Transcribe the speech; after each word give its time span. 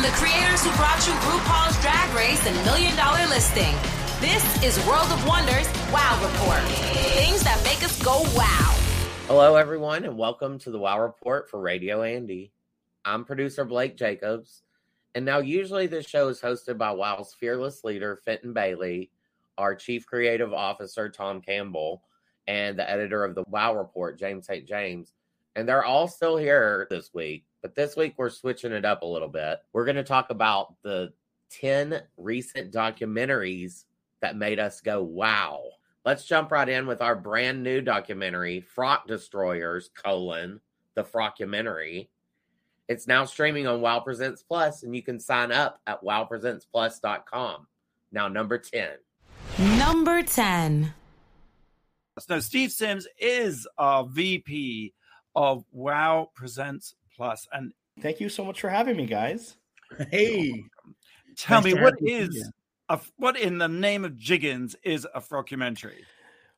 From 0.00 0.10
the 0.10 0.16
creators 0.16 0.64
who 0.64 0.74
brought 0.76 1.06
you 1.06 1.12
RuPaul's 1.12 1.78
Drag 1.82 2.14
Race 2.14 2.46
and 2.46 2.56
Million 2.64 2.96
Dollar 2.96 3.26
Listing, 3.26 3.74
this 4.18 4.62
is 4.64 4.86
World 4.86 5.12
of 5.12 5.26
Wonders 5.26 5.68
Wow 5.92 6.18
Report. 6.22 6.62
Things 7.12 7.42
that 7.42 7.60
make 7.64 7.84
us 7.84 8.02
go 8.02 8.22
wow. 8.34 8.74
Hello, 9.26 9.56
everyone, 9.56 10.04
and 10.04 10.16
welcome 10.16 10.58
to 10.60 10.70
the 10.70 10.78
Wow 10.78 11.02
Report 11.02 11.50
for 11.50 11.60
Radio 11.60 12.02
Andy. 12.02 12.50
I'm 13.04 13.26
producer 13.26 13.62
Blake 13.66 13.98
Jacobs, 13.98 14.62
and 15.14 15.26
now 15.26 15.40
usually 15.40 15.86
this 15.86 16.06
show 16.06 16.28
is 16.28 16.40
hosted 16.40 16.78
by 16.78 16.92
Wow's 16.92 17.34
fearless 17.34 17.84
leader, 17.84 18.16
Fenton 18.24 18.54
Bailey, 18.54 19.10
our 19.58 19.74
chief 19.74 20.06
creative 20.06 20.54
officer, 20.54 21.10
Tom 21.10 21.42
Campbell, 21.42 22.04
and 22.48 22.78
the 22.78 22.90
editor 22.90 23.22
of 23.22 23.34
the 23.34 23.44
Wow 23.48 23.76
Report, 23.76 24.18
James 24.18 24.46
St. 24.46 24.66
James. 24.66 25.12
And 25.60 25.68
they're 25.68 25.84
all 25.84 26.08
still 26.08 26.38
here 26.38 26.86
this 26.88 27.10
week. 27.12 27.44
But 27.60 27.74
this 27.74 27.94
week 27.94 28.14
we're 28.16 28.30
switching 28.30 28.72
it 28.72 28.86
up 28.86 29.02
a 29.02 29.06
little 29.06 29.28
bit. 29.28 29.58
We're 29.74 29.84
going 29.84 29.96
to 29.96 30.02
talk 30.02 30.30
about 30.30 30.74
the 30.82 31.12
10 31.50 32.00
recent 32.16 32.72
documentaries 32.72 33.84
that 34.22 34.38
made 34.38 34.58
us 34.58 34.80
go, 34.80 35.02
wow. 35.02 35.60
Let's 36.02 36.24
jump 36.24 36.50
right 36.50 36.66
in 36.66 36.86
with 36.86 37.02
our 37.02 37.14
brand 37.14 37.62
new 37.62 37.82
documentary, 37.82 38.62
Frock 38.62 39.06
Destroyers, 39.06 39.90
colon, 39.94 40.60
the 40.94 41.04
Frockumentary. 41.04 42.08
It's 42.88 43.06
now 43.06 43.26
streaming 43.26 43.66
on 43.66 43.82
Wow 43.82 44.00
Presents 44.00 44.42
Plus, 44.42 44.82
and 44.82 44.96
you 44.96 45.02
can 45.02 45.20
sign 45.20 45.52
up 45.52 45.78
at 45.86 46.02
wowpresentsplus.com. 46.02 47.66
Now, 48.12 48.28
number 48.28 48.56
10. 48.56 48.92
Number 49.78 50.22
10. 50.22 50.94
So, 52.18 52.40
Steve 52.40 52.72
Sims 52.72 53.06
is 53.18 53.68
our 53.76 54.06
VP 54.06 54.94
of 55.34 55.64
Wow 55.72 56.30
Presents 56.34 56.94
Plus. 57.16 57.46
And 57.52 57.72
thank 58.00 58.20
you 58.20 58.28
so 58.28 58.44
much 58.44 58.60
for 58.60 58.68
having 58.68 58.96
me, 58.96 59.06
guys. 59.06 59.56
Hey, 60.10 60.64
tell 61.36 61.62
nice 61.62 61.74
me 61.74 61.80
what 61.80 61.94
is 62.00 62.50
a, 62.88 63.00
what 63.16 63.38
in 63.38 63.58
the 63.58 63.68
name 63.68 64.04
of 64.04 64.16
Jiggins 64.16 64.76
is 64.82 65.06
a 65.14 65.20
frockumentary? 65.20 66.02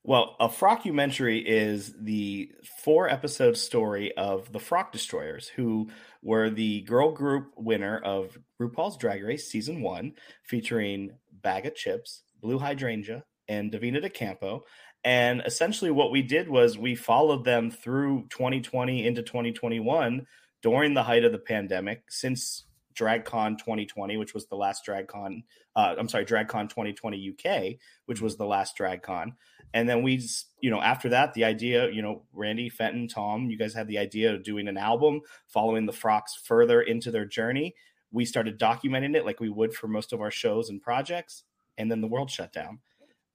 Well, 0.05 0.35
a 0.41 0.49
frockumentary 0.49 1.45
is 1.47 1.95
the 1.97 2.51
four 2.83 3.09
episode 3.09 3.57
story 3.57 4.17
of 4.17 4.51
the 4.51 4.59
Frock 4.59 4.91
Destroyers, 4.91 5.47
who 5.47 5.91
were 6.23 6.51
the 6.51 6.81
girl 6.81 7.13
group 7.13 7.53
winner 7.57 7.99
of 7.99 8.37
RuPaul's 8.61 8.97
Drag 8.97 9.23
Race 9.23 9.47
season 9.47 9.81
one, 9.81 10.15
featuring 10.43 11.13
Baga 11.43 11.71
Chipz, 11.71 12.23
Blue 12.41 12.59
Hydrangea, 12.59 13.23
and 13.47 13.71
Divina 13.71 14.01
De 14.01 14.11
Campo. 14.11 14.65
And 15.05 15.43
essentially, 15.45 15.91
what 15.91 16.13
we 16.13 16.23
did 16.23 16.49
was 16.49 16.79
we 16.79 16.95
followed 16.95 17.45
them 17.45 17.71
through 17.71 18.27
2020 18.31 19.07
into 19.07 19.23
2021 19.23 20.27
during 20.63 20.95
the 20.95 21.03
height 21.03 21.25
of 21.25 21.33
the 21.33 21.39
pandemic 21.39 22.05
since 22.09 22.65
DragCon 22.95 23.59
2020, 23.59 24.17
which 24.17 24.35
was 24.35 24.47
the 24.47 24.57
last 24.57 24.87
DragCon. 24.87 25.43
Uh, 25.75 25.95
I'm 25.99 26.09
sorry, 26.09 26.25
DragCon 26.25 26.69
2020 26.69 27.35
UK, 27.35 27.79
which 28.07 28.21
was 28.21 28.37
the 28.37 28.47
last 28.47 28.79
DragCon. 28.79 29.33
And 29.75 29.89
then 29.89 30.03
we, 30.03 30.23
you 30.61 30.71
know, 30.71 30.81
after 30.81 31.09
that, 31.09 31.35
the 31.35 31.45
idea, 31.45 31.91
you 31.91 32.03
know, 32.03 32.23
Randy, 32.33 32.69
Fenton, 32.69 33.09
Tom, 33.09 33.51
you 33.51 33.59
guys 33.59 33.75
had 33.75 33.89
the 33.89 33.99
idea 33.99 34.35
of 34.35 34.45
doing 34.45 34.69
an 34.69 34.77
album 34.77 35.23
following 35.49 35.87
the 35.87 35.93
Frocks 35.93 36.37
further 36.45 36.81
into 36.83 37.11
their 37.11 37.25
journey. 37.25 37.75
We 38.11 38.27
started 38.27 38.61
documenting 38.61 39.17
it 39.17 39.25
like 39.25 39.41
we 39.41 39.49
would 39.49 39.73
for 39.75 39.89
most 39.89 40.13
of 40.13 40.21
our 40.21 40.31
shows 40.31 40.69
and 40.69 40.81
projects. 40.81 41.45
And 41.79 41.91
then 41.91 42.03
the 42.03 42.07
world 42.07 42.31
shut 42.31 42.53
down 42.53 42.81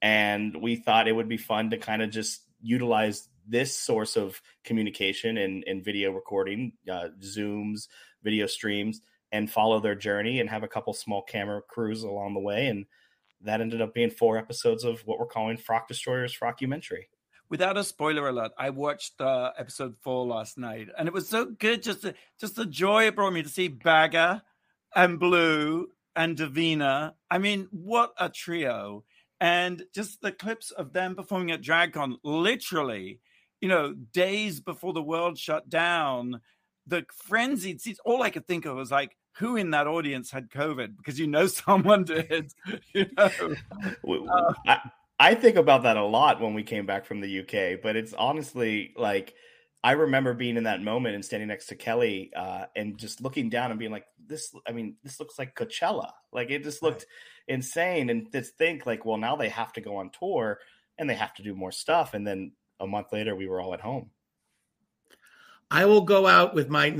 and 0.01 0.55
we 0.61 0.75
thought 0.75 1.07
it 1.07 1.15
would 1.15 1.29
be 1.29 1.37
fun 1.37 1.71
to 1.71 1.77
kind 1.77 2.01
of 2.01 2.09
just 2.09 2.41
utilize 2.61 3.29
this 3.47 3.77
source 3.77 4.17
of 4.17 4.41
communication 4.63 5.37
and, 5.37 5.83
video 5.83 6.11
recording, 6.11 6.73
uh, 6.91 7.07
Zooms, 7.21 7.87
video 8.23 8.45
streams, 8.45 9.01
and 9.31 9.49
follow 9.49 9.79
their 9.79 9.95
journey 9.95 10.39
and 10.39 10.49
have 10.49 10.63
a 10.63 10.67
couple 10.67 10.93
small 10.93 11.21
camera 11.21 11.61
crews 11.61 12.03
along 12.03 12.33
the 12.33 12.39
way. 12.39 12.67
And 12.67 12.85
that 13.41 13.61
ended 13.61 13.81
up 13.81 13.93
being 13.93 14.09
four 14.09 14.37
episodes 14.37 14.83
of 14.83 15.01
what 15.05 15.19
we're 15.19 15.27
calling 15.27 15.57
Frock 15.57 15.87
Destroyers 15.87 16.37
Frockumentary. 16.37 17.05
Without 17.49 17.77
a 17.77 17.83
spoiler 17.83 18.27
alert, 18.27 18.51
I 18.57 18.71
watched 18.71 19.21
uh, 19.21 19.51
episode 19.57 19.95
four 20.01 20.25
last 20.25 20.57
night, 20.57 20.89
and 20.97 21.07
it 21.07 21.13
was 21.13 21.29
so 21.29 21.45
good. 21.45 21.81
Just 21.81 22.01
the, 22.01 22.13
just 22.39 22.57
the 22.57 22.65
joy 22.65 23.07
it 23.07 23.15
brought 23.15 23.31
me 23.31 23.43
to 23.43 23.49
see 23.49 23.69
Baga 23.69 24.43
and 24.93 25.17
Blue 25.17 25.87
and 26.13 26.35
Divina. 26.35 27.15
I 27.31 27.37
mean, 27.37 27.69
what 27.71 28.11
a 28.19 28.27
trio! 28.27 29.05
And 29.39 29.83
just 29.93 30.21
the 30.21 30.31
clips 30.31 30.71
of 30.71 30.93
them 30.93 31.15
performing 31.15 31.51
at 31.51 31.61
DragCon, 31.61 32.15
literally, 32.23 33.19
you 33.61 33.69
know, 33.69 33.93
days 33.93 34.59
before 34.59 34.93
the 34.93 35.01
world 35.01 35.37
shut 35.37 35.69
down, 35.69 36.41
the 36.85 37.05
frenzied 37.13 37.81
seats. 37.81 37.99
All 38.05 38.23
I 38.23 38.29
could 38.29 38.47
think 38.47 38.65
of 38.65 38.75
was 38.75 38.91
like, 38.91 39.15
who 39.37 39.55
in 39.55 39.71
that 39.71 39.87
audience 39.87 40.31
had 40.31 40.49
COVID? 40.49 40.97
Because 40.97 41.19
you 41.19 41.27
know 41.27 41.47
someone 41.47 42.03
did. 42.03 42.53
you 42.93 43.05
know, 43.17 43.29
uh, 44.07 44.53
I, 44.65 44.79
I 45.19 45.35
think 45.35 45.55
about 45.55 45.83
that 45.83 45.97
a 45.97 46.03
lot 46.03 46.41
when 46.41 46.53
we 46.53 46.63
came 46.63 46.85
back 46.85 47.05
from 47.05 47.21
the 47.21 47.39
UK, 47.39 47.81
but 47.81 47.95
it's 47.95 48.13
honestly 48.13 48.93
like 48.95 49.35
I 49.83 49.91
remember 49.91 50.33
being 50.33 50.57
in 50.57 50.63
that 50.63 50.81
moment 50.81 51.15
and 51.15 51.23
standing 51.23 51.47
next 51.47 51.67
to 51.67 51.75
Kelly 51.75 52.31
uh, 52.35 52.65
and 52.75 52.97
just 52.97 53.21
looking 53.21 53.49
down 53.49 53.71
and 53.71 53.79
being 53.79 53.91
like, 53.91 54.05
"This, 54.25 54.53
I 54.67 54.71
mean, 54.71 54.95
this 55.03 55.19
looks 55.19 55.39
like 55.39 55.55
Coachella. 55.55 56.11
Like 56.31 56.49
it 56.49 56.63
just 56.63 56.83
looked." 56.83 57.01
Right 57.01 57.07
insane 57.47 58.09
and 58.09 58.31
to 58.31 58.41
think 58.41 58.85
like 58.85 59.05
well 59.05 59.17
now 59.17 59.35
they 59.35 59.49
have 59.49 59.71
to 59.73 59.81
go 59.81 59.97
on 59.97 60.09
tour 60.09 60.59
and 60.97 61.09
they 61.09 61.15
have 61.15 61.33
to 61.33 61.43
do 61.43 61.53
more 61.53 61.71
stuff 61.71 62.13
and 62.13 62.27
then 62.27 62.51
a 62.79 62.87
month 62.87 63.11
later 63.13 63.35
we 63.35 63.47
were 63.47 63.61
all 63.61 63.73
at 63.73 63.81
home 63.81 64.09
i 65.71 65.85
will 65.85 66.01
go 66.01 66.27
out 66.27 66.53
with 66.53 66.69
my 66.69 66.91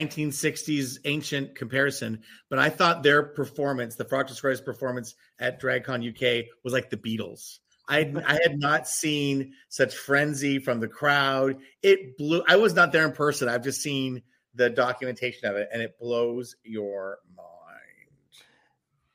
1960s 0.00 0.98
ancient 1.06 1.54
comparison 1.54 2.22
but 2.50 2.58
i 2.58 2.68
thought 2.68 3.02
their 3.02 3.22
performance 3.22 3.94
the 3.94 4.04
Frock 4.04 4.26
Destroyers 4.26 4.60
performance 4.60 5.14
at 5.38 5.60
dragcon 5.60 6.06
uk 6.10 6.46
was 6.62 6.72
like 6.72 6.90
the 6.90 6.96
beatles 6.96 7.60
I, 7.88 8.12
I 8.26 8.38
had 8.42 8.58
not 8.58 8.88
seen 8.88 9.52
such 9.68 9.94
frenzy 9.94 10.58
from 10.58 10.80
the 10.80 10.88
crowd. 10.88 11.56
It 11.82 12.16
blew. 12.16 12.42
I 12.48 12.56
was 12.56 12.74
not 12.74 12.92
there 12.92 13.04
in 13.04 13.12
person. 13.12 13.48
I've 13.48 13.64
just 13.64 13.82
seen 13.82 14.22
the 14.54 14.70
documentation 14.70 15.48
of 15.48 15.56
it, 15.56 15.68
and 15.72 15.82
it 15.82 15.98
blows 15.98 16.56
your 16.64 17.18
mind 17.36 17.54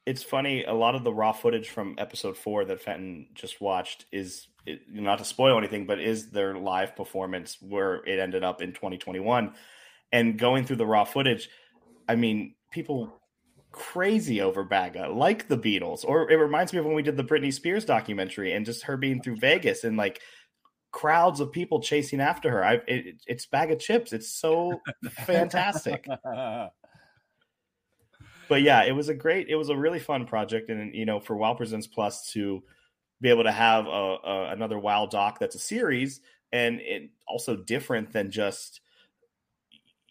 it's 0.09 0.23
funny. 0.23 0.63
A 0.63 0.73
lot 0.73 0.95
of 0.95 1.03
the 1.03 1.13
raw 1.13 1.31
footage 1.31 1.69
from 1.69 1.93
episode 1.99 2.35
four 2.35 2.65
that 2.65 2.81
Fenton 2.81 3.27
just 3.35 3.61
watched 3.61 4.05
is 4.11 4.47
not 4.91 5.19
to 5.19 5.23
spoil 5.23 5.55
anything, 5.55 5.85
but 5.85 5.99
is 5.99 6.31
their 6.31 6.57
live 6.57 6.95
performance 6.95 7.57
where 7.61 7.97
it 8.07 8.17
ended 8.19 8.43
up 8.43 8.59
in 8.59 8.73
2021. 8.73 9.53
And 10.11 10.39
going 10.39 10.65
through 10.65 10.77
the 10.77 10.85
raw 10.87 11.03
footage, 11.03 11.47
I 12.07 12.15
mean, 12.15 12.55
people 12.71 13.18
crazy 13.79 14.41
over 14.41 14.63
Baga, 14.63 15.09
like 15.09 15.47
the 15.47 15.57
Beatles. 15.57 16.03
Or 16.05 16.29
it 16.29 16.35
reminds 16.35 16.73
me 16.73 16.79
of 16.79 16.85
when 16.85 16.95
we 16.95 17.01
did 17.01 17.17
the 17.17 17.23
Britney 17.23 17.53
Spears 17.53 17.85
documentary 17.85 18.53
and 18.53 18.65
just 18.65 18.83
her 18.83 18.97
being 18.97 19.21
through 19.21 19.37
Vegas 19.37 19.83
and 19.83 19.97
like 19.97 20.21
crowds 20.91 21.39
of 21.39 21.51
people 21.51 21.81
chasing 21.81 22.19
after 22.19 22.51
her. 22.51 22.63
I 22.63 22.73
it, 22.87 23.21
it's 23.25 23.45
Baga 23.45 23.77
Chipz. 23.77 24.13
It's 24.13 24.31
so 24.31 24.81
fantastic. 25.11 26.05
but 26.33 26.71
yeah, 28.61 28.83
it 28.83 28.91
was 28.91 29.09
a 29.09 29.15
great, 29.15 29.47
it 29.47 29.55
was 29.55 29.69
a 29.69 29.77
really 29.77 29.99
fun 29.99 30.25
project, 30.25 30.69
and 30.69 30.93
you 30.93 31.05
know, 31.05 31.19
for 31.19 31.37
Wow 31.37 31.53
Presents 31.53 31.87
Plus 31.87 32.31
to 32.33 32.61
be 33.21 33.29
able 33.29 33.43
to 33.43 33.51
have 33.51 33.85
a, 33.87 33.89
a, 33.89 34.49
another 34.51 34.77
Wow 34.77 35.05
doc 35.05 35.39
that's 35.39 35.55
a 35.55 35.59
series 35.59 36.21
and 36.51 36.79
it 36.81 37.09
also 37.27 37.55
different 37.55 38.11
than 38.11 38.31
just 38.31 38.81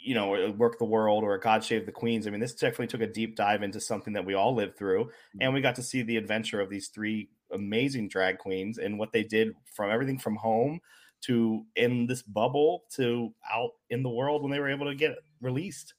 you 0.08 0.14
know 0.14 0.50
work 0.56 0.78
the 0.78 0.84
world 0.86 1.22
or 1.22 1.36
god 1.36 1.62
save 1.62 1.84
the 1.84 1.92
queens 1.92 2.26
i 2.26 2.30
mean 2.30 2.40
this 2.40 2.54
definitely 2.54 2.86
took 2.86 3.02
a 3.02 3.06
deep 3.06 3.36
dive 3.36 3.62
into 3.62 3.78
something 3.78 4.14
that 4.14 4.24
we 4.24 4.32
all 4.32 4.54
lived 4.54 4.76
through 4.76 5.04
mm-hmm. 5.04 5.42
and 5.42 5.52
we 5.52 5.60
got 5.60 5.74
to 5.74 5.82
see 5.82 6.00
the 6.02 6.16
adventure 6.16 6.60
of 6.62 6.70
these 6.70 6.88
three 6.88 7.28
amazing 7.52 8.08
drag 8.08 8.38
queens 8.38 8.78
and 8.78 8.98
what 8.98 9.12
they 9.12 9.22
did 9.22 9.54
from 9.74 9.90
everything 9.90 10.18
from 10.18 10.34
home 10.34 10.80
to 11.20 11.62
in 11.76 12.06
this 12.06 12.22
bubble 12.22 12.84
to 12.90 13.34
out 13.52 13.72
in 13.90 14.02
the 14.02 14.08
world 14.08 14.42
when 14.42 14.50
they 14.50 14.60
were 14.60 14.70
able 14.70 14.86
to 14.86 14.94
get 14.94 15.16
released 15.42 15.92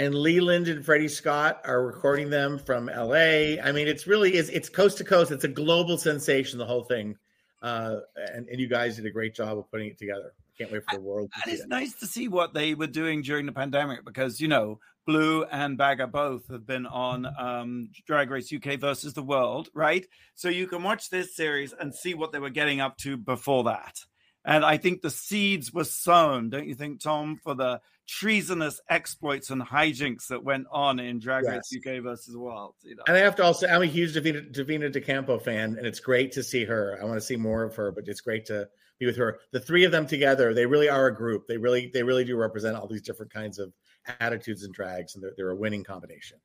and 0.00 0.12
Leland 0.12 0.66
and 0.66 0.84
Freddie 0.84 1.06
Scott 1.06 1.60
are 1.64 1.86
recording 1.86 2.28
them 2.28 2.58
from 2.58 2.86
LA. 2.86 3.62
I 3.62 3.70
mean, 3.72 3.86
it's 3.86 4.08
really 4.08 4.34
is 4.34 4.50
it's 4.50 4.68
coast 4.68 4.98
to 4.98 5.04
coast. 5.04 5.30
It's 5.30 5.44
a 5.44 5.48
global 5.48 5.96
sensation, 5.98 6.58
the 6.58 6.66
whole 6.66 6.82
thing. 6.82 7.16
Uh, 7.62 8.00
and, 8.16 8.48
and 8.48 8.60
you 8.60 8.68
guys 8.68 8.96
did 8.96 9.06
a 9.06 9.10
great 9.10 9.36
job 9.36 9.56
of 9.56 9.70
putting 9.70 9.86
it 9.86 9.96
together. 9.96 10.32
Can't 10.58 10.70
wait 10.70 10.82
for 10.88 10.96
the 10.96 11.02
world. 11.02 11.30
and 11.42 11.52
it's 11.52 11.62
it. 11.62 11.68
nice 11.68 11.94
to 11.94 12.06
see 12.06 12.28
what 12.28 12.54
they 12.54 12.74
were 12.74 12.86
doing 12.86 13.22
during 13.22 13.46
the 13.46 13.52
pandemic 13.52 14.04
because 14.04 14.40
you 14.40 14.48
know 14.48 14.78
Blue 15.06 15.44
and 15.44 15.76
Baga 15.76 16.06
both 16.06 16.48
have 16.48 16.66
been 16.66 16.86
on 16.86 17.26
um, 17.38 17.90
Drag 18.06 18.30
Race 18.30 18.52
UK 18.52 18.78
versus 18.78 19.12
the 19.12 19.22
World, 19.22 19.68
right? 19.74 20.06
So 20.34 20.48
you 20.48 20.66
can 20.66 20.82
watch 20.82 21.10
this 21.10 21.36
series 21.36 21.74
and 21.78 21.94
see 21.94 22.14
what 22.14 22.32
they 22.32 22.38
were 22.38 22.50
getting 22.50 22.80
up 22.80 22.96
to 22.98 23.16
before 23.16 23.64
that. 23.64 23.98
And 24.44 24.64
I 24.64 24.76
think 24.76 25.00
the 25.00 25.10
seeds 25.10 25.72
were 25.72 25.84
sown, 25.84 26.50
don't 26.50 26.66
you 26.66 26.74
think, 26.74 27.00
Tom, 27.00 27.40
for 27.42 27.54
the 27.54 27.80
treasonous 28.06 28.80
exploits 28.90 29.48
and 29.48 29.62
hijinks 29.62 30.26
that 30.28 30.44
went 30.44 30.66
on 30.70 31.00
in 31.00 31.18
Drag 31.18 31.44
Race 31.44 31.74
UK 31.74 32.02
versus 32.02 32.36
World. 32.36 32.74
You 32.82 32.96
know? 32.96 33.02
And 33.06 33.16
I 33.16 33.20
have 33.20 33.36
to 33.36 33.44
also, 33.44 33.66
I'm 33.66 33.82
a 33.82 33.86
huge 33.86 34.12
Divina, 34.12 34.42
Divina 34.42 34.90
De 34.90 35.00
Campo 35.00 35.38
fan, 35.38 35.76
and 35.78 35.86
it's 35.86 36.00
great 36.00 36.32
to 36.32 36.42
see 36.42 36.64
her. 36.64 36.98
I 37.00 37.04
want 37.04 37.16
to 37.16 37.24
see 37.24 37.36
more 37.36 37.62
of 37.62 37.74
her, 37.76 37.90
but 37.90 38.06
it's 38.06 38.20
great 38.20 38.46
to 38.46 38.68
be 38.98 39.06
with 39.06 39.16
her. 39.16 39.38
The 39.52 39.60
three 39.60 39.84
of 39.84 39.92
them 39.92 40.06
together, 40.06 40.54
they 40.54 40.66
really 40.66 40.88
are 40.88 41.06
a 41.06 41.14
group. 41.14 41.46
They 41.46 41.56
really, 41.56 41.90
they 41.92 42.02
really 42.02 42.24
do 42.24 42.36
represent 42.36 42.76
all 42.76 42.86
these 42.86 43.02
different 43.02 43.32
kinds 43.32 43.58
of 43.58 43.72
attitudes 44.20 44.62
and 44.62 44.72
drags, 44.72 45.14
and 45.14 45.22
they're, 45.24 45.32
they're 45.36 45.50
a 45.50 45.56
winning 45.56 45.84
combination. 45.84 46.38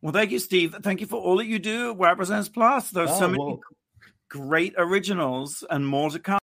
Well, 0.00 0.12
thank 0.12 0.30
you, 0.30 0.38
Steve. 0.38 0.76
Thank 0.82 1.00
you 1.00 1.06
for 1.06 1.16
all 1.20 1.38
that 1.38 1.46
you 1.46 1.58
do. 1.58 1.92
Wow 1.92 2.14
Presents 2.14 2.48
Plus. 2.48 2.90
There's 2.90 3.10
Oh, 3.10 3.18
so 3.18 3.28
many 3.28 3.42
well. 3.42 3.60
great 4.28 4.74
originals 4.78 5.64
and 5.68 5.86
more 5.86 6.10
to 6.10 6.18
come. 6.20 6.38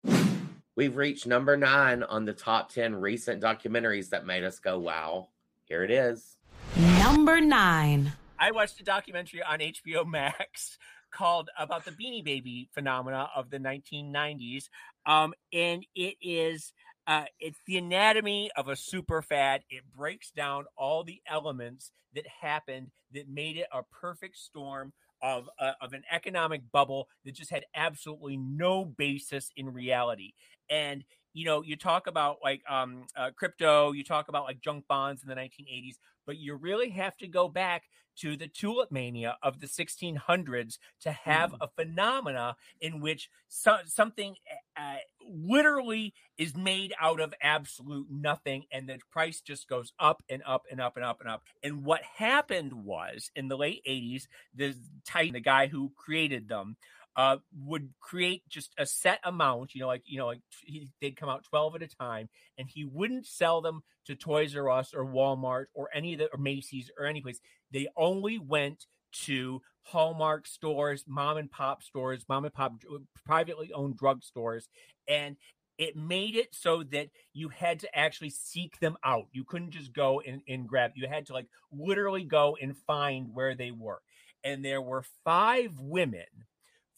We've 0.76 0.96
reached 0.96 1.28
number 1.28 1.56
nine 1.56 2.02
on 2.02 2.26
the 2.26 2.34
top 2.34 2.72
10 2.72 2.96
recent 2.96 3.44
documentaries 3.44 4.10
that 4.10 4.26
made 4.26 4.44
us 4.44 4.58
go, 4.60 4.80
wow. 4.80 5.30
Here 5.66 5.84
it 5.84 5.92
is. 5.92 6.36
Number 6.76 7.40
nine. 7.40 8.14
I 8.40 8.52
watched 8.52 8.80
a 8.82 8.84
documentary 8.84 9.44
on 9.44 9.60
HBO 9.60 10.06
Max 10.06 10.78
called 11.14 11.50
about 11.58 11.86
the 11.86 11.92
Beanie 11.92 12.24
Baby 12.24 12.70
phenomena 12.74 13.30
of 13.36 13.50
the 13.50 13.60
1990s, 13.60 14.70
um, 15.06 15.34
and 15.52 15.86
it 15.96 16.16
is 16.22 16.74
uh, 17.08 17.26
it's 17.40 17.60
the 17.68 17.78
anatomy 17.78 18.50
of 18.56 18.70
a 18.70 18.76
super 18.76 19.22
fad. 19.22 19.62
It 19.70 19.84
breaks 19.96 20.32
down 20.32 20.66
all 20.78 21.04
the 21.04 21.22
elements 21.28 21.92
that 22.16 22.26
happened 22.42 22.92
that 23.14 23.28
made 23.28 23.58
it 23.58 23.68
a 23.74 23.84
perfect 23.84 24.38
storm 24.38 24.94
of 25.22 25.50
uh, 25.60 25.72
of 25.82 25.94
an 25.94 26.04
economic 26.12 26.62
bubble 26.72 27.08
that 27.26 27.34
just 27.36 27.52
had 27.52 27.66
absolutely 27.76 28.38
no 28.38 28.86
basis 28.86 29.52
in 29.56 29.74
reality. 29.74 30.34
And 30.70 31.04
you 31.34 31.46
know, 31.46 31.64
you 31.64 31.76
talk 31.76 32.08
about 32.08 32.38
like 32.44 32.62
um, 32.70 33.06
uh, 33.16 33.32
crypto, 33.36 33.92
you 33.92 34.04
talk 34.04 34.30
about 34.30 34.44
like 34.44 34.62
junk 34.62 34.86
bonds 34.88 35.24
in 35.24 35.30
the 35.30 35.36
1980s, 35.36 35.96
but 36.26 36.38
you 36.38 36.56
really 36.56 36.90
have 36.90 37.18
to 37.18 37.28
go 37.28 37.48
back 37.48 37.84
to 38.16 38.38
the 38.38 38.48
tulip 38.48 38.92
mania 38.92 39.38
of 39.42 39.60
the 39.60 39.68
1600s 39.68 40.78
to 41.02 41.12
have 41.12 41.56
a 41.60 41.68
phenomena 41.68 42.56
in 42.80 43.00
which 43.00 43.30
so, 43.48 43.78
something 43.86 44.36
uh, 44.78 44.96
literally 45.28 46.14
is 46.38 46.56
made 46.56 46.94
out 47.00 47.20
of 47.20 47.34
absolute 47.42 48.08
nothing 48.10 48.66
and 48.72 48.88
the 48.88 49.00
price 49.12 49.42
just 49.42 49.68
goes 49.68 49.94
up 50.00 50.22
and 50.30 50.44
up 50.46 50.64
and 50.72 50.80
up 50.80 50.96
and 50.96 51.06
up 51.06 51.22
and 51.22 51.30
up. 51.30 51.44
And 51.64 51.84
what 51.84 52.02
happened 52.04 52.74
was 52.74 53.32
in 53.36 53.48
the 53.48 53.58
late 53.58 53.82
80s 53.88 54.28
the 54.56 54.76
titan 55.06 55.34
the 55.34 55.40
guy 55.40 55.68
who 55.68 55.92
created 55.96 56.48
them 56.48 56.78
uh, 57.16 57.38
would 57.66 57.90
create 58.00 58.44
just 58.50 58.74
a 58.78 58.86
set 58.86 59.20
amount, 59.24 59.76
you 59.76 59.82
know, 59.82 59.88
like 59.88 60.04
you 60.06 60.18
know, 60.18 60.28
like 60.28 60.42
he, 60.64 60.90
they'd 61.02 61.16
come 61.16 61.30
out 61.30 61.44
twelve 61.44 61.76
at 61.76 61.84
a 61.84 61.88
time, 61.88 62.30
and 62.58 62.68
he 62.70 62.86
wouldn't 62.86 63.26
sell 63.26 63.62
them 63.62 63.84
to 64.06 64.16
Toys 64.16 64.56
R 64.56 64.70
Us 64.70 64.94
or 64.94 65.06
Walmart 65.06 65.66
or 65.74 65.90
any 65.94 66.14
of 66.14 66.20
the 66.20 66.30
or 66.34 66.40
Macy's 66.40 66.90
or 66.98 67.06
any 67.06 67.22
place. 67.22 67.40
They 67.72 67.88
only 67.96 68.40
went 68.40 68.86
to 69.26 69.62
Hallmark 69.84 70.48
stores, 70.48 71.04
mom 71.08 71.38
and 71.38 71.52
pop 71.52 71.84
stores, 71.84 72.26
mom 72.28 72.46
and 72.46 72.54
pop 72.54 72.74
privately 73.26 73.72
owned 73.74 73.98
drug 73.98 74.24
stores, 74.24 74.68
and 75.08 75.38
it 75.78 75.96
made 75.96 76.36
it 76.36 76.54
so 76.54 76.84
that 76.84 77.10
you 77.34 77.50
had 77.50 77.80
to 77.80 77.98
actually 77.98 78.30
seek 78.30 78.80
them 78.80 78.96
out. 79.04 79.26
You 79.32 79.44
couldn't 79.44 79.72
just 79.72 79.92
go 79.94 80.22
and, 80.22 80.42
and 80.48 80.68
grab. 80.68 80.92
You 80.96 81.08
had 81.08 81.26
to 81.28 81.34
like 81.34 81.48
literally 81.72 82.24
go 82.24 82.56
and 82.62 82.78
find 82.78 83.34
where 83.34 83.56
they 83.56 83.72
were. 83.72 84.00
And 84.44 84.64
there 84.64 84.82
were 84.82 85.04
five 85.24 85.72
women 85.80 86.26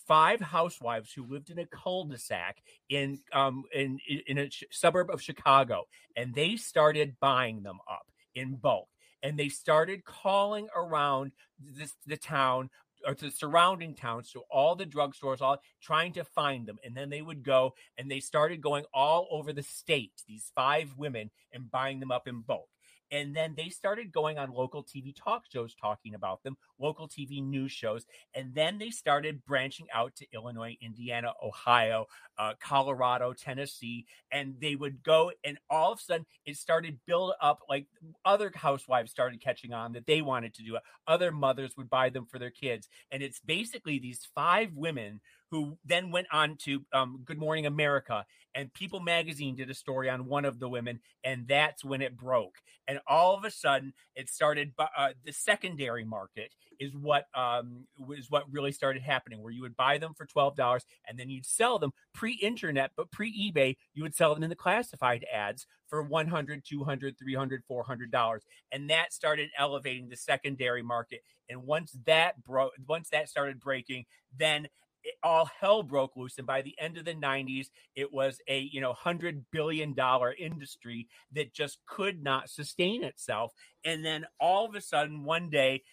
five 0.07 0.40
housewives 0.40 1.12
who 1.12 1.25
lived 1.25 1.50
in 1.50 1.60
a 1.60 1.66
cul-de-sac 1.66 2.62
in 2.90 3.19
um 3.34 3.63
in 3.74 4.00
in 4.28 4.38
a 4.38 4.50
suburb 4.72 5.10
of 5.10 5.22
Chicago 5.22 5.84
and 6.16 6.34
they 6.34 6.56
started 6.56 7.16
buying 7.19 7.63
them 7.63 7.80
up 7.90 8.07
in 8.34 8.56
bulk. 8.56 8.88
And 9.24 9.40
they 9.40 9.50
started 9.50 10.06
calling 10.06 10.68
around 10.75 11.31
this 11.60 11.94
the 12.06 12.18
town 12.18 12.69
or 13.06 13.16
to 13.16 13.30
surrounding 13.31 13.94
towns 13.94 14.31
to 14.31 14.42
all 14.52 14.75
the 14.75 14.86
drugstores 14.86 15.42
all 15.42 15.60
trying 15.81 16.13
to 16.13 16.24
find 16.24 16.68
them. 16.68 16.78
And 16.84 16.96
then 16.96 17.10
they 17.10 17.22
would 17.22 17.44
go 17.44 17.74
and 17.98 18.10
they 18.10 18.19
started 18.19 18.62
going 18.62 18.86
all 18.94 19.28
over 19.31 19.54
the 19.54 19.63
state 19.63 20.12
these 20.28 20.52
five 20.56 20.94
women 20.98 21.31
and 21.54 21.69
buying 21.72 22.00
them 22.00 22.12
up 22.12 22.28
in 22.28 22.42
bulk 22.42 22.69
and 23.12 23.36
then 23.36 23.54
they 23.56 23.69
started 23.69 24.12
going 24.12 24.38
on 24.38 24.52
local 24.52 24.84
TV 24.84 25.16
talk 25.16 25.44
shows 25.52 25.75
talking 25.75 26.16
about 26.16 26.44
them, 26.44 26.57
local 26.80 27.07
TV 27.07 27.44
news 27.44 27.72
shows. 27.72 28.06
And 28.34 28.54
then 28.54 28.78
they 28.78 28.90
started 28.90 29.46
branching 29.46 29.88
out 29.94 30.16
to 30.18 30.25
Illinois, 30.34 30.78
Indiana, 30.81 31.34
Ohio, 31.44 32.07
uh, 32.38 32.54
Colorado, 32.60 33.34
Tennessee. 33.34 34.06
And 34.31 34.56
they 34.60 34.75
would 34.75 35.04
go, 35.04 35.31
and 35.44 35.57
all 35.69 35.94
of 35.94 36.00
a 36.00 36.02
sudden 36.02 36.25
it 36.46 36.57
started 36.57 37.00
build 37.06 37.34
up 37.42 37.60
like 37.69 37.88
other 38.24 38.52
housewives 38.56 39.12
started 39.12 39.42
catching 39.42 39.74
on 39.74 39.94
that 39.94 40.06
they 40.06 40.22
wanted 40.22 40.54
to 40.56 40.63
do 40.63 40.75
it. 40.75 40.81
Other 41.07 41.31
mothers 41.31 41.78
would 41.78 41.90
buy 41.90 42.10
them 42.10 42.25
for 42.25 42.40
their 42.40 42.50
kids. 42.50 42.90
And 43.12 43.22
it's 43.22 43.40
basically 43.40 44.00
these 44.00 44.28
five 44.34 44.74
women 44.75 45.22
who 45.56 45.78
then 45.86 46.12
went 46.12 46.28
on 46.34 46.57
to 46.57 46.84
um, 46.92 47.22
Good 47.24 47.40
Morning 47.40 47.66
America, 47.66 48.25
and 48.54 48.74
People 48.74 49.00
Magazine 49.00 49.56
did 49.56 49.69
a 49.69 49.74
story 49.74 50.10
on 50.10 50.25
one 50.25 50.44
of 50.44 50.60
the 50.60 50.68
women, 50.68 51.00
and 51.24 51.48
that's 51.48 51.81
when 51.81 52.02
it 52.02 52.18
broke. 52.18 52.56
And 52.90 53.00
all 53.07 53.38
of 53.38 53.46
a 53.46 53.52
sudden, 53.52 53.94
it 54.18 54.30
started. 54.30 54.74
Uh, 54.78 55.12
the 55.24 55.31
secondary 55.31 56.04
market 56.04 56.52
is 56.78 56.94
what 56.94 57.28
um, 57.34 57.86
was 57.98 58.30
what 58.30 58.52
really 58.52 58.74
started 58.74 59.02
happening, 59.02 59.42
where 59.42 59.54
you 59.54 59.62
would 59.62 59.78
buy 59.78 59.98
them 59.98 60.13
for 60.13 60.25
twelve 60.25 60.57
dollars, 60.57 60.86
and 61.07 61.18
then 61.18 61.30
you'd 61.30 61.46
sell 61.46 61.80
them 61.80 61.94
pre-internet, 62.13 62.92
but 62.98 63.12
pre-eBay, 63.12 63.78
you 63.94 64.04
would 64.04 64.13
sell 64.13 64.34
them 64.34 64.44
in 64.44 64.50
the 64.50 64.56
classified 64.57 65.25
ads 65.34 65.68
for 65.88 66.04
100 66.04 66.63
200 66.68 67.18
300 67.18 67.63
400 67.68 68.12
dollars 68.12 68.44
and 68.72 68.90
that 68.90 69.13
started 69.13 69.50
elevating 69.56 70.10
the 70.10 70.16
secondary 70.16 70.81
market 70.81 71.22
and 71.48 71.62
once 71.63 71.96
that 72.07 72.44
broke 72.44 72.72
once 72.88 73.10
that 73.10 73.30
started 73.30 73.60
breaking 73.60 74.04
then 74.36 74.68
it, 75.06 75.16
all 75.24 75.50
hell 75.60 75.84
broke 75.84 76.16
loose 76.16 76.38
and 76.38 76.48
by 76.48 76.62
the 76.62 76.75
end 76.80 76.98
of 76.98 77.06
the 77.06 77.13
90s 77.13 77.68
it 77.96 78.12
was 78.12 78.42
a 78.48 78.60
you 78.72 78.81
know 78.81 78.90
100 78.90 79.46
billion 79.52 79.94
dollar 79.94 80.34
industry 80.38 81.07
that 81.34 81.54
just 81.54 81.80
could 81.88 82.22
not 82.24 82.50
sustain 82.50 83.04
itself. 83.04 83.54
And 83.86 84.04
then 84.04 84.25
all 84.40 84.66
of 84.68 84.75
a 84.75 84.81
sudden 84.81 85.24
one 85.24 85.50
day 85.50 85.84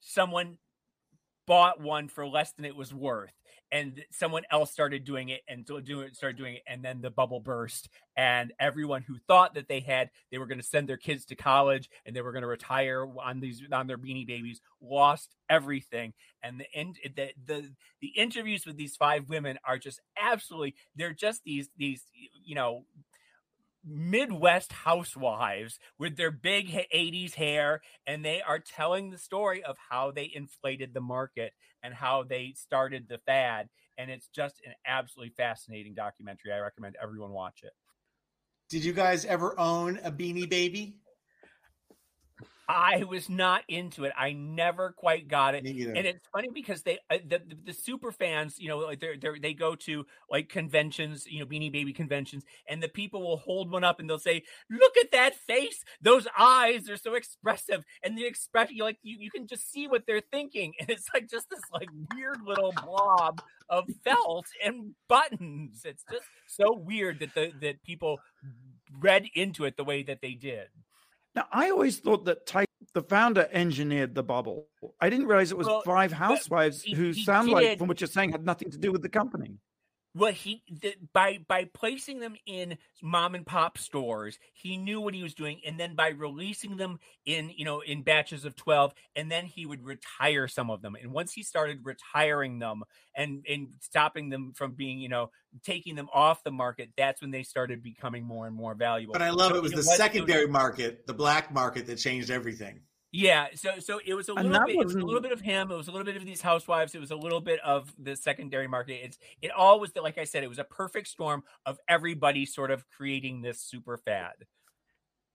someone 0.00 0.58
bought 1.46 1.80
one 1.80 2.08
for 2.08 2.26
less 2.26 2.52
than 2.52 2.66
it 2.66 2.76
was 2.76 2.94
worth 2.94 3.32
and 3.70 4.02
someone 4.10 4.42
else 4.50 4.70
started 4.70 5.04
doing 5.04 5.28
it 5.28 5.42
and 5.48 5.64
do 5.66 6.00
it 6.00 6.16
started 6.16 6.36
doing 6.36 6.56
it 6.56 6.62
and 6.66 6.82
then 6.82 7.00
the 7.00 7.10
bubble 7.10 7.40
burst 7.40 7.88
and 8.16 8.52
everyone 8.58 9.02
who 9.02 9.16
thought 9.26 9.54
that 9.54 9.68
they 9.68 9.80
had 9.80 10.10
they 10.30 10.38
were 10.38 10.46
going 10.46 10.60
to 10.60 10.66
send 10.66 10.88
their 10.88 10.96
kids 10.96 11.24
to 11.24 11.34
college 11.34 11.90
and 12.06 12.14
they 12.14 12.20
were 12.20 12.32
going 12.32 12.42
to 12.42 12.48
retire 12.48 13.06
on 13.22 13.40
these 13.40 13.62
on 13.72 13.86
their 13.86 13.98
beanie 13.98 14.26
babies 14.26 14.60
lost 14.80 15.34
everything 15.50 16.12
and 16.42 16.60
the 16.60 16.66
end 16.74 16.98
the, 17.16 17.30
the 17.46 17.70
the 18.00 18.08
interviews 18.08 18.64
with 18.66 18.76
these 18.76 18.96
five 18.96 19.28
women 19.28 19.58
are 19.64 19.78
just 19.78 20.00
absolutely 20.20 20.74
they're 20.96 21.12
just 21.12 21.42
these 21.44 21.68
these 21.76 22.04
you 22.44 22.54
know 22.54 22.84
Midwest 23.88 24.72
housewives 24.72 25.78
with 25.98 26.16
their 26.16 26.30
big 26.30 26.68
80s 26.94 27.34
hair, 27.34 27.80
and 28.06 28.24
they 28.24 28.42
are 28.42 28.58
telling 28.58 29.10
the 29.10 29.18
story 29.18 29.62
of 29.62 29.76
how 29.90 30.10
they 30.10 30.30
inflated 30.32 30.94
the 30.94 31.00
market 31.00 31.52
and 31.82 31.94
how 31.94 32.22
they 32.22 32.52
started 32.56 33.08
the 33.08 33.18
fad. 33.18 33.68
And 33.96 34.10
it's 34.10 34.28
just 34.28 34.60
an 34.64 34.74
absolutely 34.86 35.34
fascinating 35.36 35.94
documentary. 35.94 36.52
I 36.52 36.58
recommend 36.58 36.96
everyone 37.02 37.32
watch 37.32 37.60
it. 37.62 37.72
Did 38.68 38.84
you 38.84 38.92
guys 38.92 39.24
ever 39.24 39.58
own 39.58 39.98
a 40.04 40.12
beanie 40.12 40.48
baby? 40.48 40.98
I 42.68 43.04
was 43.04 43.30
not 43.30 43.62
into 43.68 44.04
it. 44.04 44.12
I 44.16 44.32
never 44.32 44.92
quite 44.92 45.26
got 45.26 45.54
it. 45.54 45.64
And 45.94 46.06
it's 46.06 46.26
funny 46.32 46.48
because 46.52 46.82
they 46.82 46.98
uh, 47.10 47.18
the, 47.26 47.38
the 47.38 47.58
the 47.66 47.72
super 47.72 48.12
fans, 48.12 48.58
you 48.58 48.68
know, 48.68 48.78
like 48.78 49.00
they're 49.00 49.16
they 49.40 49.54
go 49.54 49.74
to 49.74 50.04
like 50.30 50.50
conventions, 50.50 51.26
you 51.26 51.40
know, 51.40 51.46
Beanie 51.46 51.72
Baby 51.72 51.92
conventions, 51.94 52.44
and 52.68 52.82
the 52.82 52.88
people 52.88 53.22
will 53.22 53.38
hold 53.38 53.70
one 53.70 53.84
up 53.84 54.00
and 54.00 54.08
they'll 54.08 54.18
say, 54.18 54.42
"Look 54.70 54.96
at 54.98 55.12
that 55.12 55.34
face! 55.34 55.82
Those 56.02 56.28
eyes 56.38 56.90
are 56.90 56.96
so 56.98 57.14
expressive." 57.14 57.84
And 58.02 58.18
the 58.18 58.26
expression, 58.26 58.76
you 58.76 58.84
like 58.84 58.98
you, 59.02 59.16
you 59.18 59.30
can 59.30 59.46
just 59.46 59.72
see 59.72 59.88
what 59.88 60.04
they're 60.06 60.20
thinking, 60.20 60.74
and 60.80 60.90
it's 60.90 61.08
like 61.14 61.28
just 61.28 61.48
this 61.50 61.62
like 61.72 61.88
weird 62.14 62.42
little 62.46 62.72
blob 62.84 63.42
of 63.70 63.86
felt 64.04 64.46
and 64.64 64.94
buttons. 65.08 65.82
It's 65.84 66.04
just 66.10 66.26
so 66.46 66.76
weird 66.76 67.20
that 67.20 67.34
the 67.34 67.52
that 67.62 67.82
people 67.82 68.20
read 69.00 69.26
into 69.34 69.64
it 69.64 69.76
the 69.76 69.84
way 69.84 70.02
that 70.02 70.20
they 70.20 70.34
did. 70.34 70.68
Now, 71.34 71.46
I 71.52 71.70
always 71.70 71.98
thought 71.98 72.24
that 72.24 72.46
Ty, 72.46 72.64
the 72.94 73.02
founder, 73.02 73.48
engineered 73.52 74.14
the 74.14 74.22
bubble. 74.22 74.66
I 75.00 75.10
didn't 75.10 75.26
realize 75.26 75.50
it 75.52 75.58
was 75.58 75.66
Well, 75.66 75.82
five 75.82 76.12
housewives 76.12 76.82
he- 76.82 76.94
who 76.94 77.10
he 77.12 77.22
sound 77.22 77.50
like, 77.50 77.78
from 77.78 77.88
what 77.88 78.00
you're 78.00 78.08
saying, 78.08 78.32
had 78.32 78.44
nothing 78.44 78.70
to 78.70 78.78
do 78.78 78.90
with 78.92 79.02
the 79.02 79.08
company. 79.08 79.58
Well, 80.14 80.32
he 80.32 80.62
th- 80.80 80.96
by 81.12 81.38
by 81.46 81.64
placing 81.72 82.18
them 82.18 82.34
in 82.46 82.78
mom 83.02 83.34
and 83.34 83.46
pop 83.46 83.78
stores, 83.78 84.38
he 84.52 84.76
knew 84.76 85.00
what 85.00 85.14
he 85.14 85.22
was 85.22 85.34
doing, 85.34 85.60
and 85.66 85.78
then 85.78 85.94
by 85.94 86.08
releasing 86.08 86.76
them 86.76 86.98
in 87.24 87.50
you 87.56 87.64
know 87.64 87.80
in 87.80 88.02
batches 88.02 88.44
of 88.44 88.56
twelve, 88.56 88.94
and 89.14 89.30
then 89.30 89.44
he 89.44 89.66
would 89.66 89.84
retire 89.84 90.48
some 90.48 90.70
of 90.70 90.82
them. 90.82 90.96
And 91.00 91.12
once 91.12 91.32
he 91.32 91.42
started 91.42 91.80
retiring 91.84 92.58
them 92.58 92.82
and 93.14 93.44
and 93.48 93.68
stopping 93.80 94.30
them 94.30 94.54
from 94.56 94.72
being 94.72 94.98
you 94.98 95.08
know 95.08 95.30
taking 95.62 95.94
them 95.94 96.08
off 96.12 96.42
the 96.42 96.50
market, 96.50 96.90
that's 96.96 97.20
when 97.20 97.30
they 97.30 97.42
started 97.42 97.82
becoming 97.82 98.24
more 98.24 98.46
and 98.46 98.56
more 98.56 98.74
valuable. 98.74 99.12
But 99.12 99.22
I 99.22 99.30
love 99.30 99.52
So 99.52 99.58
it 99.58 99.62
was 99.62 99.72
the 99.72 99.76
was- 99.78 99.96
secondary 99.96 100.48
market, 100.48 101.06
the 101.06 101.14
black 101.14 101.52
market 101.52 101.86
that 101.86 101.96
changed 101.96 102.30
everything. 102.30 102.80
Yeah, 103.10 103.46
so 103.54 103.78
so 103.78 104.00
it 104.04 104.12
was 104.12 104.28
a 104.28 104.34
little 104.34 104.66
bit. 104.66 104.76
It 104.76 104.84
was 104.84 104.94
a 104.94 104.98
little 104.98 105.22
bit 105.22 105.32
of 105.32 105.40
him. 105.40 105.70
It 105.70 105.76
was 105.76 105.88
a 105.88 105.90
little 105.90 106.04
bit 106.04 106.16
of 106.16 106.26
these 106.26 106.42
housewives. 106.42 106.94
It 106.94 107.00
was 107.00 107.10
a 107.10 107.16
little 107.16 107.40
bit 107.40 107.58
of 107.60 107.92
the 107.98 108.14
secondary 108.14 108.68
market. 108.68 109.00
It's 109.02 109.18
it 109.40 109.50
all 109.50 109.80
was 109.80 109.92
like 109.96 110.18
I 110.18 110.24
said. 110.24 110.44
It 110.44 110.48
was 110.48 110.58
a 110.58 110.64
perfect 110.64 111.08
storm 111.08 111.42
of 111.64 111.78
everybody 111.88 112.44
sort 112.44 112.70
of 112.70 112.84
creating 112.90 113.40
this 113.40 113.60
super 113.60 113.96
fad. 113.96 114.34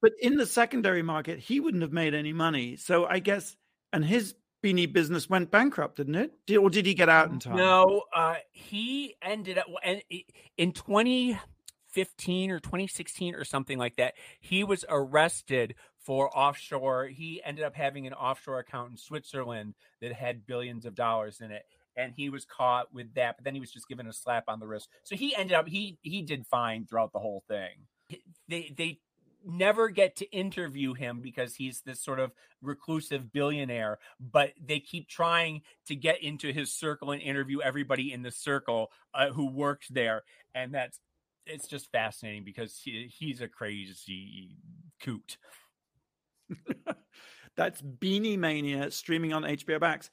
But 0.04 0.12
in 0.22 0.36
the 0.36 0.46
secondary 0.46 1.02
market, 1.02 1.40
he 1.40 1.60
wouldn't 1.60 1.82
have 1.82 1.94
made 1.94 2.14
any 2.14 2.34
money. 2.34 2.76
So 2.76 3.06
I 3.06 3.20
guess, 3.20 3.56
and 3.92 4.06
his 4.06 4.36
beanie 4.64 4.92
business 4.92 5.30
went 5.30 5.50
bankrupt, 5.50 5.98
didn't 5.98 6.16
it? 6.16 6.32
Did, 6.46 6.58
or 6.58 6.70
did 6.70 6.86
he 6.86 6.94
get 6.94 7.10
out 7.10 7.32
in 7.32 7.40
time? 7.40 7.56
No, 7.56 8.04
uh, 8.16 8.36
he 8.52 9.16
ended 9.22 9.58
up 9.58 9.66
and 9.84 10.02
in 10.58 10.74
2015 10.74 12.52
or 12.52 12.60
2016 12.60 13.34
or 13.34 13.46
something 13.46 13.80
like 13.80 13.96
that. 13.96 14.14
He 14.40 14.64
was 14.64 14.86
arrested 14.90 15.74
for 16.04 16.36
offshore. 16.38 17.08
He 17.08 17.42
ended 17.44 17.64
up 17.64 17.76
having 17.76 18.06
an 18.08 18.14
offshore 18.14 18.60
account 18.60 18.92
in 18.92 18.98
Switzerland 18.98 19.74
that 20.02 20.14
had 20.14 20.46
billions 20.46 20.86
of 20.86 20.96
dollars 20.96 21.42
in 21.42 21.52
it, 21.52 21.64
and 21.96 22.14
he 22.16 22.30
was 22.30 22.46
caught 22.46 22.94
with 22.94 23.14
that. 23.16 23.38
But 23.38 23.46
then 23.46 23.54
he 23.54 23.60
was 23.60 23.72
just 23.72 23.88
given 23.88 24.08
a 24.08 24.14
slap 24.14 24.46
on 24.48 24.60
the 24.60 24.68
wrist. 24.68 24.90
So 25.04 25.16
he 25.16 25.36
ended 25.36 25.56
up 25.56 25.68
he 25.68 25.98
he 26.02 26.22
did 26.22 26.46
fine 26.46 26.86
throughout 26.86 27.14
the 27.14 27.20
whole 27.20 27.44
thing. 27.48 27.88
They 28.48 28.74
they 28.78 29.00
never 29.46 29.90
get 29.90 30.16
to 30.18 30.32
interview 30.32 30.94
him 30.94 31.20
because 31.22 31.56
he's 31.56 31.82
this 31.82 32.00
sort 32.00 32.20
of 32.20 32.32
reclusive 32.62 33.32
billionaire 33.34 34.00
but 34.20 34.54
they 34.64 34.80
keep 34.80 35.08
trying 35.10 35.62
to 35.86 35.96
get 35.96 36.22
into 36.24 36.54
his 36.54 36.72
circle 36.72 37.12
and 37.12 37.22
interview 37.22 37.60
everybody 37.62 38.14
in 38.14 38.22
the 38.22 38.32
circle 38.32 38.90
uh, 39.14 39.30
who 39.32 39.52
worked 39.52 39.94
there 39.94 40.24
and 40.56 40.74
that's 40.74 41.00
it's 41.46 41.68
just 41.68 41.92
fascinating 41.92 42.46
because 42.46 42.80
he, 42.82 43.12
he's 43.14 43.42
a 43.42 43.48
crazy 43.48 44.56
coot 45.02 45.38
that's 47.56 47.82
beanie 47.82 48.38
mania 48.38 48.90
streaming 48.92 49.34
on 49.34 49.44
hbo 49.44 49.80
max 49.80 50.10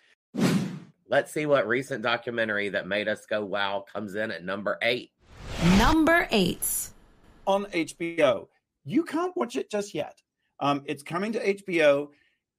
let's 1.09 1.33
see 1.33 1.47
what 1.47 1.67
recent 1.67 2.03
documentary 2.03 2.69
that 2.69 2.87
made 2.87 3.09
us 3.09 3.27
go 3.27 3.45
wow 3.45 3.85
comes 3.93 4.15
in 4.15 4.31
at 4.31 4.45
number 4.45 4.79
eight 4.83 5.11
number 5.79 6.29
eight 6.31 6.91
on 7.47 7.65
hbo 7.67 8.47
you 8.85 9.05
can't 9.05 9.37
watch 9.37 9.57
it 9.57 9.71
just 9.71 9.95
yet. 9.95 10.21
Um, 10.59 10.83
it's 10.87 11.03
coming 11.03 11.33
to 11.33 11.55
HBO. 11.55 12.09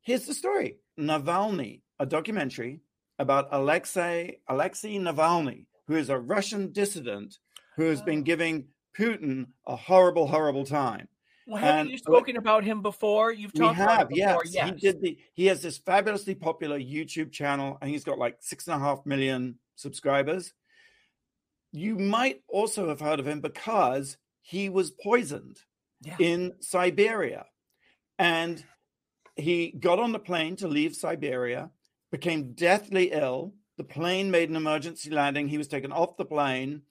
Here's 0.01 0.25
the 0.25 0.33
story: 0.33 0.77
Navalny, 0.99 1.81
a 1.99 2.05
documentary 2.05 2.81
about 3.19 3.49
Alexei 3.51 4.37
Alexei 4.47 4.97
Navalny, 4.97 5.65
who 5.87 5.95
is 5.95 6.09
a 6.09 6.19
Russian 6.19 6.71
dissident 6.71 7.37
who 7.75 7.83
has 7.83 8.01
been 8.01 8.19
oh. 8.19 8.23
giving 8.23 8.67
Putin 8.97 9.47
a 9.65 9.75
horrible, 9.75 10.27
horrible 10.27 10.65
time. 10.65 11.07
Well, 11.51 11.61
haven't 11.61 11.79
and, 11.81 11.89
you 11.89 11.97
spoken 11.97 12.37
about 12.37 12.63
him 12.63 12.81
before? 12.81 13.33
You've 13.33 13.53
talked 13.53 13.75
have, 13.75 14.07
about 14.07 14.15
yes. 14.15 14.39
yes. 14.45 14.69
He 14.69 14.75
did 14.79 15.01
the. 15.01 15.17
He 15.33 15.47
has 15.47 15.61
this 15.61 15.77
fabulously 15.77 16.33
popular 16.33 16.79
YouTube 16.79 17.33
channel, 17.33 17.77
and 17.81 17.89
he's 17.89 18.05
got 18.05 18.17
like 18.17 18.37
six 18.39 18.67
and 18.67 18.75
a 18.75 18.79
half 18.79 19.05
million 19.05 19.59
subscribers. 19.75 20.53
You 21.73 21.97
might 21.97 22.41
also 22.47 22.87
have 22.87 23.01
heard 23.01 23.19
of 23.19 23.27
him 23.27 23.41
because 23.41 24.15
he 24.41 24.69
was 24.69 24.91
poisoned 24.91 25.59
yeah. 26.01 26.15
in 26.19 26.53
Siberia. 26.61 27.45
And 28.17 28.63
he 29.35 29.71
got 29.71 29.99
on 29.99 30.11
the 30.11 30.19
plane 30.19 30.55
to 30.57 30.67
leave 30.67 30.95
Siberia, 30.95 31.69
became 32.11 32.53
deathly 32.53 33.11
ill. 33.11 33.53
The 33.77 33.83
plane 33.83 34.31
made 34.31 34.49
an 34.49 34.55
emergency 34.55 35.09
landing. 35.09 35.47
He 35.47 35.57
was 35.57 35.67
taken 35.67 35.91
off 35.91 36.17
the 36.17 36.25
plane. 36.25 36.83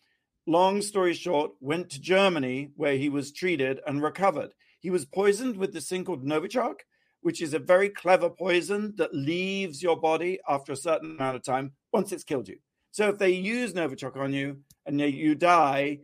Long 0.47 0.82
story 0.82 1.14
short, 1.14 1.52
went 1.61 1.90
to 1.90 2.00
Germany 2.00 2.70
where 2.76 2.97
he 2.97 3.09
was 3.09 3.32
treated 3.32 3.80
and 3.87 4.02
recovered. 4.02 4.50
He 4.80 4.90
was 4.90 5.04
poisoned 5.04 5.56
with 5.56 5.73
this 5.73 5.88
thing 5.88 6.04
called 6.04 6.25
Novichok, 6.25 6.80
which 7.20 7.42
is 7.42 7.54
a 7.54 7.59
very 7.59 7.90
clever 7.90 8.30
poison 8.30 8.94
that 8.97 9.14
leaves 9.14 9.82
your 9.82 10.00
body 10.00 10.40
after 10.49 10.73
a 10.73 10.76
certain 10.76 11.12
amount 11.12 11.37
of 11.37 11.42
time 11.42 11.73
once 11.92 12.12
it's 12.12 12.25
killed 12.25 12.49
you. 12.49 12.59
So 12.92 13.09
if 13.09 13.18
they 13.18 13.30
use 13.30 13.75
Novichok 13.75 14.16
on 14.16 14.32
you 14.32 14.61
and 14.87 15.00
you 15.00 15.35
die, 15.35 16.00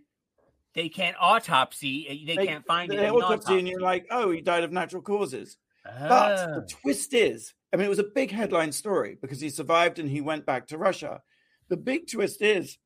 they 0.74 0.90
can't 0.90 1.16
autopsy. 1.18 2.06
Eh, 2.08 2.16
they, 2.26 2.36
they 2.36 2.46
can't 2.46 2.66
find 2.66 2.92
they 2.92 3.06
it. 3.06 3.10
autopsy, 3.10 3.24
autopsy, 3.24 3.58
and 3.58 3.66
you're 3.66 3.80
like, 3.80 4.06
oh, 4.10 4.30
he 4.30 4.42
died 4.42 4.62
of 4.62 4.72
natural 4.72 5.02
causes. 5.02 5.56
But 5.84 6.36
the 6.36 6.62
oh. 6.62 6.66
twist 6.82 7.14
is, 7.14 7.54
I 7.72 7.76
mean, 7.76 7.86
it 7.86 7.90
was 7.90 7.98
a 7.98 8.04
big 8.04 8.30
headline 8.30 8.72
story 8.72 9.16
because 9.20 9.40
he 9.40 9.48
survived 9.48 9.98
and 9.98 10.08
he 10.08 10.20
went 10.20 10.44
back 10.44 10.66
to 10.68 10.78
Russia. 10.78 11.22
The 11.68 11.76
big 11.76 12.10
twist 12.10 12.42
is, 12.42 12.76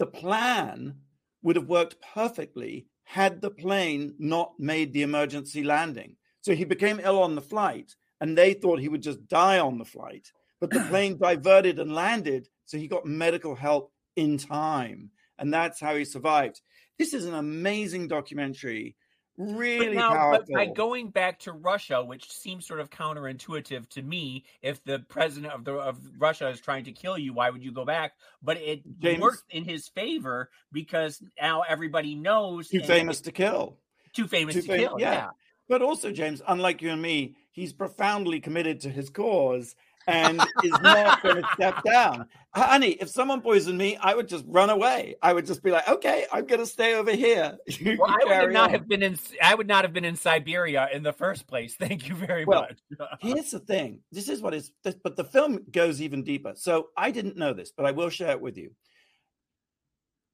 the 0.00 0.06
plan 0.06 0.96
would 1.42 1.54
have 1.54 1.68
worked 1.68 2.02
perfectly 2.14 2.88
had 3.04 3.40
the 3.40 3.50
plane 3.50 4.14
not 4.18 4.54
made 4.58 4.92
the 4.92 5.02
emergency 5.02 5.62
landing. 5.62 6.16
So 6.40 6.56
he 6.56 6.64
became 6.64 7.00
ill 7.00 7.22
on 7.22 7.36
the 7.36 7.40
flight, 7.40 7.94
and 8.20 8.36
they 8.36 8.54
thought 8.54 8.80
he 8.80 8.88
would 8.88 9.02
just 9.02 9.28
die 9.28 9.60
on 9.60 9.78
the 9.78 9.84
flight. 9.84 10.26
But 10.60 10.70
the 10.70 10.80
plane 10.90 11.16
diverted 11.16 11.78
and 11.78 11.94
landed, 11.94 12.48
so 12.66 12.76
he 12.76 12.88
got 12.88 13.06
medical 13.06 13.54
help 13.54 13.92
in 14.16 14.36
time 14.36 15.12
and 15.40 15.52
that's 15.52 15.80
how 15.80 15.96
he 15.96 16.04
survived. 16.04 16.60
This 16.98 17.14
is 17.14 17.24
an 17.24 17.34
amazing 17.34 18.06
documentary. 18.06 18.94
Really 19.40 19.86
but 19.86 19.94
now, 19.94 20.10
powerful. 20.10 20.44
But 20.50 20.54
by 20.54 20.66
going 20.66 21.08
back 21.08 21.38
to 21.40 21.52
Russia, 21.52 22.04
which 22.04 22.30
seems 22.30 22.66
sort 22.66 22.78
of 22.78 22.90
counterintuitive 22.90 23.88
to 23.88 24.02
me, 24.02 24.44
if 24.60 24.84
the 24.84 24.98
president 25.08 25.54
of 25.54 25.64
the 25.64 25.76
of 25.76 25.98
Russia 26.18 26.48
is 26.50 26.60
trying 26.60 26.84
to 26.84 26.92
kill 26.92 27.16
you, 27.16 27.32
why 27.32 27.48
would 27.48 27.64
you 27.64 27.72
go 27.72 27.86
back? 27.86 28.12
But 28.42 28.58
it 28.58 28.82
James, 28.98 29.18
worked 29.18 29.44
in 29.48 29.64
his 29.64 29.88
favor 29.88 30.50
because 30.72 31.22
now 31.40 31.62
everybody 31.62 32.14
knows 32.14 32.68
too 32.68 32.80
famous 32.80 33.22
to 33.22 33.32
kill. 33.32 33.78
Too 34.12 34.28
famous 34.28 34.56
too 34.56 34.60
to 34.60 34.66
fam- 34.68 34.78
kill. 34.78 35.00
Yeah. 35.00 35.12
yeah. 35.12 35.30
But 35.70 35.80
also, 35.80 36.12
James, 36.12 36.42
unlike 36.46 36.82
you 36.82 36.90
and 36.90 37.00
me, 37.00 37.36
he's 37.50 37.72
profoundly 37.72 38.40
committed 38.40 38.80
to 38.80 38.90
his 38.90 39.08
cause 39.08 39.74
and 40.06 40.40
is 40.64 40.72
not 40.80 41.22
going 41.22 41.36
to 41.42 41.48
step 41.54 41.82
down. 41.84 42.26
Honey, 42.54 42.92
if 42.92 43.08
someone 43.08 43.40
poisoned 43.40 43.78
me, 43.78 43.96
I 43.96 44.14
would 44.14 44.28
just 44.28 44.44
run 44.48 44.70
away. 44.70 45.14
I 45.22 45.32
would 45.32 45.46
just 45.46 45.62
be 45.62 45.70
like, 45.70 45.88
okay, 45.88 46.26
I'm 46.32 46.46
going 46.46 46.60
to 46.60 46.66
stay 46.66 46.94
over 46.94 47.12
here. 47.12 47.56
well, 47.98 48.10
I 48.10 48.42
would 48.42 48.52
not 48.52 48.68
on. 48.68 48.70
have 48.70 48.88
been 48.88 49.02
in. 49.02 49.18
I 49.42 49.54
would 49.54 49.68
not 49.68 49.84
have 49.84 49.92
been 49.92 50.04
in 50.04 50.16
Siberia 50.16 50.88
in 50.92 51.02
the 51.02 51.12
first 51.12 51.46
place. 51.46 51.74
Thank 51.78 52.08
you 52.08 52.14
very 52.14 52.44
well, 52.44 52.66
much. 52.98 53.18
here's 53.20 53.52
the 53.52 53.60
thing. 53.60 54.00
This 54.10 54.28
is 54.28 54.42
what 54.42 54.54
is, 54.54 54.72
but 54.82 55.16
the 55.16 55.24
film 55.24 55.60
goes 55.70 56.02
even 56.02 56.24
deeper. 56.24 56.54
So 56.56 56.88
I 56.96 57.10
didn't 57.10 57.36
know 57.36 57.52
this, 57.52 57.72
but 57.76 57.86
I 57.86 57.92
will 57.92 58.10
share 58.10 58.32
it 58.32 58.40
with 58.40 58.56
you. 58.56 58.72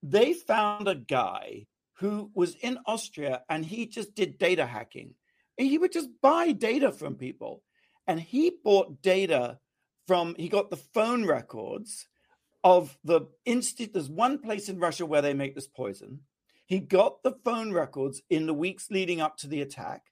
They 0.02 0.32
found 0.32 0.88
a 0.88 0.94
guy 0.94 1.66
who 1.98 2.30
was 2.34 2.54
in 2.56 2.78
Austria 2.86 3.42
and 3.48 3.64
he 3.64 3.86
just 3.86 4.14
did 4.14 4.38
data 4.38 4.66
hacking. 4.66 5.14
And 5.58 5.66
he 5.66 5.78
would 5.78 5.92
just 5.92 6.10
buy 6.20 6.52
data 6.52 6.92
from 6.92 7.14
people 7.14 7.62
and 8.06 8.20
he 8.20 8.52
bought 8.64 9.02
data 9.02 9.58
from 10.06 10.34
he 10.36 10.48
got 10.48 10.70
the 10.70 10.76
phone 10.76 11.24
records 11.24 12.06
of 12.62 12.96
the 13.04 13.22
institute 13.44 13.92
there's 13.92 14.08
one 14.08 14.38
place 14.38 14.68
in 14.68 14.78
russia 14.78 15.06
where 15.06 15.22
they 15.22 15.34
make 15.34 15.54
this 15.54 15.68
poison. 15.68 16.20
He 16.66 16.80
got 16.80 17.22
the 17.22 17.36
phone 17.44 17.72
records 17.72 18.22
in 18.28 18.46
the 18.46 18.54
weeks 18.54 18.90
leading 18.90 19.20
up 19.20 19.36
to 19.38 19.46
the 19.46 19.62
attack. 19.62 20.02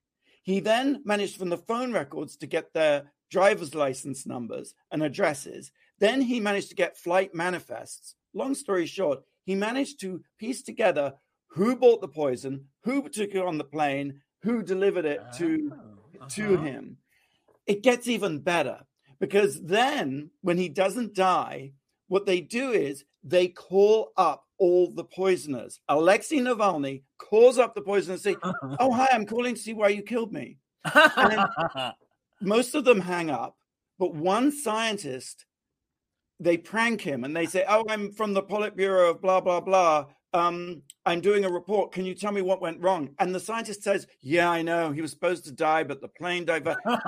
He 0.43 0.61
then 0.61 1.03
managed 1.05 1.37
from 1.37 1.49
the 1.49 1.57
phone 1.57 1.93
records 1.93 2.37
to 2.37 2.47
get 2.47 2.73
their 2.73 3.11
driver's 3.29 3.75
license 3.75 4.25
numbers 4.25 4.75
and 4.93 5.03
addresses. 5.03 5.73
Then 5.99 6.21
he 6.21 6.39
managed 6.39 6.69
to 6.69 6.77
get 6.77 6.97
flight 6.97 7.35
manifests. 7.35 8.15
Long 8.35 8.55
story 8.55 8.87
short 8.87 9.21
he 9.45 9.55
managed 9.55 10.01
to 10.01 10.23
piece 10.39 10.63
together 10.63 11.15
who 11.49 11.77
bought 11.77 12.01
the 12.01 12.09
poison 12.09 12.67
who 12.83 13.09
took 13.09 13.35
it 13.35 13.45
on 13.45 13.59
the 13.59 13.65
plane 13.65 14.21
who 14.43 14.63
delivered 14.63 15.05
it 15.05 15.23
to 15.37 15.73
oh, 15.73 15.77
uh-huh. 16.21 16.29
to 16.29 16.57
him 16.57 16.97
it 17.67 17.83
gets 17.83 18.09
even 18.09 18.41
better 18.41 18.81
because 19.21 19.63
then 19.63 20.31
when 20.43 20.59
he 20.59 20.69
doesn't 20.69 21.15
die, 21.15 21.73
what 22.09 22.27
they 22.27 22.41
do 22.41 22.73
is 22.73 23.05
they 23.23 23.49
call 23.49 24.13
up 24.17 24.45
all 24.59 24.91
the 24.91 25.05
poisoners. 25.05 25.81
Alexei 25.89 26.39
Navalny 26.39 27.03
calls 27.19 27.59
up 27.59 27.75
the 27.75 27.81
poisoners 27.81 28.27
and 28.27 28.37
say, 28.37 28.37
Oh, 28.79 28.93
hi, 28.93 29.09
I'm 29.13 29.27
calling 29.27 29.55
to 29.55 29.61
see 29.61 29.73
why 29.73 29.89
you 29.89 30.03
killed 30.03 30.33
me. 30.33 30.59
most 32.41 32.75
of 32.75 32.85
them 32.85 33.01
hang 33.01 33.31
up, 33.31 33.57
but 33.99 34.15
one 34.15 34.53
scientist, 34.53 35.47
they 36.39 36.57
prank 36.57 37.01
him 37.01 37.25
and 37.25 37.35
they 37.35 37.47
say, 37.47 37.65
Oh, 37.69 37.85
I'm 37.89 38.13
from 38.13 38.35
the 38.35 38.43
Politburo 38.43 39.11
of 39.11 39.23
blah, 39.23 39.41
blah, 39.41 39.61
blah 39.61 40.07
um, 40.35 40.83
I'm 41.07 41.21
doing 41.21 41.45
a 41.45 41.51
report. 41.51 41.93
Can 41.93 42.05
you 42.05 42.15
tell 42.15 42.33
me 42.33 42.43
what 42.43 42.61
went 42.61 42.83
wrong? 42.83 43.11
And 43.21 43.33
the 43.33 43.41
scientist 43.41 43.83
says, 43.85 44.07
Yeah, 44.21 44.51
I 44.51 44.63
know. 44.63 44.91
He 44.91 45.01
was 45.01 45.13
supposed 45.13 45.45
to 45.45 45.53
die, 45.53 45.85
but 45.85 46.01
the 46.01 46.09
plane 46.09 46.45
diverted. 46.45 46.83
the 46.85 47.01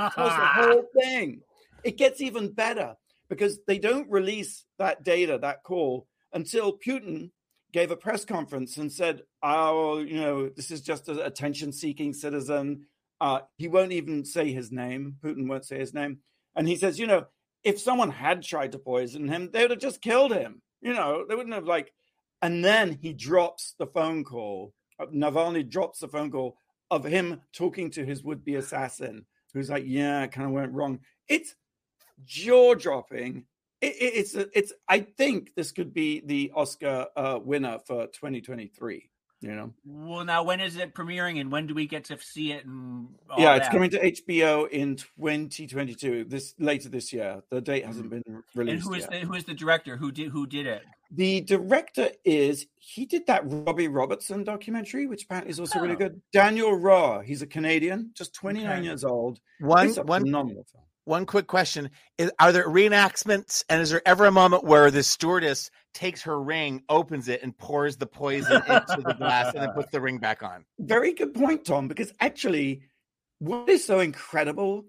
whole 0.55 0.85
thing. 1.01 1.43
It 1.83 1.99
gets 1.99 2.21
even 2.21 2.53
better 2.53 2.95
because 3.29 3.59
they 3.67 3.79
don't 3.79 4.09
release 4.11 4.65
that 4.79 5.03
data, 5.03 5.39
that 5.43 5.65
call, 5.65 6.07
until 6.33 6.79
Putin 6.79 7.31
gave 7.73 7.91
a 7.91 7.97
press 7.97 8.25
conference 8.25 8.77
and 8.77 8.93
said, 8.93 9.23
Oh, 9.43 9.99
you 9.99 10.21
know, 10.21 10.49
this 10.49 10.71
is 10.71 10.81
just 10.81 11.09
an 11.09 11.19
attention 11.19 11.73
seeking 11.73 12.15
citizen. 12.15 12.87
Uh, 13.21 13.41
he 13.57 13.67
won't 13.67 13.93
even 13.93 14.25
say 14.25 14.53
his 14.53 14.71
name. 14.71 15.17
Putin 15.23 15.49
won't 15.49 15.65
say 15.65 15.79
his 15.79 15.93
name. 15.93 16.19
And 16.55 16.69
he 16.69 16.77
says, 16.77 16.97
You 16.97 17.09
know, 17.09 17.27
if 17.65 17.81
someone 17.81 18.13
had 18.13 18.45
tried 18.45 18.73
to 18.73 18.79
poison 18.79 19.27
him, 19.27 19.51
they 19.53 19.63
would 19.63 19.73
have 19.73 19.81
just 19.81 20.01
killed 20.01 20.33
him. 20.33 20.63
You 20.81 20.95
know, 20.95 21.25
they 21.29 21.35
wouldn't 21.35 21.55
have 21.55 21.65
like 21.65 21.93
and 22.43 22.65
then 22.65 22.99
he 23.01 23.13
drops 23.13 23.75
the 23.79 23.87
phone 23.87 24.25
call. 24.25 24.73
Uh, 24.99 25.07
Navalny 25.07 25.69
drops 25.69 26.01
the 26.01 26.09
phone 26.09 26.31
call 26.31 26.57
of 26.91 27.05
him 27.05 27.41
talking 27.53 27.91
to 27.93 28.05
his 28.05 28.23
would 28.23 28.45
be 28.45 28.55
assassin, 28.57 29.27
who's 29.53 29.71
like, 29.71 29.85
Yeah, 29.87 30.23
it 30.25 30.33
kind 30.33 30.47
of 30.47 30.53
went 30.53 30.73
wrong. 30.73 31.01
It's 31.29 31.55
jaw 32.25 32.75
dropping. 32.75 33.45
It, 33.81 33.95
it, 33.97 34.15
it's, 34.15 34.35
it's, 34.35 34.73
I 34.89 35.01
think 35.01 35.53
this 35.55 35.71
could 35.73 35.93
be 35.93 36.21
the 36.25 36.51
Oscar 36.55 37.07
uh, 37.17 37.39
winner 37.43 37.79
for 37.87 38.07
2023. 38.07 39.11
You 39.43 39.55
know. 39.55 39.75
Well, 39.85 40.25
now 40.25 40.43
when 40.45 40.61
is 40.61 40.77
it 40.77 40.95
premiering, 40.95 41.39
and 41.41 41.53
when 41.53 41.67
do 41.67 41.75
we 41.75 41.87
get 41.87 42.05
to 42.07 42.19
see 42.19 42.53
it? 42.53 42.65
And 42.65 43.09
yeah, 43.37 43.57
it's 43.57 43.67
that? 43.67 43.73
coming 43.73 43.91
to 43.91 44.01
HBO 44.13 44.69
in 44.71 44.97
2022. 44.97 46.25
This 46.25 46.55
later 46.59 46.89
this 46.89 47.13
year. 47.13 47.43
The 47.51 47.61
date 47.61 47.85
hasn't 47.85 48.09
been 48.09 48.23
And 48.27 48.43
released 48.55 48.85
who 48.87 48.95
is 48.95 49.03
yet. 49.03 49.11
the 49.11 49.19
who 49.21 49.35
is 49.35 49.45
the 49.45 49.53
director? 49.53 49.99
Who 49.99 50.11
did 50.11 50.31
who 50.31 50.47
did 50.47 50.67
it? 50.67 50.83
The 51.11 51.41
director 51.43 52.11
is 52.25 52.67
he 52.77 53.07
did 53.07 53.27
that 53.27 53.43
Robbie 53.45 53.89
Robertson 53.89 54.45
documentary, 54.45 55.07
which 55.07 55.25
apparently 55.25 55.51
is 55.51 55.61
also 55.61 55.79
really 55.81 55.95
Oh. 55.95 55.99
good. 55.99 56.21
Daniel 56.33 56.73
Roher, 56.73 57.25
he's 57.25 57.43
a 57.43 57.47
Canadian, 57.47 58.11
just 58.15 58.35
29 58.35 58.73
Okay. 58.79 58.85
years 58.85 59.05
old. 59.05 59.41
One 59.61 59.89
It's 59.89 59.97
a 59.99 60.03
one 60.03 60.23
phenomenal 60.23 60.65
film. 60.73 60.85
one 61.05 61.25
quick 61.27 61.47
question: 61.47 61.91
is, 62.19 62.31
Are 62.41 62.53
there 62.53 62.69
reenactments, 62.69 63.65
and 63.69 63.81
is 63.81 63.91
there 63.91 64.03
ever 64.07 64.25
a 64.27 64.33
moment 64.33 64.65
where 64.65 64.91
the 64.91 65.03
stewardess 65.05 65.71
takes 65.95 66.23
her 66.23 66.41
ring, 66.43 66.83
opens 66.89 67.29
it, 67.29 67.43
and 67.43 67.57
pours 67.57 67.97
the 67.97 68.07
poison 68.07 68.61
into 68.67 69.03
the 69.03 69.15
glass, 69.15 69.55
and 69.55 69.63
then 69.63 69.71
puts 69.73 69.91
the 69.93 70.01
ring 70.01 70.19
back 70.19 70.43
on? 70.43 70.65
Very 70.81 71.13
good 71.13 71.35
point, 71.35 71.65
Tom, 71.65 71.87
because 71.89 72.13
actually, 72.21 72.83
what 73.39 73.69
is 73.69 73.85
so 73.85 74.01
incredible 74.01 74.87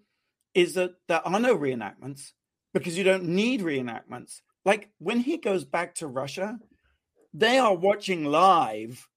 is 0.56 0.74
that 0.74 0.96
there 1.08 1.26
are 1.28 1.40
no 1.40 1.56
reenactments 1.56 2.32
because 2.74 2.98
you 2.98 3.04
don't 3.04 3.24
need 3.26 3.62
reenactments. 3.62 4.42
Like 4.68 4.90
when 5.00 5.22
he 5.22 5.38
goes 5.38 5.64
back 5.64 5.96
to 5.96 6.08
Russia, 6.08 6.60
they 7.34 7.58
are 7.58 7.74
watching 7.74 8.26
live 8.26 9.08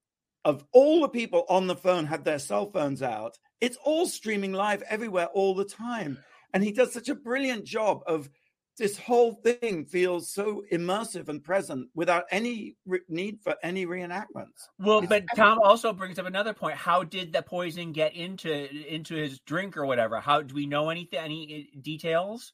of 0.45 0.65
all 0.71 1.01
the 1.01 1.09
people 1.09 1.45
on 1.49 1.67
the 1.67 1.75
phone 1.75 2.07
had 2.07 2.25
their 2.25 2.39
cell 2.39 2.71
phones 2.71 3.03
out. 3.03 3.37
It's 3.61 3.77
all 3.85 4.07
streaming 4.07 4.53
live 4.53 4.83
everywhere 4.83 5.27
all 5.35 5.57
the 5.57 5.65
time. 5.65 6.19
And 6.55 6.63
he 6.63 6.71
does 6.71 6.93
such 6.93 7.09
a 7.09 7.17
brilliant 7.17 7.65
job 7.65 8.03
of 8.07 8.31
this 8.79 8.97
whole 8.97 9.33
thing 9.33 9.87
feels 9.87 10.33
so 10.33 10.63
immersive 10.73 11.29
and 11.29 11.43
present 11.43 11.89
without 11.97 12.27
any 12.31 12.77
re- 12.87 13.01
need 13.09 13.41
for 13.43 13.57
any 13.65 13.87
reenactments. 13.87 14.69
Well, 14.79 15.01
It's 15.01 15.09
but 15.09 15.25
Tom 15.35 15.59
also 15.65 15.93
brings 15.93 16.21
up 16.21 16.27
another 16.27 16.55
point. 16.55 16.77
How 16.77 17.03
did 17.03 17.33
the 17.33 17.43
poison 17.43 17.91
get 17.91 18.15
into 18.15 18.71
into 18.87 19.17
his 19.17 19.41
drink 19.41 19.77
or 19.77 19.85
whatever? 19.85 20.21
How 20.21 20.43
do 20.43 20.55
we 20.55 20.67
know 20.67 20.91
anything? 20.91 21.19
Any 21.19 21.69
uh, 21.75 21.81
details? 21.83 22.53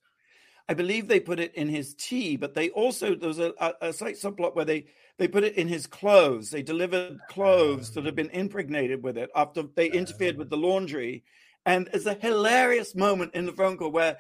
I 0.69 0.75
believe 0.75 1.07
they 1.07 1.21
put 1.21 1.39
it 1.39 1.55
in 1.55 1.69
his 1.69 1.95
tea, 1.95 2.37
but 2.37 2.55
they 2.55 2.71
also 2.71 3.15
there 3.15 3.29
was 3.29 3.39
a, 3.39 3.53
a, 3.61 3.73
a 3.83 3.93
slight 3.93 4.17
subplot 4.17 4.57
where 4.57 4.65
they 4.65 4.87
they 5.19 5.29
put 5.29 5.45
it 5.45 5.55
in 5.55 5.69
his 5.69 5.87
clothes. 5.87 6.51
They 6.51 6.63
delivered 6.63 7.19
clothes 7.29 7.93
that 7.93 8.05
had 8.05 8.17
been 8.17 8.31
impregnated 8.31 9.03
with 9.03 9.17
it 9.17 9.31
after 9.35 9.63
they 9.63 9.91
interfered 9.91 10.37
with 10.37 10.51
the 10.51 10.57
laundry. 10.57 11.25
And 11.65 11.89
it's 11.93 12.07
a 12.07 12.15
hilarious 12.15 12.95
moment 12.95 13.35
in 13.35 13.47
the 13.47 13.53
phone 13.53 13.77
call 13.77 13.91
where 13.91 14.19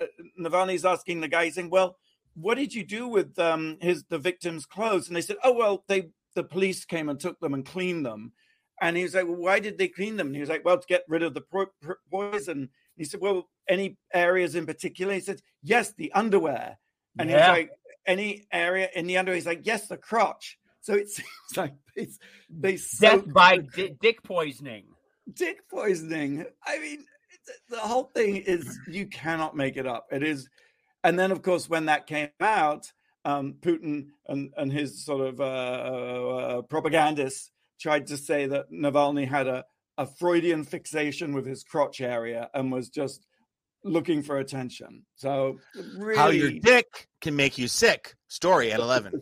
uh, 0.00 0.06
Navalny's 0.40 0.84
asking 0.84 1.20
the 1.20 1.28
guy, 1.28 1.46
he's 1.46 1.56
saying, 1.56 1.70
"Well, 1.70 1.98
what 2.34 2.56
did 2.56 2.72
you 2.72 2.84
do 2.84 3.08
with 3.08 3.38
um, 3.38 3.78
his 3.80 4.04
the 4.04 4.18
victim's 4.18 4.66
clothes?" 4.66 5.08
And 5.08 5.16
they 5.16 5.20
said, 5.22 5.36
"Oh, 5.42 5.52
well, 5.52 5.84
they 5.88 6.10
the 6.34 6.44
police 6.44 6.84
came 6.84 7.08
and 7.08 7.18
took 7.18 7.40
them 7.40 7.54
and 7.54 7.66
cleaned 7.66 8.06
them." 8.06 8.32
And 8.80 8.96
he 8.96 9.02
was 9.02 9.14
like, 9.14 9.26
well, 9.26 9.36
"Why 9.36 9.58
did 9.58 9.76
they 9.76 9.88
clean 9.88 10.16
them?" 10.16 10.28
And 10.28 10.36
he 10.36 10.40
was 10.40 10.48
like, 10.48 10.64
"Well, 10.64 10.78
to 10.78 10.86
get 10.86 11.04
rid 11.08 11.22
of 11.24 11.34
the 11.34 11.42
pro- 11.42 11.66
pro- 11.82 11.96
poison." 12.10 12.70
He 13.00 13.06
said, 13.06 13.22
"Well, 13.22 13.48
any 13.66 13.96
areas 14.12 14.54
in 14.54 14.66
particular?" 14.66 15.14
He 15.14 15.20
said, 15.20 15.40
"Yes, 15.62 15.94
the 15.94 16.12
underwear." 16.12 16.78
And 17.18 17.30
he's 17.30 17.38
like, 17.38 17.70
"Any 18.06 18.46
area 18.52 18.90
in 18.94 19.06
the 19.06 19.16
underwear?" 19.16 19.36
He's 19.36 19.46
like, 19.46 19.64
"Yes, 19.64 19.88
the 19.88 19.96
crotch." 19.96 20.58
So 20.82 20.92
it 20.92 21.08
seems 21.16 21.56
like 21.56 21.72
it's, 21.96 22.18
they 22.50 22.76
so 22.76 23.22
Death 23.22 23.32
by 23.32 23.56
di- 23.74 23.96
dick 24.02 24.22
poisoning. 24.22 24.84
dick 25.32 25.66
poisoning. 25.70 26.44
I 26.62 26.78
mean, 26.78 27.06
the 27.70 27.78
whole 27.78 28.10
thing 28.14 28.36
is 28.36 28.78
you 28.86 29.06
cannot 29.06 29.56
make 29.56 29.78
it 29.78 29.86
up. 29.86 30.06
It 30.12 30.22
is, 30.22 30.50
and 31.02 31.18
then 31.18 31.30
of 31.32 31.40
course 31.40 31.70
when 31.70 31.86
that 31.86 32.06
came 32.06 32.28
out, 32.38 32.92
um, 33.24 33.54
Putin 33.62 34.08
and 34.28 34.52
and 34.58 34.70
his 34.70 35.06
sort 35.06 35.26
of 35.26 35.40
uh, 35.40 35.44
uh, 35.44 36.62
propagandists 36.68 37.50
tried 37.80 38.08
to 38.08 38.18
say 38.18 38.44
that 38.44 38.70
Navalny 38.70 39.26
had 39.26 39.46
a 39.46 39.64
a 40.00 40.06
Freudian 40.06 40.64
fixation 40.64 41.34
with 41.34 41.44
his 41.44 41.62
crotch 41.62 42.00
area 42.00 42.48
and 42.54 42.72
was 42.72 42.88
just 42.88 43.26
looking 43.84 44.22
for 44.22 44.38
attention. 44.38 45.04
So 45.14 45.58
really, 45.94 46.16
How 46.16 46.28
your 46.28 46.52
dick 46.52 47.06
can 47.20 47.36
make 47.36 47.58
you 47.58 47.68
sick. 47.68 48.14
Story 48.28 48.72
at 48.72 48.80
eleven. 48.80 49.20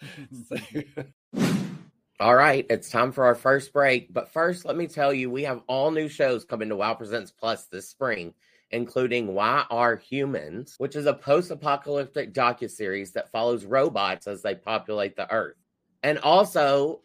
All 2.20 2.34
right, 2.34 2.66
it's 2.68 2.90
time 2.90 3.12
for 3.12 3.24
our 3.24 3.34
first 3.34 3.72
break. 3.72 4.12
But 4.12 4.30
first, 4.30 4.66
let 4.66 4.76
me 4.76 4.86
tell 4.86 5.14
you, 5.14 5.30
we 5.30 5.44
have 5.44 5.62
all 5.66 5.90
new 5.90 6.08
shows 6.08 6.44
coming 6.44 6.68
to 6.68 6.76
WoW 6.76 6.94
Presents 6.94 7.30
Plus 7.30 7.64
this 7.66 7.88
spring, 7.88 8.34
including 8.70 9.34
Why 9.34 9.64
Are 9.70 9.96
Humans, 9.96 10.74
which 10.78 10.94
is 10.94 11.06
a 11.06 11.14
post-apocalyptic 11.14 12.34
docuseries 12.34 13.12
that 13.12 13.30
follows 13.30 13.64
robots 13.64 14.26
as 14.26 14.42
they 14.42 14.56
populate 14.56 15.16
the 15.16 15.32
Earth. 15.32 15.56
And 16.02 16.18
also, 16.18 17.02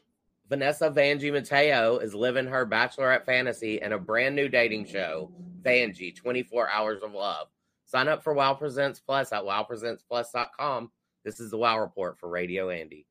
Vanessa 0.50 0.90
Vanjie 0.90 1.32
Mateo 1.32 2.00
is 2.00 2.14
living 2.14 2.46
her 2.46 2.66
bachelorette 2.66 3.26
fantasy 3.26 3.80
in 3.82 3.94
a 3.94 3.98
brand 3.98 4.36
new 4.36 4.50
dating 4.50 4.86
show, 4.86 5.32
Vanjie 5.62 6.14
24 6.14 6.70
Hours 6.70 7.02
of 7.02 7.14
Love. 7.14 7.48
Sign 7.86 8.10
up 8.10 8.24
for 8.24 8.34
WoW 8.34 8.54
Presents 8.54 9.00
Plus 9.00 9.32
at 9.32 9.44
wowpresentsplus.com. 9.44 10.92
This 11.24 11.40
is 11.40 11.50
the 11.50 11.58
WoW 11.58 11.80
Report 11.80 12.20
for 12.20 12.28
Radio 12.28 12.70
Andy. 12.70 13.08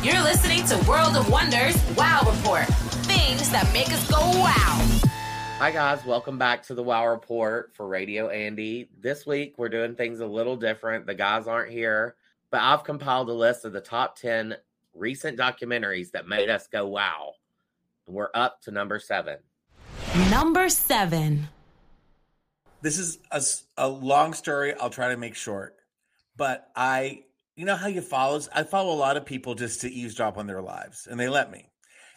You're 0.00 0.22
listening 0.22 0.64
to 0.66 0.76
World 0.88 1.16
of 1.16 1.28
Wonders 1.30 1.76
Wow 1.96 2.20
Report. 2.20 2.66
Things 3.06 3.50
that 3.50 3.68
make 3.72 3.88
us 3.88 4.08
go 4.08 4.20
wow. 4.20 5.00
Hi, 5.58 5.72
guys. 5.72 6.04
Welcome 6.04 6.38
back 6.38 6.62
to 6.64 6.74
the 6.74 6.82
WoW 6.82 7.08
Report 7.08 7.74
for 7.74 7.88
Radio 7.88 8.28
Andy. 8.28 8.88
This 9.00 9.26
week, 9.26 9.54
we're 9.58 9.68
doing 9.68 9.96
things 9.96 10.20
a 10.20 10.26
little 10.26 10.56
different. 10.56 11.06
The 11.06 11.14
guys 11.16 11.48
aren't 11.48 11.72
here, 11.72 12.14
but 12.52 12.60
I've 12.60 12.84
compiled 12.84 13.28
a 13.30 13.32
list 13.32 13.64
of 13.64 13.72
the 13.72 13.80
top 13.80 14.16
10 14.16 14.56
recent 14.98 15.38
documentaries 15.38 16.10
that 16.12 16.26
made 16.28 16.50
us 16.50 16.66
go 16.66 16.86
wow. 16.86 17.32
And 18.06 18.16
we're 18.16 18.30
up 18.34 18.62
to 18.62 18.70
number 18.70 18.98
seven. 18.98 19.38
Number 20.30 20.68
seven. 20.68 21.48
this 22.82 22.98
is 22.98 23.18
a 23.76 23.88
long 23.88 24.34
story. 24.34 24.74
I'll 24.74 24.90
try 24.90 25.08
to 25.08 25.16
make 25.16 25.34
short, 25.34 25.76
but 26.36 26.68
I, 26.76 27.24
you 27.56 27.64
know 27.64 27.76
how 27.76 27.88
you 27.88 28.00
follow? 28.00 28.40
I 28.54 28.62
follow 28.62 28.94
a 28.94 28.96
lot 28.96 29.16
of 29.16 29.26
people 29.26 29.54
just 29.54 29.80
to 29.82 29.90
eavesdrop 29.90 30.38
on 30.38 30.46
their 30.46 30.62
lives, 30.62 31.06
and 31.10 31.18
they 31.18 31.28
let 31.28 31.50
me. 31.50 31.70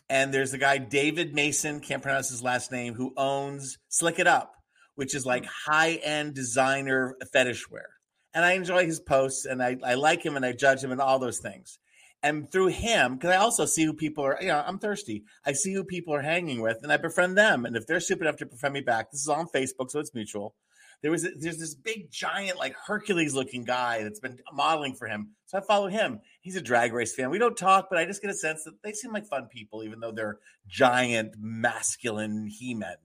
And 0.10 0.34
there's 0.34 0.54
a 0.54 0.58
guy, 0.58 0.78
David 0.78 1.34
Mason, 1.34 1.80
can't 1.80 2.04
pronounce 2.04 2.30
his 2.30 2.44
last 2.44 2.72
name, 2.72 2.94
who 2.94 3.14
owns 3.16 3.78
Slick 3.88 4.20
It 4.20 4.28
Up, 4.28 4.54
which 4.96 5.16
is 5.16 5.26
like 5.26 5.44
hmm. 5.46 5.72
high 5.72 5.94
end 6.04 6.34
designer 6.36 7.16
fetish 7.32 7.70
wear. 7.70 7.90
And 8.34 8.46
I 8.46 8.54
enjoy 8.54 8.86
his 8.86 9.00
posts, 9.00 9.46
and 9.46 9.62
I, 9.62 9.78
I 9.84 9.96
like 9.96 10.24
him, 10.24 10.36
and 10.36 10.46
I 10.46 10.54
judge 10.54 10.84
him, 10.84 10.92
and 10.92 11.02
all 11.02 11.20
those 11.20 11.40
things. 11.40 11.80
And 12.24 12.52
through 12.52 12.68
him, 12.68 13.16
because 13.16 13.32
I 13.32 13.38
also 13.38 13.66
see 13.66 13.84
who 13.84 13.94
people 13.94 14.24
are, 14.24 14.38
you 14.40 14.50
know, 14.50 14.64
I'm 14.66 14.78
thirsty. 14.78 15.24
I 15.44 15.54
see 15.54 15.74
who 15.74 15.84
people 15.84 16.14
are 16.14 16.22
hanging 16.22 16.62
with, 16.62 16.78
and 16.84 16.92
I 16.92 16.98
befriend 16.98 17.36
them. 17.36 17.66
And 17.66 17.76
if 17.76 17.88
they're 17.88 18.00
stupid 18.00 18.28
enough 18.28 18.38
to 18.38 18.46
befriend 18.46 18.74
me 18.74 18.82
back, 18.82 19.12
this 19.12 19.22
is 19.22 19.28
all 19.28 19.40
on 19.40 19.48
Facebook, 19.48 19.90
so 19.90 20.00
it's 20.00 20.14
mutual 20.14 20.54
there 21.02 21.12
was 21.12 21.28
there's 21.40 21.58
this 21.58 21.76
big 21.76 22.12
giant 22.12 22.58
like 22.58 22.76
hercules 22.86 23.34
looking 23.34 23.64
guy 23.64 24.04
that's 24.04 24.20
been 24.20 24.40
modeling 24.54 24.94
for 24.94 25.08
him 25.08 25.32
so 25.46 25.58
i 25.58 25.62
follow 25.62 25.88
him 25.88 26.20
he's 26.42 26.56
a 26.56 26.62
drag 26.62 26.94
race 26.94 27.14
fan 27.14 27.30
we 27.30 27.38
don't 27.38 27.58
talk 27.58 27.88
but 27.90 27.98
i 27.98 28.06
just 28.06 28.22
get 28.22 28.32
a 28.32 28.36
sense 28.36 28.64
that 28.64 28.82
they 28.84 28.94
seem 28.94 29.12
like 29.12 29.26
fun 29.28 29.48
people 29.48 29.84
even 29.84 30.00
though 30.00 30.12
they're 30.12 30.40
giant 30.68 31.34
masculine 31.40 32.48
he-men 32.48 32.96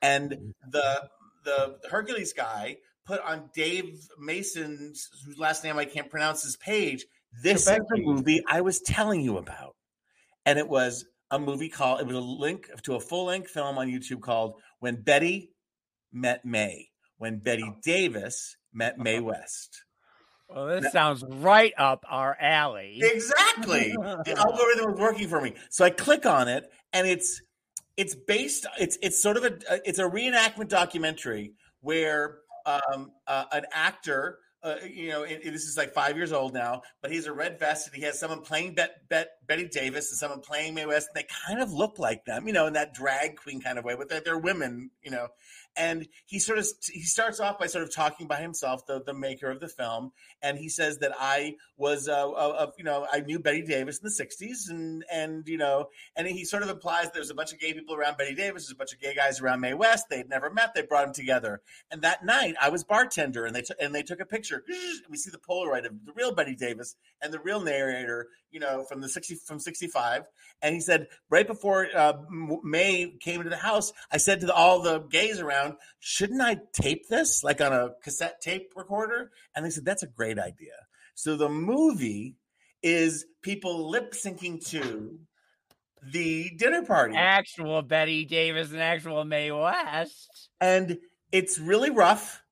and 0.00 0.30
mm-hmm. 0.30 0.70
the 0.70 1.08
the 1.44 1.78
hercules 1.90 2.32
guy 2.32 2.76
put 3.04 3.20
on 3.22 3.50
dave 3.54 4.06
mason's 4.18 5.08
whose 5.24 5.38
last 5.38 5.64
name 5.64 5.78
i 5.78 5.84
can't 5.84 6.10
pronounce 6.10 6.42
his 6.42 6.56
page 6.56 7.04
this 7.42 7.68
is 7.68 7.78
the 7.88 8.02
movie 8.02 8.42
i 8.48 8.60
was 8.60 8.80
telling 8.80 9.20
you 9.20 9.38
about 9.38 9.74
and 10.44 10.58
it 10.58 10.68
was 10.68 11.04
a 11.30 11.38
movie 11.38 11.68
called 11.68 12.00
it 12.00 12.06
was 12.06 12.16
a 12.16 12.20
link 12.20 12.68
to 12.82 12.94
a 12.94 13.00
full-length 13.00 13.50
film 13.50 13.78
on 13.78 13.88
youtube 13.88 14.20
called 14.20 14.54
when 14.80 14.96
bette 14.96 15.50
met 16.12 16.44
mae 16.44 16.88
when 17.22 17.38
Bette 17.38 17.62
Davis 17.84 18.56
met 18.74 18.98
Mae 18.98 19.20
West. 19.30 19.84
Well, 20.48 20.66
this 20.66 20.90
sounds 20.90 21.22
right 21.24 21.72
up 21.78 22.04
our 22.10 22.36
alley. 22.38 22.98
Exactly. 23.00 23.92
the 23.92 24.34
algorithm 24.36 24.90
was 24.90 24.98
working 24.98 25.28
for 25.28 25.40
me. 25.40 25.54
So 25.70 25.84
I 25.84 25.90
click 25.90 26.26
on 26.26 26.48
it 26.48 26.68
and 26.92 27.06
it's 27.06 27.40
it's 27.96 28.16
based 28.16 28.66
it's 28.78 28.98
it's 29.02 29.22
sort 29.22 29.36
of 29.36 29.44
a 29.44 29.52
it's 29.88 30.00
a 30.00 30.02
reenactment 30.02 30.68
documentary 30.68 31.52
where 31.80 32.38
um, 32.66 33.12
uh, 33.28 33.44
an 33.52 33.66
actor 33.72 34.38
uh, 34.62 34.76
you 34.88 35.08
know, 35.08 35.22
it, 35.24 35.40
it- 35.42 35.50
this 35.52 35.64
is 35.64 35.76
like 35.76 35.92
five 35.92 36.16
years 36.16 36.32
old 36.32 36.54
now, 36.54 36.82
but 37.00 37.10
he's 37.10 37.26
a 37.26 37.32
red 37.32 37.58
vest 37.58 37.86
and 37.88 37.96
he 37.96 38.02
has 38.02 38.18
someone 38.18 38.40
playing 38.42 38.74
Bet, 38.74 39.08
Bet, 39.08 39.30
Bette 39.46 39.68
Davis 39.68 40.10
and 40.10 40.18
someone 40.18 40.40
playing 40.40 40.74
Mae 40.74 40.86
West, 40.86 41.08
and 41.14 41.22
they 41.22 41.26
kind 41.46 41.60
of 41.60 41.72
look 41.72 41.98
like 41.98 42.24
them, 42.24 42.46
you 42.46 42.52
know, 42.52 42.66
in 42.66 42.72
that 42.74 42.94
drag 42.94 43.36
queen 43.36 43.60
kind 43.60 43.78
of 43.78 43.84
way, 43.84 43.94
but 43.96 44.08
they're, 44.08 44.20
they're 44.20 44.38
women, 44.38 44.90
you 45.02 45.10
know. 45.10 45.28
And 45.76 46.06
he 46.26 46.38
sort 46.38 46.58
of 46.58 46.66
he 46.90 47.02
starts 47.02 47.40
off 47.40 47.58
by 47.58 47.66
sort 47.66 47.84
of 47.84 47.94
talking 47.94 48.26
by 48.26 48.40
himself, 48.40 48.86
the 48.86 49.02
the 49.02 49.14
maker 49.14 49.50
of 49.50 49.60
the 49.60 49.68
film, 49.68 50.12
and 50.42 50.58
he 50.58 50.68
says 50.68 50.98
that 50.98 51.12
I 51.18 51.54
was 51.76 52.08
uh, 52.08 52.30
uh, 52.30 52.70
you 52.76 52.84
know 52.84 53.06
I 53.10 53.20
knew 53.20 53.38
Bette 53.38 53.62
Davis 53.62 53.98
in 53.98 54.04
the 54.04 54.24
'60s, 54.24 54.70
and 54.70 55.04
and 55.10 55.48
you 55.48 55.56
know, 55.56 55.88
and 56.16 56.26
he 56.26 56.44
sort 56.44 56.62
of 56.62 56.68
implies 56.68 57.10
there's 57.12 57.30
a 57.30 57.34
bunch 57.34 57.52
of 57.52 57.58
gay 57.58 57.72
people 57.72 57.94
around 57.94 58.18
Bette 58.18 58.34
Davis, 58.34 58.64
there's 58.64 58.72
a 58.72 58.76
bunch 58.76 58.92
of 58.92 59.00
gay 59.00 59.14
guys 59.14 59.40
around 59.40 59.60
Mae 59.60 59.74
West. 59.74 60.06
They'd 60.10 60.28
never 60.28 60.50
met, 60.50 60.74
they 60.74 60.82
brought 60.82 61.04
them 61.04 61.14
together, 61.14 61.62
and 61.90 62.02
that 62.02 62.24
night 62.24 62.54
I 62.60 62.68
was 62.68 62.84
bartender, 62.84 63.46
and 63.46 63.54
they 63.56 63.62
t- 63.62 63.74
and 63.80 63.94
they 63.94 64.02
took 64.02 64.20
a 64.20 64.26
picture. 64.26 64.62
We 65.08 65.16
see 65.16 65.30
the 65.30 65.38
Polaroid 65.38 65.86
of 65.86 66.04
the 66.04 66.12
real 66.14 66.34
Bette 66.34 66.54
Davis 66.54 66.96
and 67.22 67.32
the 67.32 67.40
real 67.40 67.60
narrator, 67.60 68.28
you 68.50 68.60
know, 68.60 68.84
from 68.84 69.00
the 69.00 69.08
'60 69.08 69.36
from 69.46 69.58
'65, 69.58 70.24
and 70.60 70.74
he 70.74 70.80
said 70.80 71.08
right 71.30 71.46
before 71.46 71.88
uh, 71.94 72.14
Mae 72.62 73.14
came 73.20 73.40
into 73.40 73.50
the 73.50 73.56
house, 73.56 73.92
I 74.10 74.18
said 74.18 74.40
to 74.40 74.46
the, 74.46 74.54
all 74.54 74.82
the 74.82 75.00
gays 75.00 75.40
around, 75.40 75.61
shouldn't 76.00 76.40
I 76.40 76.58
tape 76.72 77.08
this 77.08 77.42
like 77.44 77.60
on 77.60 77.72
a 77.72 77.90
cassette 78.02 78.40
tape 78.40 78.72
recorder? 78.76 79.30
And 79.54 79.64
they 79.64 79.70
said, 79.70 79.84
that's 79.84 80.02
a 80.02 80.08
great 80.08 80.38
idea. 80.38 80.74
So 81.14 81.36
the 81.36 81.48
movie 81.48 82.36
is 82.82 83.26
people 83.42 83.90
lip 83.90 84.12
syncing 84.12 84.64
to 84.70 85.18
the 86.02 86.50
dinner 86.56 86.84
party. 86.84 87.14
Actual 87.16 87.82
Bette 87.82 88.24
Davis 88.24 88.72
and 88.72 88.80
actual 88.80 89.24
Mae 89.24 89.52
West. 89.52 90.48
And 90.60 90.98
it's 91.30 91.58
really 91.58 91.90
rough. 91.90 92.42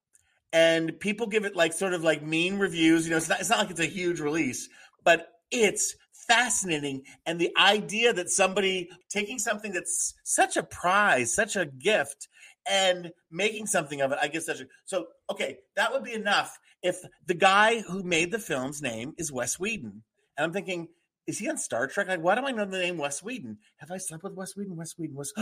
And 0.52 0.98
people 0.98 1.26
give 1.26 1.44
it 1.44 1.54
like 1.54 1.72
sort 1.72 1.94
of 1.94 2.02
like 2.02 2.22
mean 2.22 2.58
reviews. 2.58 3.04
You 3.04 3.12
know, 3.12 3.16
it's 3.16 3.28
not, 3.28 3.40
it's 3.40 3.50
not 3.50 3.58
like 3.60 3.70
it's 3.70 3.80
a 3.80 3.86
huge 3.86 4.20
release, 4.20 4.68
but 5.04 5.28
it's 5.50 5.94
fascinating. 6.12 7.02
And 7.26 7.40
the 7.40 7.50
idea 7.56 8.12
that 8.12 8.30
somebody 8.30 8.88
taking 9.08 9.38
something 9.38 9.72
that's 9.72 10.14
such 10.24 10.56
a 10.56 10.62
prize, 10.62 11.34
such 11.34 11.56
a 11.56 11.66
gift, 11.66 12.28
and 12.68 13.12
making 13.30 13.66
something 13.66 14.00
of 14.00 14.12
it, 14.12 14.18
I 14.20 14.28
guess 14.28 14.46
that's 14.46 14.60
a 14.60 14.66
so 14.84 15.08
okay, 15.30 15.58
that 15.76 15.92
would 15.92 16.04
be 16.04 16.12
enough 16.12 16.58
if 16.82 16.96
the 17.26 17.34
guy 17.34 17.80
who 17.80 18.02
made 18.02 18.30
the 18.32 18.38
film's 18.38 18.82
name 18.82 19.14
is 19.18 19.32
Wes 19.32 19.58
Whedon. 19.58 20.02
And 20.36 20.44
I'm 20.44 20.52
thinking, 20.52 20.88
is 21.26 21.38
he 21.38 21.48
on 21.48 21.58
Star 21.58 21.86
Trek? 21.86 22.08
Like, 22.08 22.22
why 22.22 22.34
do 22.34 22.46
I 22.46 22.52
know 22.52 22.64
the 22.64 22.78
name 22.78 22.98
Wes 22.98 23.22
Whedon? 23.22 23.58
Have 23.76 23.90
I 23.90 23.98
slept 23.98 24.24
with 24.24 24.34
Wes 24.34 24.56
Whedon? 24.56 24.76
Wes 24.76 24.96
Whedon 24.98 25.16
was 25.16 25.32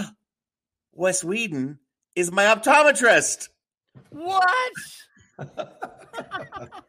Wes 0.92 1.22
Whedon 1.22 1.78
is 2.16 2.32
my 2.32 2.44
optometrist. 2.44 3.48
What? 4.10 4.72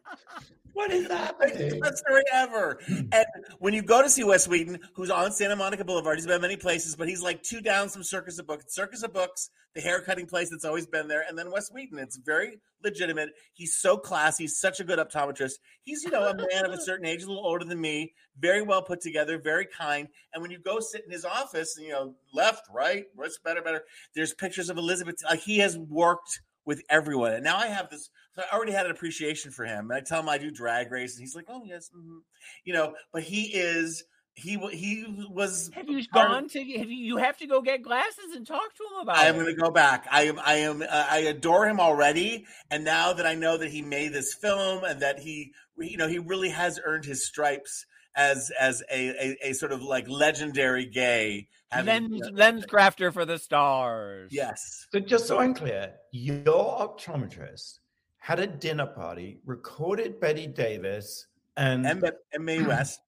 What 0.74 0.92
is 0.92 1.08
happening? 1.08 1.80
Best 1.80 2.00
story 2.00 2.24
ever. 2.34 2.80
Hmm. 2.88 3.02
And 3.12 3.26
when 3.60 3.74
you 3.74 3.82
go 3.82 4.02
to 4.02 4.10
see 4.10 4.24
Wes 4.24 4.48
Whedon, 4.48 4.80
who's 4.94 5.10
on 5.10 5.32
Santa 5.32 5.56
Monica 5.56 5.84
Boulevard, 5.84 6.18
he's 6.18 6.28
been 6.28 6.42
many 6.42 6.58
places, 6.58 6.96
but 6.96 7.08
he's 7.08 7.22
like 7.22 7.44
two 7.44 7.62
down 7.62 7.90
from 7.90 8.04
Circus 8.04 8.40
of 8.40 8.48
Books. 8.48 8.74
Circus 8.74 9.04
of 9.04 9.14
Books, 9.14 9.50
the 9.76 9.82
hair 9.82 10.02
cutting 10.02 10.26
place 10.26 10.50
that's 10.50 10.66
always 10.66 10.88
been 10.88 11.08
there, 11.08 11.24
and 11.28 11.38
then 11.38 11.52
Wes 11.52 11.72
Whedon. 11.72 12.00
It's 12.00 12.18
very 12.18 12.60
legitimate. 12.84 13.30
He's 13.54 13.76
so 13.76 13.98
classy, 13.98 14.48
such 14.48 14.80
a 14.80 14.84
good 14.84 15.00
optometrist. 15.00 15.54
He's, 15.84 16.04
you 16.04 16.12
know, 16.12 16.28
a 16.28 16.36
man 16.36 16.66
of 16.66 16.72
a 16.72 16.82
certain 16.82 17.06
age, 17.06 17.24
a 17.24 17.28
little 17.28 17.46
older 17.46 17.66
than 17.66 17.82
me, 17.82 18.14
very 18.40 18.62
well 18.62 18.82
put 18.82 19.02
together, 19.02 19.38
very 19.38 19.68
kind. 19.68 20.08
And 20.34 20.42
when 20.42 20.52
you 20.52 20.60
go 20.60 20.80
sit 20.80 21.04
in 21.06 21.12
his 21.12 21.26
office, 21.26 21.78
you 21.80 21.90
know, 21.90 22.16
left, 22.34 22.64
right, 22.74 23.06
what's 23.16 23.38
better, 23.40 23.62
better, 23.62 23.84
there's 24.16 24.34
pictures 24.34 24.70
of 24.70 24.78
Elizabeth. 24.78 25.16
Like 25.24 25.42
he 25.42 25.60
has 25.60 25.78
worked 25.78 26.42
with 26.66 26.84
everyone. 26.90 27.34
And 27.34 27.44
now 27.44 27.58
I 27.58 27.68
have 27.68 27.90
this. 27.90 28.10
So 28.40 28.46
I 28.52 28.56
already 28.56 28.72
had 28.72 28.86
an 28.86 28.92
appreciation 28.92 29.52
for 29.52 29.66
him. 29.66 29.92
And 29.92 29.94
I 29.94 30.02
tell 30.02 30.22
him 30.22 30.30
I 30.30 30.38
do 30.38 30.50
drag 30.50 30.92
race, 30.92 31.16
and 31.16 31.22
he's 31.22 31.36
like, 31.36 31.46
"Oh 31.50 31.64
yes," 31.66 31.90
mhm." 31.96 32.20
you 32.64 32.74
know. 32.74 32.94
But 33.12 33.24
he 33.24 33.44
is 33.54 34.04
he 34.34 34.58
he 34.72 35.26
was. 35.30 35.70
Have 35.74 35.90
you 35.90 36.02
part 36.08 36.28
of- 36.28 36.32
gone 36.32 36.48
to? 36.50 36.60
Have 36.78 36.90
you, 36.90 36.98
you 36.98 37.18
have 37.18 37.38
to 37.40 37.48
go 37.48 37.62
get 37.62 37.82
glasses 37.84 38.34
and 38.36 38.48
talk 38.48 38.74
to 38.76 38.84
him 38.94 39.02
about 39.02 39.18
I 39.18 39.26
am 39.26 39.36
going 39.36 39.48
to 39.48 39.54
go 39.62 39.72
back. 39.72 40.08
I 40.10 40.24
am. 40.24 40.40
I 40.40 40.54
am. 40.56 40.82
Uh, 40.82 40.86
I 41.10 41.20
adore 41.20 41.68
him 41.68 41.80
already, 41.82 42.46
and 42.72 42.84
now 42.86 43.12
that 43.14 43.26
I 43.26 43.36
know 43.36 43.58
that 43.58 43.72
he 43.72 43.82
made 43.82 44.14
this 44.14 44.34
film 44.34 44.84
and 44.86 45.02
that 45.02 45.20
he, 45.20 45.52
you 45.78 45.98
know, 45.98 46.08
he 46.08 46.20
really 46.20 46.50
has 46.50 46.80
earned 46.86 47.04
his 47.06 47.26
stripes 47.26 47.86
as 48.16 48.52
as 48.58 48.82
a 48.90 49.10
a, 49.10 49.50
a 49.50 49.54
sort 49.54 49.74
of 49.74 49.82
like 49.84 50.08
legendary 50.08 50.86
gay. 50.86 51.50
having- 51.72 52.10
Lens, 52.10 52.30
lens 52.34 52.66
crafter 52.66 53.12
for 53.12 53.26
the 53.26 53.38
stars. 53.38 54.32
Yes. 54.34 54.88
So 54.94 55.00
just 55.02 55.28
so 55.28 55.40
I'm 55.40 55.54
clear, 55.54 55.94
your 56.12 56.80
optometrist 56.80 57.80
had 58.20 58.40
a 58.40 58.48
dinner 58.48 58.86
party, 58.86 59.40
recorded 59.46 60.20
Bette 60.20 60.48
Davis 60.48 61.28
and, 61.58 61.86
And, 61.86 62.04
and 62.34 62.46
Mae 62.46 62.62
West. 62.68 63.02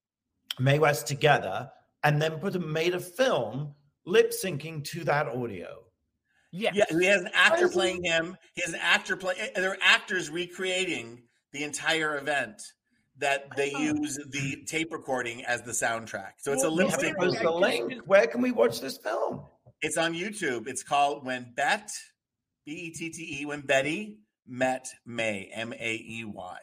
Mae 0.59 0.79
West 0.79 1.07
together, 1.07 1.69
and 2.03 2.21
then 2.21 2.37
put 2.39 2.55
a 2.55 2.59
made 2.59 2.93
a 2.95 2.99
film 2.99 3.73
lip 4.05 4.31
syncing 4.31 4.83
to 4.85 5.03
that 5.05 5.27
audio. 5.27 5.83
Yes. 6.51 6.73
Yeah, 6.75 6.99
he 6.99 7.05
has 7.05 7.21
an 7.21 7.29
actor 7.33 7.69
playing 7.69 8.03
him. 8.03 8.35
He 8.55 8.61
has 8.65 8.73
an 8.73 8.79
actor 8.81 9.15
playing. 9.15 9.39
Eh, 9.39 9.49
there 9.55 9.71
are 9.71 9.77
actors 9.81 10.29
recreating 10.29 11.23
the 11.53 11.63
entire 11.63 12.17
event 12.17 12.61
that 13.17 13.47
they 13.55 13.71
use 13.71 14.19
the 14.31 14.63
tape 14.65 14.91
recording 14.91 15.45
as 15.45 15.61
the 15.61 15.71
soundtrack. 15.71 16.31
So 16.39 16.51
it's 16.51 16.63
a 16.63 16.69
lip 16.69 16.87
you 16.87 16.91
have 16.91 16.99
to 16.99 17.05
sync. 17.05 17.17
post 17.17 17.41
the 17.41 17.51
link. 17.51 18.01
Where 18.05 18.27
can 18.27 18.41
we 18.41 18.51
watch 18.51 18.81
this 18.81 18.97
film? 18.97 19.43
It's 19.81 19.97
on 19.97 20.13
YouTube. 20.13 20.67
It's 20.67 20.83
called 20.83 21.25
When 21.25 21.53
Bet, 21.55 21.89
B 22.65 22.71
E 22.71 22.91
T 22.91 23.09
T 23.09 23.39
E, 23.41 23.45
When 23.45 23.61
Bette 23.61 24.17
Met 24.51 24.93
Mae, 25.05 25.49
M 25.53 25.73
A 25.73 25.93
E 25.93 26.25
Y. 26.25 26.57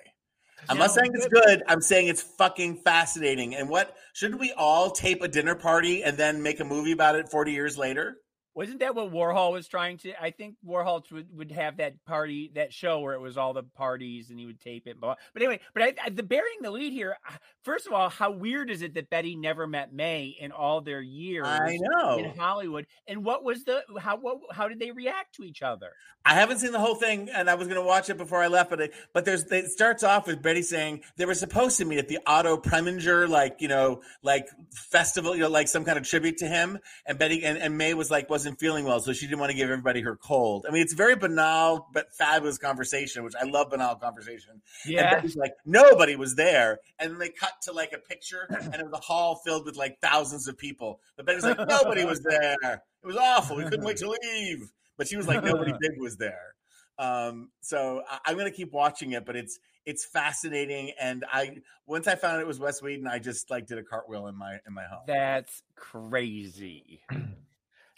I'm 0.68 0.76
not 0.76 0.90
saying 0.90 1.12
it's 1.14 1.28
good. 1.28 1.62
I'm 1.66 1.80
saying 1.80 2.08
it's 2.08 2.20
fucking 2.22 2.82
fascinating. 2.84 3.54
And 3.54 3.70
what 3.70 3.96
should 4.12 4.38
we 4.38 4.52
all 4.52 4.90
tape 4.90 5.22
a 5.22 5.28
dinner 5.28 5.54
party 5.54 6.02
and 6.02 6.18
then 6.18 6.42
make 6.42 6.60
a 6.60 6.64
movie 6.64 6.92
about 6.92 7.16
it 7.16 7.30
40 7.30 7.52
years 7.52 7.78
later? 7.78 8.18
Wasn't 8.54 8.80
that 8.80 8.94
what 8.94 9.12
Warhol 9.12 9.52
was 9.52 9.68
trying 9.68 9.98
to? 9.98 10.20
I 10.20 10.30
think 10.30 10.56
Warhol 10.66 11.10
would, 11.12 11.28
would 11.36 11.52
have 11.52 11.76
that 11.76 12.04
party, 12.04 12.50
that 12.54 12.72
show 12.72 13.00
where 13.00 13.14
it 13.14 13.20
was 13.20 13.38
all 13.38 13.52
the 13.52 13.62
parties 13.62 14.30
and 14.30 14.38
he 14.38 14.46
would 14.46 14.60
tape 14.60 14.86
it. 14.86 15.00
But, 15.00 15.18
but 15.32 15.42
anyway, 15.42 15.60
but 15.74 15.82
I, 15.82 15.94
I, 16.04 16.10
the 16.10 16.22
bearing 16.22 16.58
the 16.62 16.70
lead 16.70 16.92
here, 16.92 17.16
uh, 17.28 17.34
first 17.62 17.86
of 17.86 17.92
all, 17.92 18.08
how 18.08 18.30
weird 18.30 18.70
is 18.70 18.82
it 18.82 18.94
that 18.94 19.10
Bette 19.10 19.36
never 19.36 19.66
met 19.66 19.92
Mae 19.92 20.36
in 20.40 20.50
all 20.50 20.80
their 20.80 21.00
years 21.00 21.46
I 21.46 21.78
know. 21.80 22.18
in 22.18 22.36
Hollywood? 22.36 22.86
And 23.06 23.24
what 23.24 23.44
was 23.44 23.64
the, 23.64 23.82
how, 24.00 24.16
what, 24.16 24.38
how 24.50 24.68
did 24.68 24.80
they 24.80 24.90
react 24.90 25.36
to 25.36 25.44
each 25.44 25.62
other? 25.62 25.92
I 26.24 26.34
haven't 26.34 26.58
seen 26.58 26.72
the 26.72 26.78
whole 26.78 26.94
thing, 26.94 27.30
and 27.34 27.48
I 27.48 27.54
was 27.54 27.68
going 27.68 27.80
to 27.80 27.86
watch 27.86 28.10
it 28.10 28.18
before 28.18 28.42
I 28.42 28.48
left. 28.48 28.70
But 28.70 28.80
it, 28.80 28.92
but 29.14 29.24
there's 29.24 29.44
it 29.50 29.70
starts 29.70 30.02
off 30.02 30.26
with 30.26 30.42
Bette 30.42 30.62
saying 30.62 31.02
they 31.16 31.24
were 31.24 31.34
supposed 31.34 31.78
to 31.78 31.84
meet 31.84 31.98
at 31.98 32.08
the 32.08 32.18
Otto 32.26 32.58
Preminger, 32.58 33.28
like 33.28 33.56
you 33.60 33.68
know, 33.68 34.02
like 34.22 34.46
festival, 34.90 35.34
you 35.34 35.42
know, 35.42 35.48
like 35.48 35.68
some 35.68 35.84
kind 35.84 35.96
of 35.96 36.04
tribute 36.04 36.38
to 36.38 36.46
him. 36.46 36.78
And 37.06 37.18
Bette 37.18 37.44
and, 37.44 37.56
and 37.56 37.78
Mae 37.78 37.94
was 37.94 38.10
like 38.10 38.28
wasn't 38.28 38.47
feeling 38.56 38.84
well, 38.84 39.00
so 39.00 39.12
she 39.12 39.26
didn't 39.26 39.40
want 39.40 39.50
to 39.50 39.56
give 39.56 39.70
everybody 39.70 40.00
her 40.02 40.16
cold. 40.16 40.66
I 40.68 40.72
mean, 40.72 40.82
it's 40.82 40.92
very 40.94 41.16
banal 41.16 41.88
but 41.92 42.12
fabulous 42.12 42.58
conversation, 42.58 43.24
which 43.24 43.34
I 43.40 43.44
love 43.44 43.70
banal 43.70 43.96
conversation. 43.96 44.50
And 44.52 44.62
Yeah. 44.86 45.14
Bette's 45.16 45.36
like, 45.36 45.52
nobody 45.64 46.16
was 46.16 46.34
there. 46.34 46.80
And 46.98 47.12
then 47.12 47.18
they 47.18 47.28
cut 47.28 47.52
to 47.62 47.72
like 47.72 47.92
a 47.92 47.98
picture, 47.98 48.46
and 48.60 48.74
it 48.74 48.84
was 48.84 48.92
a 48.92 49.00
hall 49.04 49.36
filled 49.44 49.64
with 49.64 49.76
like 49.76 50.00
thousands 50.00 50.48
of 50.48 50.56
people. 50.56 51.00
But 51.16 51.26
Bette's 51.26 51.44
like, 51.44 51.58
nobody 51.58 52.04
was 52.04 52.20
there. 52.20 52.56
It 53.02 53.06
was 53.06 53.16
awful. 53.16 53.56
We 53.56 53.64
couldn't 53.64 53.84
wait 53.84 53.98
to 53.98 54.14
leave. 54.22 54.70
But 54.96 55.08
she 55.08 55.16
was 55.16 55.28
like, 55.28 55.44
nobody 55.44 55.72
big 55.80 56.00
was 56.00 56.16
there. 56.16 56.54
Um, 56.98 57.50
so 57.60 58.02
I, 58.08 58.18
I'm 58.26 58.34
going 58.36 58.50
to 58.50 58.56
keep 58.56 58.72
watching 58.72 59.12
it, 59.12 59.24
but 59.24 59.36
it's 59.36 59.58
it's 59.86 60.04
fascinating. 60.04 60.92
And 61.00 61.24
I 61.32 61.58
once 61.86 62.06
I 62.06 62.16
found 62.16 62.36
out 62.36 62.40
it 62.40 62.46
was 62.46 62.58
Wes 62.58 62.82
Whedon, 62.82 63.06
I 63.06 63.18
just 63.18 63.50
like 63.50 63.66
did 63.66 63.78
a 63.78 63.82
cartwheel 63.82 64.26
in 64.26 64.36
my 64.36 64.58
in 64.66 64.74
my 64.74 64.84
home. 64.84 65.04
That's 65.06 65.62
crazy. 65.76 67.00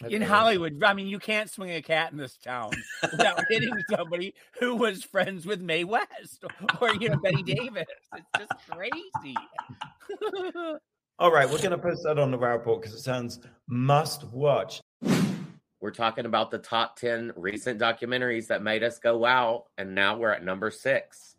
That's 0.00 0.14
in 0.14 0.22
awesome. 0.22 0.34
Hollywood, 0.34 0.82
I 0.82 0.94
mean, 0.94 1.08
you 1.08 1.18
can't 1.18 1.50
swing 1.50 1.72
a 1.72 1.82
cat 1.82 2.12
in 2.12 2.18
this 2.18 2.36
town 2.36 2.70
without 3.02 3.44
hitting 3.50 3.74
somebody 3.90 4.34
who 4.58 4.76
was 4.76 5.04
friends 5.04 5.44
with 5.44 5.60
Mae 5.60 5.84
West 5.84 6.44
or, 6.80 6.94
you 6.94 7.10
know, 7.10 7.18
Bette 7.18 7.42
Davis. 7.46 7.84
It's 8.16 8.26
just 8.38 8.52
crazy. 8.70 9.36
All 11.18 11.30
right, 11.30 11.48
we're 11.50 11.58
going 11.58 11.70
to 11.70 11.78
post 11.78 12.02
that 12.04 12.18
on 12.18 12.30
the 12.30 12.38
Wow 12.38 12.52
Report 12.52 12.80
because 12.80 12.94
it 12.96 13.02
sounds 13.02 13.40
must 13.68 14.24
watch. 14.24 14.80
We're 15.80 15.90
talking 15.90 16.24
about 16.24 16.50
the 16.50 16.58
top 16.58 16.98
10 16.98 17.32
recent 17.36 17.78
documentaries 17.78 18.46
that 18.46 18.62
made 18.62 18.82
us 18.82 18.98
go 18.98 19.18
wow. 19.18 19.66
And 19.76 19.94
now 19.94 20.16
we're 20.16 20.30
at 20.30 20.44
number 20.44 20.70
six. 20.70 21.36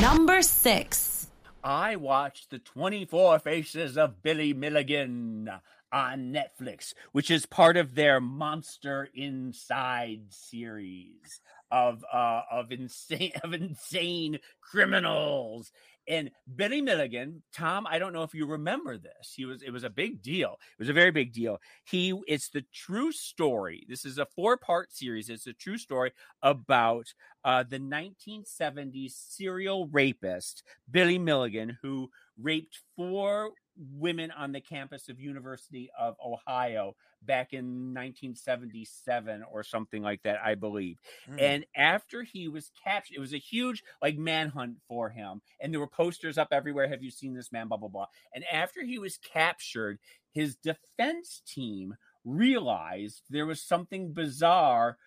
Number 0.00 0.42
six. 0.42 1.28
I 1.62 1.96
watched 1.96 2.50
the 2.50 2.58
24 2.58 3.40
Faces 3.40 3.98
of 3.98 4.22
Billy 4.22 4.54
Milligan 4.54 5.50
on 5.92 6.32
Netflix, 6.32 6.94
which 7.12 7.30
is 7.30 7.46
part 7.46 7.76
of 7.76 7.94
their 7.94 8.20
Monster 8.20 9.08
Inside 9.14 10.22
series 10.30 11.40
of 11.70 12.04
uh 12.12 12.42
of 12.50 12.72
insane 12.72 13.32
of 13.44 13.52
insane 13.52 14.38
criminals. 14.60 15.72
And 16.08 16.30
Billy 16.56 16.80
Milligan, 16.80 17.42
Tom, 17.54 17.86
I 17.86 18.00
don't 18.00 18.12
know 18.12 18.24
if 18.24 18.34
you 18.34 18.44
remember 18.46 18.98
this. 18.98 19.32
He 19.36 19.44
was 19.44 19.62
it 19.62 19.70
was 19.70 19.84
a 19.84 19.90
big 19.90 20.22
deal. 20.22 20.58
It 20.72 20.80
was 20.80 20.88
a 20.88 20.94
very 20.94 21.12
big 21.12 21.32
deal. 21.32 21.58
He 21.84 22.18
it's 22.26 22.48
the 22.48 22.64
true 22.72 23.12
story. 23.12 23.86
This 23.88 24.04
is 24.04 24.18
a 24.18 24.26
four-part 24.26 24.92
series. 24.92 25.28
It's 25.28 25.46
a 25.46 25.52
true 25.52 25.78
story 25.78 26.12
about 26.42 27.06
uh 27.44 27.62
the 27.68 27.78
1970s 27.78 29.12
serial 29.12 29.86
rapist 29.88 30.64
Billy 30.90 31.18
Milligan 31.18 31.78
who 31.82 32.10
raped 32.40 32.80
four 32.96 33.50
women 33.76 34.30
on 34.30 34.52
the 34.52 34.60
campus 34.60 35.08
of 35.08 35.20
University 35.20 35.90
of 35.98 36.16
Ohio 36.24 36.94
back 37.22 37.52
in 37.52 37.94
1977 37.94 39.44
or 39.50 39.62
something 39.62 40.02
like 40.02 40.22
that, 40.22 40.38
I 40.44 40.54
believe. 40.54 40.98
Mm. 41.30 41.40
And 41.40 41.66
after 41.76 42.22
he 42.22 42.48
was 42.48 42.70
captured, 42.82 43.16
it 43.16 43.20
was 43.20 43.34
a 43.34 43.38
huge 43.38 43.82
like 44.02 44.16
manhunt 44.16 44.76
for 44.88 45.10
him, 45.10 45.42
and 45.60 45.72
there 45.72 45.80
were 45.80 45.86
posters 45.86 46.38
up 46.38 46.48
everywhere. 46.52 46.88
Have 46.88 47.02
you 47.02 47.10
seen 47.10 47.34
this 47.34 47.52
man? 47.52 47.68
Blah 47.68 47.78
blah 47.78 47.88
blah. 47.88 48.06
And 48.34 48.44
after 48.50 48.84
he 48.84 48.98
was 48.98 49.18
captured, 49.18 49.98
his 50.32 50.56
defense 50.56 51.42
team 51.46 51.94
realized 52.24 53.22
there 53.30 53.46
was 53.46 53.62
something 53.62 54.12
bizarre 54.12 54.98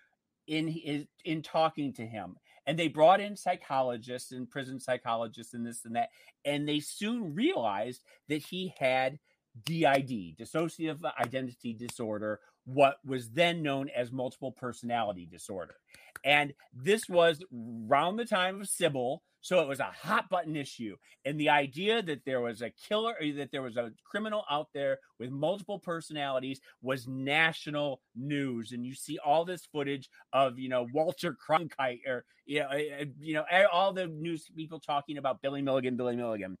in 0.46 0.68
his 0.68 1.06
in 1.24 1.42
talking 1.42 1.92
to 1.94 2.06
him 2.06 2.36
and 2.66 2.78
they 2.78 2.88
brought 2.88 3.20
in 3.20 3.36
psychologists 3.36 4.32
and 4.32 4.50
prison 4.50 4.80
psychologists 4.80 5.54
and 5.54 5.66
this 5.66 5.84
and 5.84 5.96
that 5.96 6.10
and 6.44 6.68
they 6.68 6.80
soon 6.80 7.34
realized 7.34 8.02
that 8.28 8.42
he 8.42 8.74
had 8.78 9.18
DID 9.64 10.36
dissociative 10.38 11.00
identity 11.20 11.72
disorder 11.72 12.40
what 12.64 12.96
was 13.04 13.30
then 13.30 13.62
known 13.62 13.88
as 13.94 14.10
multiple 14.10 14.52
personality 14.52 15.26
disorder. 15.30 15.76
And 16.24 16.54
this 16.72 17.08
was 17.08 17.42
around 17.88 18.16
the 18.16 18.24
time 18.24 18.60
of 18.60 18.68
Sybil 18.68 19.22
so 19.44 19.60
it 19.60 19.68
was 19.68 19.78
a 19.78 19.84
hot 19.84 20.30
button 20.30 20.56
issue 20.56 20.96
and 21.26 21.38
the 21.38 21.50
idea 21.50 22.00
that 22.00 22.24
there 22.24 22.40
was 22.40 22.62
a 22.62 22.70
killer 22.70 23.14
or 23.20 23.30
that 23.32 23.52
there 23.52 23.60
was 23.60 23.76
a 23.76 23.92
criminal 24.02 24.42
out 24.50 24.68
there 24.72 24.98
with 25.20 25.30
multiple 25.30 25.78
personalities 25.78 26.62
was 26.80 27.06
national 27.06 28.00
news 28.16 28.72
and 28.72 28.86
you 28.86 28.94
see 28.94 29.18
all 29.18 29.44
this 29.44 29.66
footage 29.70 30.08
of 30.32 30.58
you 30.58 30.70
know 30.70 30.86
Walter 30.94 31.36
Cronkite 31.36 32.00
or 32.06 32.24
you 32.46 32.60
know, 32.60 32.68
uh, 32.68 33.04
you 33.20 33.34
know 33.34 33.44
all 33.70 33.92
the 33.92 34.06
news 34.06 34.46
people 34.56 34.80
talking 34.80 35.18
about 35.18 35.42
Billy 35.42 35.60
Milligan 35.60 35.94
Billy 35.94 36.16
Milligan. 36.16 36.56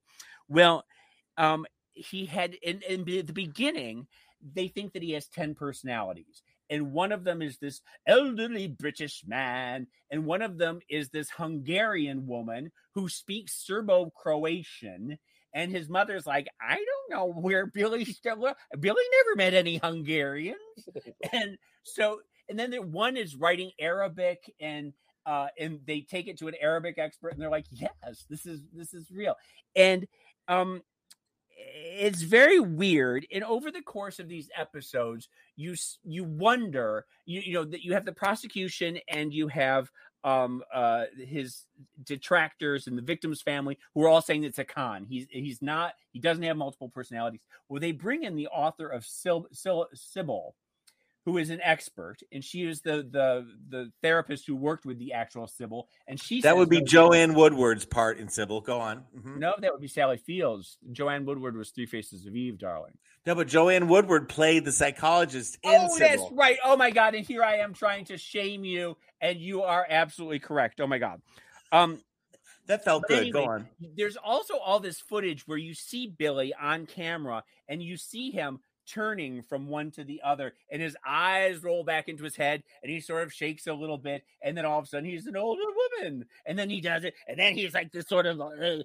Well 0.48 0.84
um 1.38 1.64
he 1.92 2.26
had 2.26 2.52
in, 2.62 2.82
in 2.86 3.04
the 3.04 3.22
beginning 3.22 4.06
they 4.54 4.68
think 4.68 4.92
that 4.92 5.02
he 5.02 5.12
has 5.12 5.26
10 5.28 5.54
personalities 5.54 6.42
and 6.74 6.92
one 6.92 7.12
of 7.12 7.22
them 7.22 7.40
is 7.40 7.58
this 7.58 7.80
elderly 8.04 8.66
British 8.66 9.22
man, 9.24 9.86
and 10.10 10.26
one 10.26 10.42
of 10.42 10.58
them 10.58 10.80
is 10.88 11.08
this 11.08 11.30
Hungarian 11.30 12.26
woman 12.26 12.72
who 12.96 13.08
speaks 13.08 13.64
Serbo 13.64 14.10
Croatian. 14.10 15.16
And 15.54 15.70
his 15.70 15.88
mother's 15.88 16.26
like, 16.26 16.48
I 16.60 16.74
don't 16.74 17.16
know 17.16 17.26
where 17.32 17.66
Billy 17.66 18.04
still. 18.04 18.52
Billy 18.80 19.02
never 19.12 19.36
met 19.36 19.54
any 19.54 19.76
Hungarians, 19.76 20.56
and 21.32 21.56
so 21.84 22.18
and 22.48 22.58
then 22.58 22.72
there, 22.72 22.82
one 22.82 23.16
is 23.16 23.36
writing 23.36 23.70
Arabic 23.78 24.52
and 24.60 24.92
uh, 25.26 25.46
and 25.56 25.78
they 25.86 26.00
take 26.00 26.26
it 26.26 26.40
to 26.40 26.48
an 26.48 26.54
Arabic 26.60 26.98
expert 26.98 27.34
and 27.34 27.40
they're 27.40 27.50
like, 27.50 27.66
yes, 27.70 28.26
this 28.28 28.46
is 28.46 28.62
this 28.72 28.94
is 28.94 29.12
real, 29.12 29.36
and 29.76 30.08
um, 30.48 30.82
it's 31.56 32.22
very 32.22 32.58
weird 32.60 33.26
and 33.32 33.44
over 33.44 33.70
the 33.70 33.82
course 33.82 34.18
of 34.18 34.28
these 34.28 34.48
episodes 34.56 35.28
you 35.56 35.74
you 36.02 36.24
wonder 36.24 37.06
you, 37.26 37.40
you 37.40 37.52
know 37.52 37.64
that 37.64 37.84
you 37.84 37.92
have 37.92 38.04
the 38.04 38.12
prosecution 38.12 38.98
and 39.08 39.32
you 39.32 39.48
have 39.48 39.90
um 40.24 40.62
uh 40.72 41.04
his 41.16 41.64
detractors 42.04 42.86
and 42.86 42.96
the 42.98 43.02
victim's 43.02 43.42
family 43.42 43.78
who 43.94 44.02
are 44.02 44.08
all 44.08 44.22
saying 44.22 44.42
it's 44.42 44.58
a 44.58 44.64
con. 44.64 45.04
He's 45.04 45.26
he's 45.30 45.60
not 45.62 45.94
he 46.12 46.18
doesn't 46.18 46.42
have 46.42 46.56
multiple 46.56 46.88
personalities. 46.88 47.42
Well 47.68 47.80
they 47.80 47.92
bring 47.92 48.24
in 48.24 48.34
the 48.34 48.48
author 48.48 48.88
of 48.88 49.04
Sil, 49.04 49.46
Sybil 49.52 50.54
who 51.24 51.38
is 51.38 51.50
an 51.50 51.60
expert, 51.62 52.18
and 52.32 52.44
she 52.44 52.62
is 52.62 52.82
the 52.82 53.06
the 53.10 53.46
the 53.68 53.92
therapist 54.02 54.46
who 54.46 54.54
worked 54.54 54.84
with 54.84 54.98
the 54.98 55.12
actual 55.14 55.46
Sybil, 55.46 55.88
and 56.06 56.20
she 56.20 56.40
that 56.42 56.56
would 56.56 56.68
be 56.68 56.82
Joanne 56.82 57.34
Woodward's 57.34 57.84
part 57.84 58.18
in 58.18 58.28
Sybil. 58.28 58.60
Go 58.60 58.78
on. 58.78 59.04
Mhm. 59.16 59.38
No, 59.38 59.54
that 59.58 59.72
would 59.72 59.80
be 59.80 59.88
Sally 59.88 60.18
Fields. 60.18 60.78
Joanne 60.92 61.24
Woodward 61.24 61.56
was 61.56 61.70
Three 61.70 61.86
Faces 61.86 62.26
of 62.26 62.36
Eve, 62.36 62.58
darling. 62.58 62.98
No, 63.26 63.34
but 63.34 63.48
Joanne 63.48 63.88
Woodward 63.88 64.28
played 64.28 64.64
the 64.64 64.72
psychologist 64.72 65.56
in 65.62 65.70
oh, 65.74 65.98
that's 65.98 66.22
right. 66.32 66.58
Oh 66.62 66.76
my 66.76 66.90
god! 66.90 67.14
And 67.14 67.26
here 67.26 67.42
I 67.42 67.56
am 67.56 67.72
trying 67.72 68.04
to 68.06 68.18
shame 68.18 68.64
you, 68.64 68.96
and 69.20 69.38
you 69.38 69.62
are 69.62 69.86
absolutely 69.88 70.40
correct. 70.40 70.80
Oh 70.80 70.86
my 70.86 70.98
god. 70.98 71.22
Um, 71.72 72.00
That 72.66 72.84
felt 72.84 73.04
But 73.08 73.24
good. 73.24 73.32
Go 73.32 73.44
on. 73.44 73.68
There's 73.96 74.16
also 74.16 74.56
all 74.58 74.80
this 74.80 75.00
footage 75.00 75.46
where 75.46 75.58
you 75.58 75.74
see 75.74 76.06
Billy 76.06 76.54
on 76.54 76.86
camera 76.86 77.44
and 77.68 77.82
you 77.82 77.96
see 77.96 78.30
him 78.30 78.60
turning 78.86 79.42
from 79.42 79.68
one 79.68 79.90
to 79.90 80.04
the 80.04 80.20
other 80.24 80.52
and 80.70 80.80
his 80.80 80.96
eyes 81.06 81.62
roll 81.62 81.84
back 81.84 82.08
into 82.08 82.24
his 82.24 82.36
head 82.36 82.62
and 82.82 82.90
he 82.90 83.00
sort 83.00 83.22
of 83.22 83.32
shakes 83.32 83.66
a 83.66 83.72
little 83.72 83.98
bit 83.98 84.24
and 84.42 84.56
then 84.56 84.64
all 84.64 84.78
of 84.78 84.84
a 84.84 84.88
sudden 84.88 85.08
he's 85.08 85.26
an 85.26 85.36
older 85.36 85.62
woman 86.00 86.24
and 86.46 86.58
then 86.58 86.68
he 86.70 86.80
does 86.80 87.04
it 87.04 87.14
and 87.28 87.38
then 87.38 87.54
he's 87.54 87.74
like 87.74 87.90
this 87.92 88.08
sort 88.08 88.26
of 88.26 88.40
uh, 88.40 88.78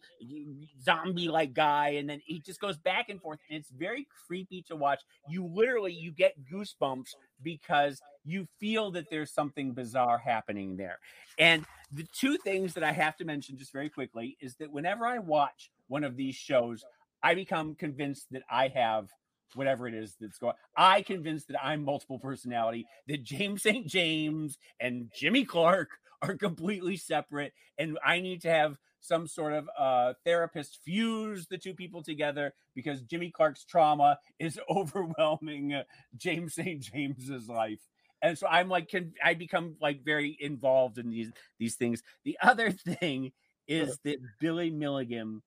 zombie 0.83 1.27
like 1.27 1.53
guy 1.53 1.89
and 1.89 2.09
then 2.09 2.21
he 2.25 2.39
just 2.39 2.59
goes 2.59 2.77
back 2.77 3.09
and 3.09 3.21
forth 3.21 3.39
and 3.49 3.59
it's 3.59 3.69
very 3.69 4.07
creepy 4.27 4.62
to 4.63 4.75
watch. 4.75 5.01
You 5.27 5.45
literally 5.45 5.93
you 5.93 6.12
get 6.12 6.35
goosebumps 6.51 7.15
because 7.43 8.01
you 8.25 8.47
feel 8.59 8.91
that 8.91 9.09
there's 9.09 9.31
something 9.31 9.71
bizarre 9.71 10.17
happening 10.17 10.77
there. 10.77 10.99
And 11.38 11.65
the 11.91 12.05
two 12.13 12.38
things 12.38 12.73
that 12.73 12.83
I 12.83 12.91
have 12.91 13.17
to 13.17 13.25
mention 13.25 13.57
just 13.57 13.71
very 13.71 13.89
quickly 13.89 14.38
is 14.39 14.55
that 14.55 14.71
whenever 14.71 15.05
I 15.05 15.19
watch 15.19 15.71
one 15.88 16.03
of 16.03 16.15
these 16.15 16.35
shows, 16.35 16.83
I 17.23 17.33
become 17.33 17.75
convinced 17.75 18.27
that 18.31 18.43
I 18.49 18.67
have 18.69 19.09
whatever 19.55 19.88
it 19.88 19.93
is 19.93 20.15
that's 20.19 20.38
going. 20.38 20.55
I 20.75 21.01
convinced 21.01 21.47
that 21.49 21.63
I'm 21.63 21.83
multiple 21.83 22.19
personality. 22.19 22.88
That 23.07 23.23
James 23.23 23.63
St. 23.63 23.88
James 23.88 24.57
and 24.79 25.12
Jimmy 25.15 25.45
Clark 25.45 25.89
are 26.21 26.35
completely 26.35 26.97
separate, 26.97 27.53
and 27.77 27.97
I 28.05 28.19
need 28.19 28.41
to 28.41 28.49
have 28.49 28.77
some 29.01 29.27
sort 29.27 29.53
of 29.53 29.69
uh, 29.77 30.13
therapist 30.25 30.79
fuse 30.83 31.47
the 31.47 31.57
two 31.57 31.73
people 31.73 32.03
together 32.03 32.53
because 32.75 33.01
Jimmy 33.01 33.31
Clark's 33.31 33.63
trauma 33.63 34.19
is 34.39 34.59
overwhelming 34.69 35.73
uh, 35.73 35.83
James 36.17 36.55
St. 36.55 36.81
James's 36.81 37.47
life 37.47 37.79
and 38.21 38.38
so 38.38 38.47
I'm 38.47 38.69
like, 38.69 38.89
can 38.89 39.13
I 39.23 39.33
become 39.33 39.75
like 39.81 40.03
very 40.03 40.38
involved 40.39 40.97
in 40.97 41.09
these 41.09 41.31
these 41.57 41.75
things? 41.75 42.03
The 42.25 42.38
other 42.41 42.71
thing 42.71 43.31
is 43.67 43.97
that 44.03 44.17
Billy 44.39 44.69
Milligan 44.69 45.41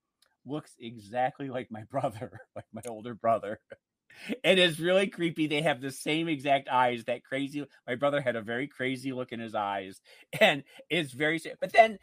looks 0.45 0.75
exactly 0.81 1.49
like 1.49 1.71
my 1.71 1.85
brother, 1.85 2.41
like 2.57 2.67
my 2.73 2.83
older 2.89 3.15
brother. 3.15 3.61
And 4.45 4.59
it's 4.59 4.79
really 4.79 5.07
creepy. 5.09 5.47
They 5.47 5.63
have 5.63 5.81
the 5.81 5.91
same 5.91 6.29
exact 6.29 6.69
eyes. 6.69 7.05
That 7.05 7.25
crazy. 7.25 7.65
My 7.87 7.95
brother 7.95 8.21
had 8.21 8.37
a 8.37 8.43
very 8.43 8.69
crazy 8.69 9.13
look 9.13 9.33
in 9.33 9.41
his 9.41 9.55
eyes, 9.55 10.01
and 10.41 10.65
it's 10.91 11.13
very. 11.13 11.41
But 11.61 11.73
then 11.73 11.99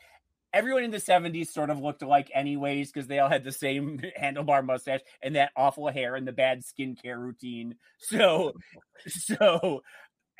everyone 0.54 0.84
in 0.84 0.91
the 0.91 1.00
70s 1.00 1.54
sort 1.54 1.69
of 1.69 1.80
looked 1.80 2.02
alike 2.02 2.32
anyways 2.34 2.91
because 2.91 3.08
they 3.08 3.19
all 3.19 3.30
had 3.30 3.43
the 3.43 3.52
same 3.52 4.00
handlebar 4.19 4.65
mustache 4.65 5.02
and 5.22 5.36
that 5.36 5.52
awful 5.56 5.88
hair 5.89 6.15
and 6.15 6.28
the 6.28 6.32
bad 6.32 6.62
skincare 6.63 7.17
routine 7.17 7.76
so 7.98 8.54
so 9.08 9.82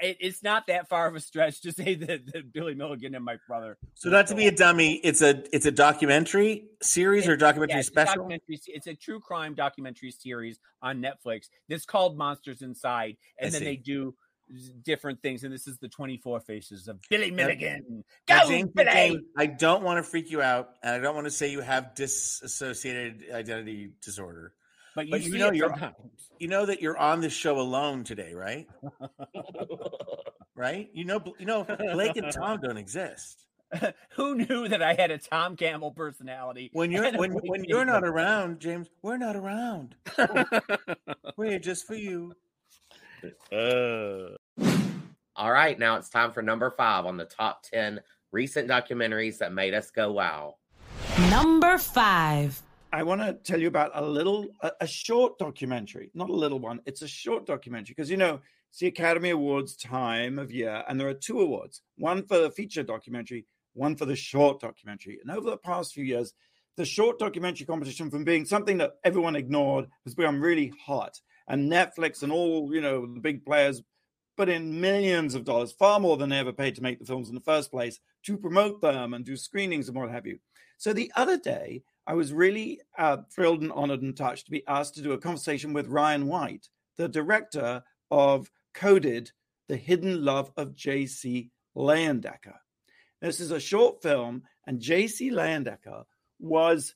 it, 0.01 0.17
it's 0.19 0.43
not 0.43 0.67
that 0.67 0.88
far 0.88 1.07
of 1.07 1.15
a 1.15 1.19
stretch 1.19 1.62
to 1.62 1.71
say 1.71 1.95
that, 1.95 2.31
that 2.33 2.53
billy 2.53 2.75
milligan 2.75 3.15
and 3.15 3.23
my 3.23 3.38
brother 3.47 3.77
So 3.95 4.09
not 4.09 4.27
to 4.27 4.35
be 4.35 4.47
a 4.47 4.51
dummy, 4.51 4.95
it's 5.03 5.21
a 5.21 5.43
it's 5.55 5.65
a 5.65 5.71
documentary 5.71 6.69
series 6.81 7.27
or 7.27 7.35
documentary 7.35 7.77
Yeah, 7.77 7.83
special. 7.83 8.15
documentary 8.23 8.59
it's 8.67 8.88
a 8.88 8.93
true 8.95 9.19
crime 9.19 9.53
documentary 9.55 10.12
series 10.12 10.59
on 10.81 11.01
netflix 11.01 11.49
that's 11.67 11.85
called 11.85 12.17
monsters 12.17 12.62
inside 12.62 13.17
and 13.38 13.47
I 13.47 13.49
then 13.51 13.59
see. 13.59 13.65
they 13.65 13.75
do 13.75 14.15
different 14.83 15.21
things 15.21 15.43
and 15.43 15.53
this 15.53 15.67
is 15.67 15.77
the 15.77 15.88
24 15.88 16.39
faces 16.39 16.88
of 16.88 16.99
billy 17.09 17.29
milligan 17.29 18.03
Now, 18.27 18.43
go 18.43 18.49
James, 18.49 18.71
billy 18.73 18.89
James, 18.91 19.21
I 19.38 19.45
don't 19.45 19.83
want 19.83 20.03
to 20.03 20.03
freak 20.03 20.31
you 20.31 20.41
out, 20.41 20.71
and 20.81 20.95
I 20.95 20.99
don't 20.99 21.13
want 21.13 21.25
to 21.25 21.31
say 21.31 21.51
you 21.51 21.62
have 21.62 21.93
dissociated 21.93 23.25
identity 23.31 23.91
disorder. 24.01 24.53
But 24.99 25.21
you, 25.21 25.31
But 25.31 25.38
you 25.38 25.38
know 25.38 25.51
you're 25.51 25.69
sometimes. 25.69 25.95
you 26.39 26.47
know 26.47 26.65
that 26.65 26.81
you're 26.81 26.97
on 26.97 27.21
this 27.21 27.33
show 27.33 27.59
alone 27.59 28.03
today, 28.03 28.33
right? 28.33 28.67
right? 30.55 30.89
You 30.93 31.05
know 31.05 31.23
you 31.39 31.45
know 31.45 31.65
Blake 31.93 32.17
and 32.17 32.31
Tom 32.31 32.59
don't 32.62 32.77
exist. 32.77 33.45
Who 34.15 34.35
knew 34.35 34.67
that 34.67 34.81
I 34.81 34.95
had 34.95 35.12
a 35.12 35.17
Tom 35.17 35.55
Campbell 35.55 35.91
personality? 35.91 36.69
When 36.73 36.91
you're 36.91 37.12
when 37.17 37.31
when 37.33 37.63
you're 37.65 37.85
not 37.85 38.03
around, 38.03 38.59
James, 38.59 38.89
we're 39.01 39.17
not 39.17 39.35
around. 39.35 39.95
we're 41.38 41.49
here 41.49 41.59
just 41.59 41.85
for 41.85 41.95
you. 41.95 42.33
Uh. 43.51 44.35
All 45.35 45.51
right, 45.51 45.79
now 45.79 45.95
it's 45.95 46.09
time 46.09 46.31
for 46.31 46.41
number 46.41 46.69
five 46.69 47.05
on 47.05 47.15
the 47.15 47.23
top 47.23 47.63
10 47.63 48.01
recent 48.33 48.67
documentaries 48.67 49.38
that 49.38 49.53
made 49.53 49.73
us 49.73 49.89
go 49.89 50.12
wow. 50.12 50.55
Number 51.29 51.77
five. 51.77 52.62
I 52.91 53.04
want 53.04 53.21
to 53.21 53.34
tell 53.34 53.62
you 53.62 53.67
about 53.67 53.91
a 53.93 54.04
little, 54.04 54.47
a, 54.62 54.71
a 54.82 54.88
short 54.88 55.38
documentary, 55.38 56.10
not 56.15 56.30
a 56.30 56.36
little 56.36 56.60
one. 56.60 56.82
It's 56.88 57.04
a 57.04 57.08
short 57.08 57.45
documentary 57.45 57.93
because 57.95 58.10
you 58.10 58.17
know 58.17 58.39
it's 58.71 58.80
the 58.80 58.88
Academy 58.88 59.30
Awards 59.30 59.75
time 59.75 60.39
of 60.39 60.52
year, 60.52 60.84
and 60.88 60.99
there 60.99 61.08
are 61.08 61.13
two 61.13 61.39
awards: 61.39 61.82
one 61.97 62.25
for 62.25 62.39
the 62.39 62.49
feature 62.49 62.82
documentary, 62.82 63.45
one 63.73 63.95
for 63.95 64.06
the 64.06 64.15
short 64.15 64.60
documentary. 64.60 65.19
And 65.21 65.30
over 65.30 65.52
the 65.52 65.58
past 65.58 65.93
few 65.93 66.04
years, 66.04 66.34
the 66.78 66.86
short 66.86 67.19
documentary 67.19 67.67
competition, 67.67 68.10
from 68.10 68.23
being 68.23 68.45
something 68.45 68.80
that 68.80 68.93
everyone 69.04 69.36
ignored, 69.36 69.86
has 70.06 70.15
become 70.15 70.41
really 70.41 70.73
hot. 70.84 71.19
And 71.47 71.71
Netflix 71.71 72.23
and 72.23 72.32
all 72.32 72.73
you 72.73 72.82
know 72.82 73.06
the 73.06 73.21
big 73.21 73.45
players 73.45 73.84
put 74.36 74.49
in 74.49 74.82
millions 74.82 75.36
of 75.36 75.43
dollars, 75.43 75.71
far 75.73 75.99
more 75.99 76.17
than 76.17 76.30
they 76.30 76.39
ever 76.39 76.54
paid 76.54 76.73
to 76.73 76.82
make 76.82 76.97
the 76.97 77.06
films 77.06 77.30
in 77.30 77.36
the 77.36 77.41
first 77.41 77.69
place, 77.69 77.99
to 78.23 78.38
promote 78.38 78.82
them 78.82 79.13
and 79.13 79.25
do 79.25 79.36
screenings 79.36 79.89
and 79.89 79.97
what 79.97 80.10
have 80.10 80.25
you. 80.25 80.39
So 80.78 80.93
the 80.93 81.12
other 81.15 81.38
day, 81.38 81.84
I 82.07 82.13
was 82.13 82.33
really 82.33 82.81
uh, 82.97 83.17
thrilled 83.31 83.62
and 83.62 83.71
honored 83.71 84.01
and 84.01 84.15
touched 84.15 84.45
to 84.45 84.51
be 84.51 84.65
asked 84.67 84.95
to 84.95 85.01
do 85.01 85.13
a 85.13 85.17
conversation 85.17 85.73
with 85.73 85.88
Ryan 85.88 86.27
White, 86.27 86.67
the 86.97 87.07
director 87.07 87.83
of 88.12 88.49
Coded, 88.73 89.31
The 89.67 89.77
Hidden 89.77 90.23
Love 90.23 90.51
of 90.57 90.75
J.C. 90.75 91.51
Leyendecker. 91.75 92.57
This 93.21 93.39
is 93.39 93.51
a 93.51 93.59
short 93.59 94.01
film, 94.01 94.43
and 94.65 94.79
J.C. 94.79 95.29
Leyendecker 95.29 96.03
was 96.39 96.95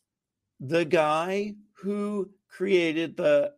the 0.59 0.85
guy 0.85 1.53
who 1.73 2.29
created 2.47 3.17
the 3.17 3.51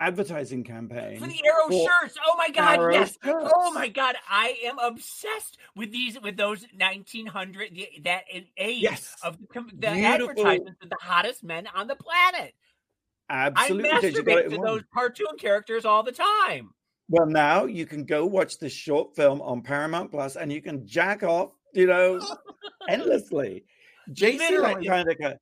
advertising 0.00 0.64
campaign 0.64 1.20
for 1.20 1.26
the 1.26 1.40
arrow 1.44 1.68
for 1.68 1.88
shirts. 2.02 2.16
Oh 2.26 2.34
my 2.36 2.48
god, 2.50 2.92
yes. 2.92 3.16
shirts. 3.22 3.50
Oh 3.54 3.72
my 3.72 3.88
god, 3.88 4.16
I 4.28 4.56
am 4.64 4.78
obsessed 4.78 5.58
with 5.76 5.92
these 5.92 6.18
with 6.20 6.36
those 6.36 6.64
1900 6.78 7.74
the- 7.74 7.88
that 8.04 8.24
age 8.56 8.82
Yes. 8.82 9.14
of 9.22 9.38
the, 9.52 9.64
the 9.78 9.88
advertisements 9.88 10.82
of 10.82 10.88
the 10.88 10.96
hottest 11.00 11.44
men 11.44 11.66
on 11.74 11.86
the 11.86 11.96
planet. 11.96 12.54
Absolutely, 13.28 13.90
I 13.90 13.94
because 14.00 14.14
you 14.16 14.22
got 14.24 14.36
masturbate 14.44 14.50
to 14.50 14.62
those 14.62 14.82
cartoon 14.92 15.36
characters 15.38 15.84
all 15.84 16.02
the 16.02 16.12
time. 16.12 16.70
Well, 17.08 17.26
now 17.26 17.64
you 17.64 17.86
can 17.86 18.04
go 18.04 18.24
watch 18.26 18.58
this 18.58 18.72
short 18.72 19.14
film 19.14 19.40
on 19.42 19.62
Paramount 19.62 20.10
Plus, 20.10 20.36
and 20.36 20.52
you 20.52 20.62
can 20.62 20.86
jack 20.86 21.22
off, 21.22 21.52
you 21.74 21.86
know, 21.86 22.20
endlessly. 22.88 23.64
JC 24.12 24.38
Literally. 24.38 24.86
Leyendecker. 24.88 25.36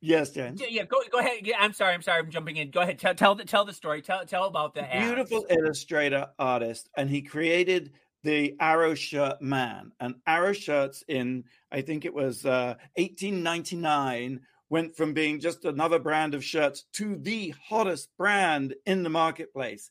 Yes, 0.00 0.30
Dan. 0.30 0.56
Yeah, 0.56 0.66
yeah, 0.70 0.84
go 0.84 0.98
go 1.10 1.18
ahead. 1.18 1.40
Yeah, 1.42 1.56
I'm 1.58 1.72
sorry, 1.72 1.94
I'm 1.94 2.02
sorry, 2.02 2.20
I'm 2.20 2.30
jumping 2.30 2.56
in. 2.56 2.70
Go 2.70 2.80
ahead, 2.80 2.98
tell 2.98 3.14
tell 3.14 3.34
the 3.34 3.44
tell 3.44 3.64
the 3.64 3.72
story. 3.72 4.00
Tell 4.00 4.24
tell 4.24 4.44
about 4.44 4.74
the 4.74 4.82
ads. 4.94 5.06
beautiful 5.06 5.46
illustrator 5.50 6.28
artist 6.38 6.88
and 6.96 7.10
he 7.10 7.22
created 7.22 7.92
the 8.24 8.54
arrow 8.60 8.94
shirt 8.94 9.40
man 9.40 9.92
and 10.00 10.14
arrow 10.26 10.52
shirts 10.52 11.04
in 11.08 11.44
i 11.70 11.80
think 11.80 12.04
it 12.04 12.12
was 12.12 12.44
uh, 12.44 12.74
1899 12.96 14.40
went 14.70 14.96
from 14.96 15.12
being 15.12 15.40
just 15.40 15.64
another 15.64 15.98
brand 15.98 16.34
of 16.34 16.44
shirts 16.44 16.84
to 16.92 17.16
the 17.16 17.54
hottest 17.68 18.08
brand 18.18 18.74
in 18.86 19.02
the 19.02 19.08
marketplace 19.08 19.90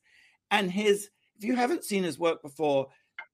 and 0.52 0.70
his 0.72 1.10
if 1.38 1.46
you 1.46 1.56
haven't 1.56 1.84
seen 1.86 2.04
his 2.04 2.20
work 2.20 2.42
before 2.42 2.88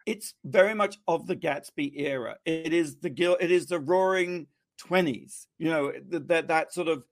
it's 0.06 0.36
very 0.46 0.74
much 0.74 0.98
of 1.08 1.26
the 1.26 1.36
gatsby 1.36 1.92
era 1.96 2.38
it 2.46 2.74
is 2.74 2.98
the 2.98 3.10
gil 3.10 3.36
it 3.40 3.52
is 3.52 3.66
the 3.66 3.80
roaring 3.80 4.46
20s 4.89 5.46
you 5.58 5.69
know 5.69 5.91
that 6.10 6.48
that, 6.48 6.74
sort 6.74 6.88
of 6.88 7.04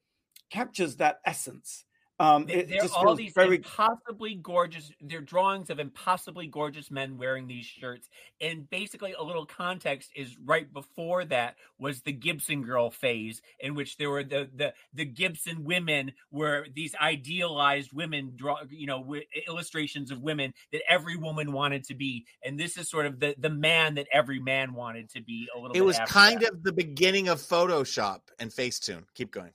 captures 0.50 0.98
that 0.98 1.20
essence 1.26 1.86
um 2.22 2.46
They- 2.46 2.54
it 2.54 2.70
They're 2.70 2.88
all 2.96 3.16
these 3.16 3.34
very 3.34 3.56
impossibly 3.58 4.36
gorgeous. 4.36 4.92
They're 5.02 5.22
drawings 5.22 5.70
of 5.72 5.80
impossibly 5.80 6.46
gorgeous 6.48 6.92
men 6.92 7.18
wearing 7.18 7.48
these 7.48 7.66
shirts, 7.66 8.10
and 8.40 8.70
basically 8.70 9.14
a 9.14 9.24
little 9.24 9.46
context 9.46 10.12
is 10.16 10.38
right 10.38 10.72
before 10.72 11.26
that 11.26 11.56
was 11.80 12.02
the 12.02 12.12
Gibson 12.12 12.62
girl 12.62 12.92
phase, 12.92 13.42
in 13.60 13.74
which 13.74 13.98
there 13.98 14.10
were 14.10 14.24
the 14.24 14.50
the 14.54 14.74
the 14.94 15.06
Gibson 15.06 15.64
women 15.64 16.14
were 16.30 16.68
these 16.74 16.94
idealized 17.02 17.92
women, 17.92 18.34
draw 18.36 18.58
you 18.70 18.86
know 18.86 19.00
wi- 19.00 19.26
illustrations 19.48 20.12
of 20.12 20.22
women 20.22 20.54
that 20.72 20.84
every 20.88 21.16
woman 21.18 21.52
wanted 21.52 21.84
to 21.86 21.96
be, 21.96 22.26
and 22.44 22.60
this 22.60 22.78
is 22.78 22.88
sort 22.90 23.08
of 23.08 23.20
the 23.20 23.34
the 23.40 23.50
man 23.50 23.96
that 23.96 24.08
every 24.14 24.40
man 24.40 24.74
wanted 24.74 25.10
to 25.10 25.22
be. 25.22 25.48
A 25.56 25.58
little. 25.58 25.72
It 25.72 25.80
bit 25.80 25.86
was 25.86 25.98
after 25.98 26.14
kind 26.14 26.42
that. 26.42 26.52
of 26.54 26.64
the 26.64 26.74
beginning 26.74 27.30
of 27.30 27.40
Photoshop 27.42 28.20
and 28.38 28.52
Facetune. 28.52 29.06
Keep 29.16 29.32
going. 29.32 29.52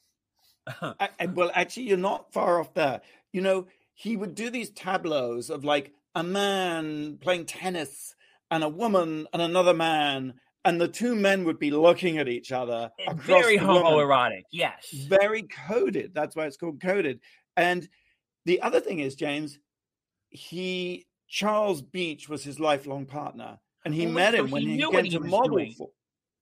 I, 0.83 1.09
I- 1.21 1.27
well, 1.27 1.51
actually, 1.55 1.85
you're 1.85 1.97
not 1.97 2.33
far 2.33 2.61
off 2.61 2.75
there. 2.75 3.01
You 3.33 3.41
know, 3.43 3.67
he 3.95 4.17
would 4.17 4.35
do 4.35 4.51
these 4.51 4.71
tableaus 4.71 5.51
of 5.51 5.65
like 5.65 5.93
a 6.15 6.23
man 6.23 7.19
playing 7.21 7.47
tennis 7.47 8.15
and 8.51 8.63
a 8.65 8.69
woman 8.69 9.27
and 9.33 9.43
another 9.43 9.75
man, 9.75 10.35
and 10.65 10.81
the 10.81 10.89
two 10.89 11.15
men 11.15 11.45
would 11.45 11.59
be 11.59 11.71
looking 11.71 12.19
at 12.19 12.29
each 12.29 12.53
other. 12.53 12.91
Eh, 12.99 13.13
very 13.15 13.57
the 13.59 13.67
woman. 13.67 13.83
homoerotic. 13.83 14.43
Yes. 14.53 14.89
Very 15.09 15.43
coded. 15.43 16.13
That's 16.15 16.35
why 16.37 16.47
it's 16.47 16.57
called 16.57 16.81
coded. 16.81 17.21
And 17.57 17.89
the 18.45 18.61
other 18.63 18.81
thing 18.81 19.01
is, 19.01 19.15
James, 19.15 19.59
he 20.31 21.07
Charles 21.29 21.83
Beach 21.83 22.29
was 22.29 22.45
his 22.45 22.61
lifelong 22.61 23.07
partner, 23.07 23.59
and 23.85 23.95
he 23.95 24.07
Oh, 24.07 24.11
met 24.11 24.35
so 24.35 24.45
him 24.45 24.51
when 24.51 24.63
he 24.63 24.77
he, 24.77 24.91
came 24.91 25.11
to 25.11 25.21
model 25.21 25.57
doing. 25.57 25.73
for. 25.77 25.91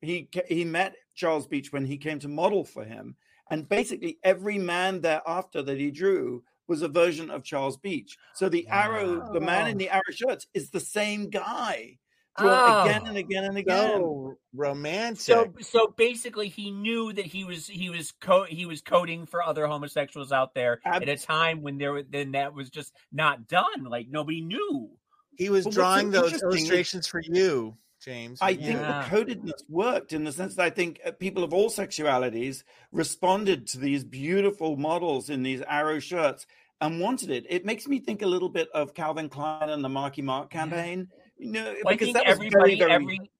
He 0.02 0.28
he 0.48 0.64
met 0.64 0.96
Charles 1.14 1.46
Beach 1.46 1.72
when 1.72 1.86
he 1.86 1.96
came 1.96 2.18
to 2.20 2.28
model 2.28 2.64
for 2.64 2.84
him, 2.84 3.16
and 3.50 3.68
basically 3.68 4.18
every 4.22 4.58
man 4.58 5.00
thereafter 5.00 5.62
that 5.62 5.78
he 5.78 5.90
drew 5.90 6.42
was 6.66 6.82
a 6.82 6.88
version 6.88 7.30
of 7.30 7.44
Charles 7.44 7.76
Beach. 7.76 8.16
So 8.34 8.48
the 8.48 8.66
arrow, 8.68 9.30
the 9.32 9.40
man 9.40 9.68
in 9.68 9.76
the 9.76 9.90
arrow 9.90 10.00
shirts, 10.10 10.46
is 10.54 10.70
the 10.70 10.80
same 10.80 11.28
guy 11.30 11.98
drawn 12.38 12.86
again 12.88 13.02
Oh. 13.04 13.08
and 13.10 13.16
again 13.18 13.44
and 13.44 13.58
again. 13.58 13.90
So 13.90 14.38
romantic. 14.54 15.20
So 15.20 15.52
so 15.60 15.94
basically 15.96 16.48
he 16.48 16.70
knew 16.70 17.12
that 17.12 17.26
he 17.26 17.44
was 17.44 17.66
he 17.66 17.90
was 17.90 18.12
co- 18.20 18.44
he 18.44 18.66
was 18.66 18.80
coding 18.80 19.26
for 19.26 19.42
other 19.42 19.66
homosexuals 19.66 20.32
out 20.32 20.54
there 20.54 20.80
Ab- 20.84 21.02
at 21.02 21.08
a 21.08 21.16
time 21.16 21.62
when 21.62 21.78
there 21.78 21.92
were- 21.92 22.02
then 22.02 22.32
that 22.32 22.54
was 22.54 22.70
just 22.70 22.92
not 23.12 23.46
done 23.46 23.84
like 23.84 24.08
nobody 24.08 24.40
knew. 24.40 24.90
he 25.36 25.50
was 25.50 25.64
But 25.64 25.74
drawing 25.74 26.10
those 26.10 26.42
illustrations 26.42 27.06
for 27.06 27.20
you, 27.20 27.76
James. 28.04 28.38
I 28.42 28.50
Yeah. 28.50 28.66
think 28.66 28.78
the 28.80 29.16
codedness 29.16 29.68
worked 29.68 30.12
in 30.12 30.24
the 30.24 30.32
sense 30.32 30.56
that 30.56 30.64
I 30.64 30.70
think 30.70 31.00
uh, 31.04 31.12
people 31.12 31.42
of 31.42 31.54
all 31.54 31.70
sexualities 31.70 32.62
responded 32.92 33.66
to 33.68 33.78
these 33.78 34.04
beautiful 34.04 34.76
models 34.76 35.30
in 35.30 35.42
these 35.42 35.62
arrow 35.62 35.98
shirts 35.98 36.46
and 36.80 37.00
wanted 37.00 37.30
it. 37.30 37.46
It 37.48 37.64
makes 37.64 37.86
me 37.86 37.98
think 38.00 38.22
a 38.22 38.26
little 38.26 38.48
bit 38.50 38.68
of 38.74 38.94
Calvin 38.94 39.28
Klein 39.28 39.70
and 39.70 39.82
the 39.82 39.88
Marky 39.88 40.22
Mark 40.22 40.50
campaign. 40.50 41.08
You 41.38 41.52
know, 41.52 41.64
Well, 41.64 41.74
I 41.88 41.92
because 41.94 42.06
think 42.06 42.16
that 42.16 42.26
was 42.26 42.36
everybody 42.36 42.76
very, 42.76 42.78
very 42.78 42.92
every 42.92 43.30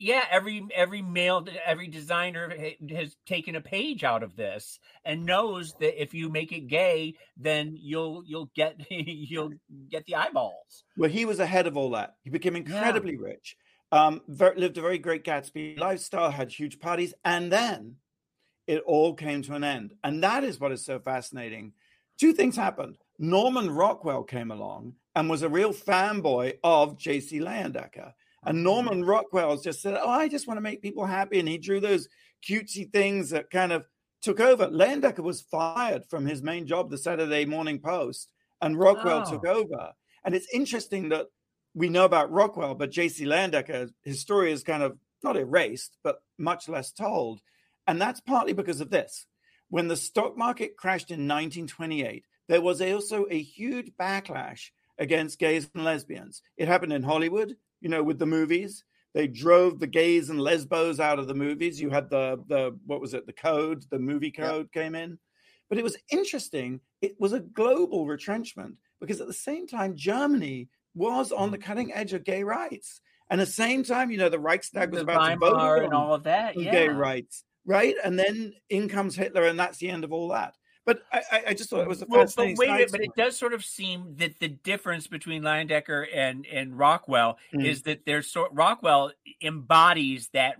yeah 0.00 0.24
every 0.30 0.64
every 0.74 1.02
male 1.02 1.44
every 1.64 1.88
designer 1.88 2.54
has 2.90 3.16
taken 3.26 3.56
a 3.56 3.60
page 3.60 4.04
out 4.04 4.22
of 4.22 4.36
this 4.36 4.78
and 5.04 5.26
knows 5.26 5.74
that 5.80 6.00
if 6.00 6.14
you 6.14 6.28
make 6.28 6.52
it 6.52 6.68
gay 6.68 7.14
then 7.36 7.76
you'll 7.76 8.22
you'll 8.24 8.50
get 8.54 8.76
you'll 8.90 9.50
get 9.90 10.04
the 10.06 10.14
eyeballs. 10.14 10.84
Well, 10.96 11.10
he 11.10 11.24
was 11.24 11.40
ahead 11.40 11.66
of 11.66 11.76
all 11.76 11.90
that. 11.90 12.14
He 12.22 12.30
became 12.30 12.54
incredibly 12.56 13.16
rich, 13.16 13.56
um, 13.92 14.22
lived 14.28 14.78
a 14.78 14.82
very 14.82 14.98
great 14.98 15.24
Gatsby 15.24 15.78
lifestyle, 15.78 16.30
had 16.30 16.50
huge 16.52 16.78
parties, 16.80 17.14
and 17.24 17.50
then 17.50 17.96
it 18.66 18.82
all 18.86 19.14
came 19.14 19.42
to 19.42 19.54
an 19.54 19.64
end. 19.64 19.94
And 20.04 20.22
that 20.22 20.44
is 20.44 20.60
what 20.60 20.72
is 20.72 20.84
so 20.84 20.98
fascinating. 20.98 21.72
Two 22.18 22.32
things 22.32 22.56
happened. 22.56 22.98
Norman 23.18 23.70
Rockwell 23.70 24.24
came 24.24 24.50
along 24.50 24.94
and 25.14 25.30
was 25.30 25.42
a 25.42 25.48
real 25.48 25.72
fanboy 25.72 26.58
of 26.62 26.98
J.C. 26.98 27.40
Leyendecker. 27.40 28.12
And 28.44 28.62
Norman 28.62 29.04
Rockwell 29.04 29.56
just 29.58 29.80
said, 29.82 29.98
Oh, 30.00 30.08
I 30.08 30.28
just 30.28 30.46
want 30.46 30.58
to 30.58 30.62
make 30.62 30.82
people 30.82 31.04
happy. 31.06 31.38
And 31.38 31.48
he 31.48 31.58
drew 31.58 31.80
those 31.80 32.08
cutesy 32.46 32.90
things 32.92 33.30
that 33.30 33.50
kind 33.50 33.72
of 33.72 33.86
took 34.20 34.40
over. 34.40 34.68
Leyendecker 34.68 35.20
was 35.20 35.40
fired 35.40 36.04
from 36.06 36.26
his 36.26 36.42
main 36.42 36.66
job, 36.66 36.90
the 36.90 36.98
Saturday 36.98 37.44
Morning 37.44 37.78
Post, 37.80 38.30
and 38.60 38.78
Rockwell 38.78 39.22
Oh. 39.26 39.30
took 39.30 39.46
over. 39.46 39.92
And 40.24 40.34
it's 40.34 40.52
interesting 40.52 41.08
that 41.08 41.26
we 41.78 41.88
know 41.88 42.04
about 42.04 42.32
Rockwell, 42.32 42.74
but 42.74 42.90
J.C. 42.90 43.24
Leyendecker, 43.24 43.90
his 44.02 44.20
story 44.20 44.50
is 44.50 44.64
kind 44.64 44.82
of 44.82 44.98
not 45.22 45.36
erased, 45.36 45.96
but 46.02 46.16
much 46.36 46.68
less 46.68 46.90
told. 46.92 47.40
And 47.86 48.00
that's 48.00 48.20
partly 48.20 48.52
because 48.52 48.80
of 48.80 48.90
this. 48.90 49.26
When 49.70 49.86
the 49.86 49.96
stock 49.96 50.36
market 50.36 50.76
crashed 50.76 51.10
in 51.10 51.28
1928, 51.28 52.24
there 52.48 52.60
was 52.60 52.82
also 52.82 53.26
a 53.30 53.40
huge 53.40 53.92
backlash 54.00 54.70
against 54.98 55.38
gays 55.38 55.70
and 55.74 55.84
lesbians. 55.84 56.42
It 56.56 56.66
happened 56.66 56.92
in 56.92 57.04
Hollywood, 57.04 57.56
you 57.80 57.88
know, 57.88 58.02
with 58.02 58.18
the 58.18 58.26
movies. 58.26 58.84
They 59.14 59.28
drove 59.28 59.78
the 59.78 59.86
gays 59.86 60.30
and 60.30 60.40
lesbos 60.40 60.98
out 60.98 61.18
of 61.20 61.28
the 61.28 61.34
movies. 61.34 61.80
You 61.80 61.90
had 61.90 62.10
the 62.10 62.42
the 62.48 62.76
what 62.86 63.00
was 63.00 63.14
it? 63.14 63.26
The 63.26 63.32
code, 63.32 63.84
the 63.90 63.98
movie 63.98 64.32
Yeah. 64.36 64.48
code 64.48 64.72
came 64.72 64.94
in. 64.94 65.18
But 65.68 65.78
it 65.78 65.84
was 65.84 65.96
interesting. 66.10 66.80
It 67.00 67.16
was 67.20 67.32
a 67.32 67.40
global 67.40 68.06
retrenchment 68.06 68.76
because 69.00 69.20
at 69.20 69.26
the 69.28 69.32
same 69.32 69.66
time, 69.66 69.96
Germany 69.96 70.68
was 70.94 71.32
on 71.32 71.50
the 71.50 71.58
mm-hmm. 71.58 71.66
cutting 71.66 71.92
edge 71.92 72.12
of 72.12 72.24
gay 72.24 72.42
rights. 72.42 73.00
And 73.30 73.40
at 73.40 73.46
the 73.46 73.52
same 73.52 73.84
time, 73.84 74.10
you 74.10 74.18
know, 74.18 74.30
the 74.30 74.38
Reichstag 74.38 74.90
was 74.90 75.00
The 75.00 75.12
about 75.12 75.28
to 75.28 75.36
vote 75.36 75.54
on 75.54 75.84
and 75.84 75.94
all 75.94 76.14
of 76.14 76.24
that. 76.24 76.56
Yeah. 76.56 76.72
gay 76.72 76.88
rights, 76.88 77.44
right? 77.66 77.94
And 78.02 78.18
then 78.18 78.54
in 78.70 78.88
comes 78.88 79.16
Hitler, 79.16 79.44
and 79.44 79.58
that's 79.58 79.78
the 79.78 79.90
end 79.90 80.04
of 80.04 80.12
all 80.12 80.28
that. 80.28 80.54
But 80.88 81.02
I, 81.12 81.42
I- 81.48 81.52
just 81.54 81.68
thought 81.68 81.82
it 81.82 81.88
was 81.88 82.00
a 82.00 82.06
Well, 82.08 82.26
but 82.34 82.56
wait 82.56 82.66
side 82.66 82.88
but 82.90 83.02
it 83.02 83.10
does 83.14 83.36
sort 83.36 83.52
of 83.52 83.62
seem 83.62 84.14
that 84.16 84.38
the 84.40 84.48
difference 84.48 85.06
between 85.06 85.42
Leyendecker 85.42 86.06
and 86.14 86.46
and 86.46 86.78
Rockwell 86.78 87.36
Mm. 87.52 87.66
is 87.66 87.82
that 87.82 88.06
there's 88.06 88.26
sort 88.26 88.50
Rockwell 88.54 89.12
embodies 89.42 90.30
that 90.32 90.56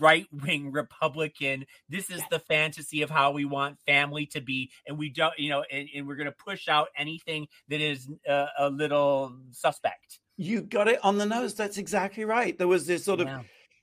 right 0.00 0.26
wing 0.32 0.72
Republican. 0.72 1.64
This 1.88 2.10
is 2.10 2.20
the 2.28 2.40
fantasy 2.40 3.02
of 3.02 3.10
how 3.10 3.30
we 3.30 3.44
want 3.44 3.78
family 3.86 4.26
to 4.26 4.40
be, 4.40 4.70
and 4.88 4.98
we 4.98 5.10
don't, 5.10 5.38
you 5.38 5.50
know, 5.50 5.64
and, 5.70 5.88
and 5.94 6.08
we're 6.08 6.16
going 6.16 6.26
to 6.26 6.32
push 6.44 6.66
out 6.66 6.88
anything 6.96 7.46
that 7.68 7.80
is 7.80 8.08
uh, 8.28 8.46
a 8.58 8.68
little 8.68 9.36
suspect. 9.52 10.18
You 10.36 10.62
got 10.62 10.88
it 10.88 10.98
on 11.04 11.18
the 11.18 11.26
nose. 11.26 11.54
That's 11.54 11.78
exactly 11.78 12.24
right. 12.24 12.58
There 12.58 12.66
was 12.66 12.84
this 12.84 13.04
sort 13.04 13.20
of 13.20 13.28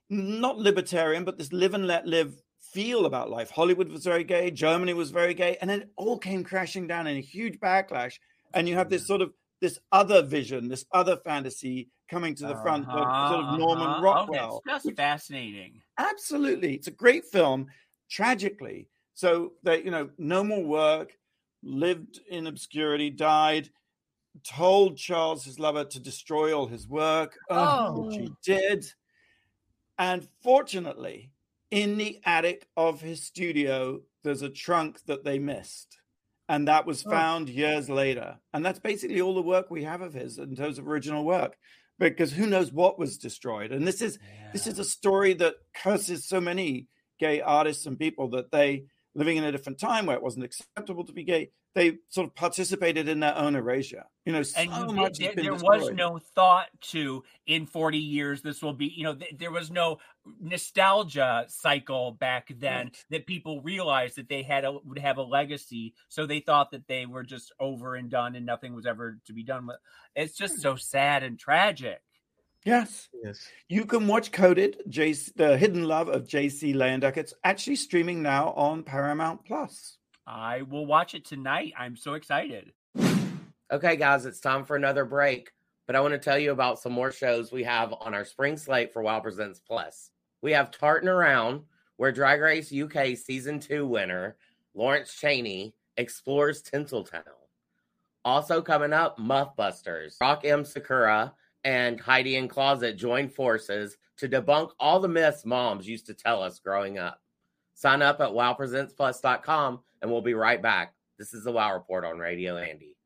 not 0.10 0.58
libertarian, 0.58 1.24
but 1.24 1.38
this 1.38 1.54
live 1.54 1.74
and 1.74 1.88
let 1.88 2.06
live 2.06 2.34
feel 2.74 3.06
about 3.06 3.30
life. 3.30 3.50
Hollywood 3.50 3.90
was 3.90 4.04
very 4.04 4.24
gay, 4.24 4.52
Germany 4.52 4.94
was 4.94 5.12
very 5.12 5.34
gay, 5.34 5.58
and 5.62 5.70
then 5.70 5.82
it 5.82 5.90
all 5.96 6.18
came 6.18 6.44
crashing 6.44 6.88
down 6.88 7.08
in 7.08 7.18
a 7.18 7.22
huge 7.22 7.60
backlash. 7.60 8.20
And 8.54 8.68
you 8.68 8.76
have 8.76 8.90
this 8.90 9.06
sort 9.06 9.22
of 9.22 9.34
this 9.62 9.80
other 9.92 10.22
vision, 10.22 10.70
this 10.70 10.86
other 10.94 11.18
fantasy 11.18 11.90
coming 12.10 12.34
to 12.36 12.48
the 12.48 12.56
front 12.58 12.88
of 12.88 12.94
sort 12.94 13.08
Uh-huh, 13.08 13.54
of 13.54 13.60
Norman 13.60 13.88
uh-huh. 13.88 14.02
Rockwell. 14.02 14.54
Oh, 14.56 14.62
that's 14.66 14.86
just 14.86 14.96
fascinating. 14.96 15.82
Absolutely. 15.98 16.74
It's 16.76 16.88
a 16.88 16.92
great 16.92 17.26
film. 17.26 17.68
Tragically, 18.10 18.88
So 19.14 19.54
they, 19.62 19.84
you 19.84 19.92
know, 19.92 20.10
no 20.18 20.44
more 20.44 20.64
work, 20.64 21.16
lived 21.62 22.20
in 22.30 22.48
obscurity, 22.48 23.10
died, 23.12 23.70
told 24.44 24.98
Charles, 24.98 25.44
his 25.44 25.60
lover, 25.60 25.84
to 25.84 26.00
destroy 26.00 26.58
all 26.58 26.66
his 26.66 26.88
work, 26.88 27.38
which 27.92 28.16
he 28.16 28.32
did. 28.42 28.92
And 30.00 30.28
fortunately, 30.42 31.30
in 31.72 31.98
the 31.98 32.20
attic 32.26 32.68
of 32.76 33.02
his 33.02 33.24
studio, 33.26 34.02
there's 34.24 34.42
a 34.42 34.50
trunk 34.50 35.00
that 35.06 35.24
they 35.24 35.40
missed. 35.40 35.98
And 36.48 36.68
that 36.68 36.86
was 36.88 37.06
Oh. 37.06 37.12
found 37.12 37.48
years 37.48 37.90
later. 37.90 38.40
And 38.54 38.66
that's 38.66 38.80
basically 38.80 39.22
all 39.22 39.36
the 39.36 39.42
work 39.42 39.70
we 39.70 39.84
have 39.84 40.02
of 40.02 40.14
his 40.14 40.40
in 40.40 40.56
terms 40.56 40.80
of 40.80 40.88
original 40.88 41.24
work. 41.24 41.56
Because 42.00 42.32
who 42.34 42.48
knows 42.48 42.72
what 42.72 42.98
was 42.98 43.18
destroyed. 43.18 43.72
And 43.72 43.86
this 43.86 44.02
is 44.02 44.18
this 44.54 44.66
is 44.68 44.80
a 44.80 44.86
story 44.86 45.34
that 45.34 45.56
curses 45.76 46.28
so 46.28 46.40
many 46.42 46.88
gay 47.20 47.42
artists 47.42 47.86
and 47.86 48.00
people 48.00 48.30
that 48.30 48.52
they 48.52 48.86
living 49.14 49.38
in 49.38 49.44
a 49.44 49.52
different 49.52 49.80
time 49.80 50.06
where 50.06 50.16
it 50.16 50.24
wasn't 50.24 50.46
acceptable 50.46 51.04
to 51.06 51.12
be 51.14 51.24
gay, 51.24 51.52
they 51.76 51.98
sort 52.10 52.28
of 52.28 52.36
participated 52.36 53.08
in 53.08 53.20
their 53.20 53.38
own 53.38 53.56
erasure. 53.56 54.04
You 54.26 54.34
know, 54.34 54.44
so 54.44 54.60
and 54.62 54.96
much 54.96 55.18
there, 55.18 55.28
has 55.28 55.36
been 55.36 55.46
there 55.46 55.54
was 55.54 55.92
no 55.92 56.20
thought 56.36 56.68
to 56.82 57.24
in 57.48 57.66
40 57.66 57.98
years 57.98 58.42
this 58.42 58.62
will 58.62 58.74
be 58.74 58.86
you 58.86 59.04
know 59.04 59.16
th- 59.16 59.36
there 59.40 59.50
was 59.50 59.72
no 59.72 59.98
nostalgia 60.40 61.46
cycle 61.48 62.12
back 62.12 62.52
then 62.60 62.92
that 63.10 63.26
people 63.26 63.62
realized 63.62 64.18
that 64.18 64.30
they 64.30 64.44
had 64.44 64.66
a, 64.66 64.72
would 64.72 65.00
have 65.00 65.18
a 65.18 65.24
legacy 65.24 65.96
so 66.10 66.28
they 66.28 66.42
thought 66.42 66.70
that 66.72 66.88
they 66.88 67.08
were 67.08 67.24
just 67.24 67.52
over 67.60 67.96
and 67.96 68.12
done 68.12 68.36
and 68.36 68.46
nothing 68.46 68.76
was 68.76 68.86
ever 68.86 69.18
to 69.26 69.34
be 69.34 69.42
done 69.42 69.66
with 69.66 69.78
it's 70.16 70.38
just 70.38 70.56
hmm. 70.56 70.62
so 70.62 70.76
sad 70.76 71.24
and 71.24 71.40
tragic 71.40 72.02
Yes. 72.66 73.08
Yes. 73.24 73.48
You 73.70 73.86
can 73.86 74.06
watch 74.06 74.34
Coded, 74.34 74.82
JC, 74.90 75.34
The 75.36 75.58
Hidden 75.58 75.86
Love 75.86 76.10
of 76.10 76.28
J.C. 76.28 76.74
Leyendeck. 76.74 77.16
It's 77.16 77.34
actually 77.46 77.78
streaming 77.78 78.22
now 78.22 78.50
on 78.50 78.84
Paramount 78.84 79.46
Plus. 79.46 79.98
I 80.30 80.62
will 80.62 80.86
watch 80.86 81.16
it 81.16 81.26
tonight 81.26 81.74
i'm 81.78 81.96
so 81.96 82.14
excited 82.14 82.72
Okay, 83.72 83.98
guys, 83.98 84.26
it's 84.26 84.40
time 84.40 84.66
for 84.66 84.76
another 84.76 85.06
break. 85.06 85.52
But 85.86 85.96
I 85.96 86.00
want 86.02 86.14
to 86.14 86.20
tell 86.20 86.40
you 86.40 86.52
about 86.52 86.80
some 86.80 86.92
more 86.92 87.12
shows 87.12 87.52
we 87.52 87.64
have 87.66 87.94
on 88.02 88.16
our 88.16 88.26
spring 88.26 88.58
slate 88.58 88.92
for 88.92 89.04
Wow 89.04 89.20
Presents 89.20 89.60
Plus. 89.60 90.10
We 90.42 90.54
have 90.54 90.72
Tartan 90.72 91.08
Around, 91.08 91.66
where 91.98 92.12
Drag 92.12 92.42
Race 92.42 92.74
UK 92.74 93.16
Season 93.16 93.60
2 93.60 93.86
winner 93.86 94.38
Lawrence 94.74 95.14
Chaney 95.14 95.76
explores 95.98 96.64
Tinseltown. 96.64 97.22
Also 98.26 98.60
coming 98.60 98.94
up, 98.94 99.20
Muffbusters. 99.20 100.16
Rock 100.20 100.46
M. 100.46 100.66
Sakura 100.66 101.34
and 101.64 102.00
Heidi 102.00 102.38
N 102.38 102.48
Closet 102.48 102.98
join 102.98 103.30
forces 103.30 103.98
to 104.18 104.28
debunk 104.28 104.72
all 104.80 105.00
the 105.00 105.08
myths 105.08 105.46
moms 105.46 105.88
used 105.88 106.08
to 106.08 106.16
tell 106.16 106.42
us 106.42 106.58
growing 106.58 106.98
up. 106.98 107.22
Sign 107.80 108.02
up 108.02 108.20
at 108.20 108.32
wowpresentsplus.com 108.32 109.80
and 110.02 110.12
we'll 110.12 110.22
be 110.22 110.34
right 110.34 110.62
back. 110.62 110.96
This 111.18 111.34
is 111.34 111.46
the 111.46 111.52
Wow 111.54 111.74
Report 111.74 112.04
on 112.04 112.20
Radio 112.20 112.58
Andy. 112.58 112.98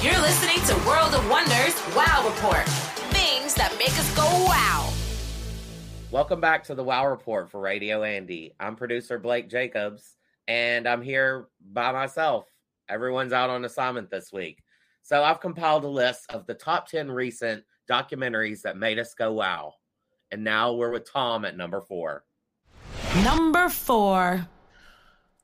You're 0.00 0.20
listening 0.20 0.64
to 0.66 0.86
World 0.86 1.12
of 1.12 1.28
Wonders 1.28 1.74
Wow 1.96 2.24
Report. 2.24 2.64
Things 3.10 3.52
that 3.54 3.74
make 3.80 3.90
us 3.98 4.14
go 4.14 4.22
wow. 4.46 4.92
Welcome 6.12 6.40
back 6.40 6.62
to 6.66 6.76
the 6.76 6.84
Wow 6.84 7.08
Report 7.08 7.50
for 7.50 7.60
Radio 7.60 8.04
Andy. 8.04 8.54
I'm 8.60 8.76
producer 8.76 9.18
Blake 9.18 9.50
Jacobs, 9.50 10.14
and 10.46 10.86
I'm 10.86 11.02
here 11.02 11.48
by 11.72 11.90
myself. 11.90 12.46
Everyone's 12.88 13.32
out 13.32 13.50
on 13.50 13.64
assignment 13.64 14.08
this 14.08 14.32
week. 14.32 14.62
So 15.02 15.24
I've 15.24 15.40
compiled 15.40 15.82
a 15.82 15.88
list 15.88 16.30
of 16.30 16.46
the 16.46 16.54
top 16.54 16.86
10 16.86 17.10
recent 17.10 17.64
documentaries 17.90 18.62
that 18.62 18.76
made 18.76 19.00
us 19.00 19.14
go 19.14 19.32
wow. 19.32 19.74
And 20.30 20.44
now 20.44 20.74
we're 20.74 20.92
with 20.92 21.10
Tom 21.12 21.44
at 21.44 21.56
number 21.56 21.80
four. 21.80 22.22
Number 23.16 23.68
four. 23.68 24.46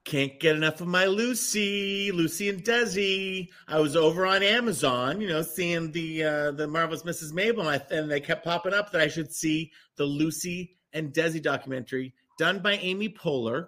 Can't 0.04 0.38
get 0.38 0.54
enough 0.54 0.80
of 0.80 0.86
my 0.86 1.06
Lucy, 1.06 2.12
Lucy 2.12 2.48
and 2.48 2.62
Desi. 2.62 3.48
I 3.66 3.80
was 3.80 3.96
over 3.96 4.24
on 4.24 4.44
Amazon, 4.44 5.20
you 5.20 5.28
know, 5.28 5.42
seeing 5.42 5.90
the 5.90 6.22
uh, 6.22 6.50
the 6.52 6.68
marvelous 6.68 7.02
Mrs. 7.02 7.32
Maisel, 7.32 7.90
and, 7.90 8.08
they 8.08 8.20
kept 8.20 8.44
popping 8.44 8.72
up 8.72 8.92
that 8.92 9.00
I 9.00 9.08
should 9.08 9.34
see 9.34 9.72
the 9.96 10.04
Lucy 10.04 10.76
and 10.92 11.12
Desi 11.12 11.42
documentary 11.42 12.14
done 12.38 12.60
by 12.60 12.74
Amy 12.74 13.08
Poehler, 13.08 13.66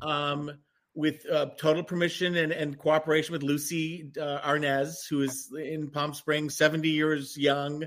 um, 0.00 0.50
with 0.94 1.28
uh, 1.30 1.50
total 1.58 1.82
permission 1.82 2.36
and, 2.36 2.52
and 2.52 2.78
cooperation 2.78 3.32
with 3.34 3.42
Lucy 3.42 4.10
uh, 4.18 4.40
Arnaz, 4.40 5.06
who 5.10 5.20
is 5.20 5.52
in 5.62 5.90
Palm 5.90 6.14
Springs, 6.14 6.56
seventy 6.56 6.88
years 6.88 7.36
young, 7.36 7.84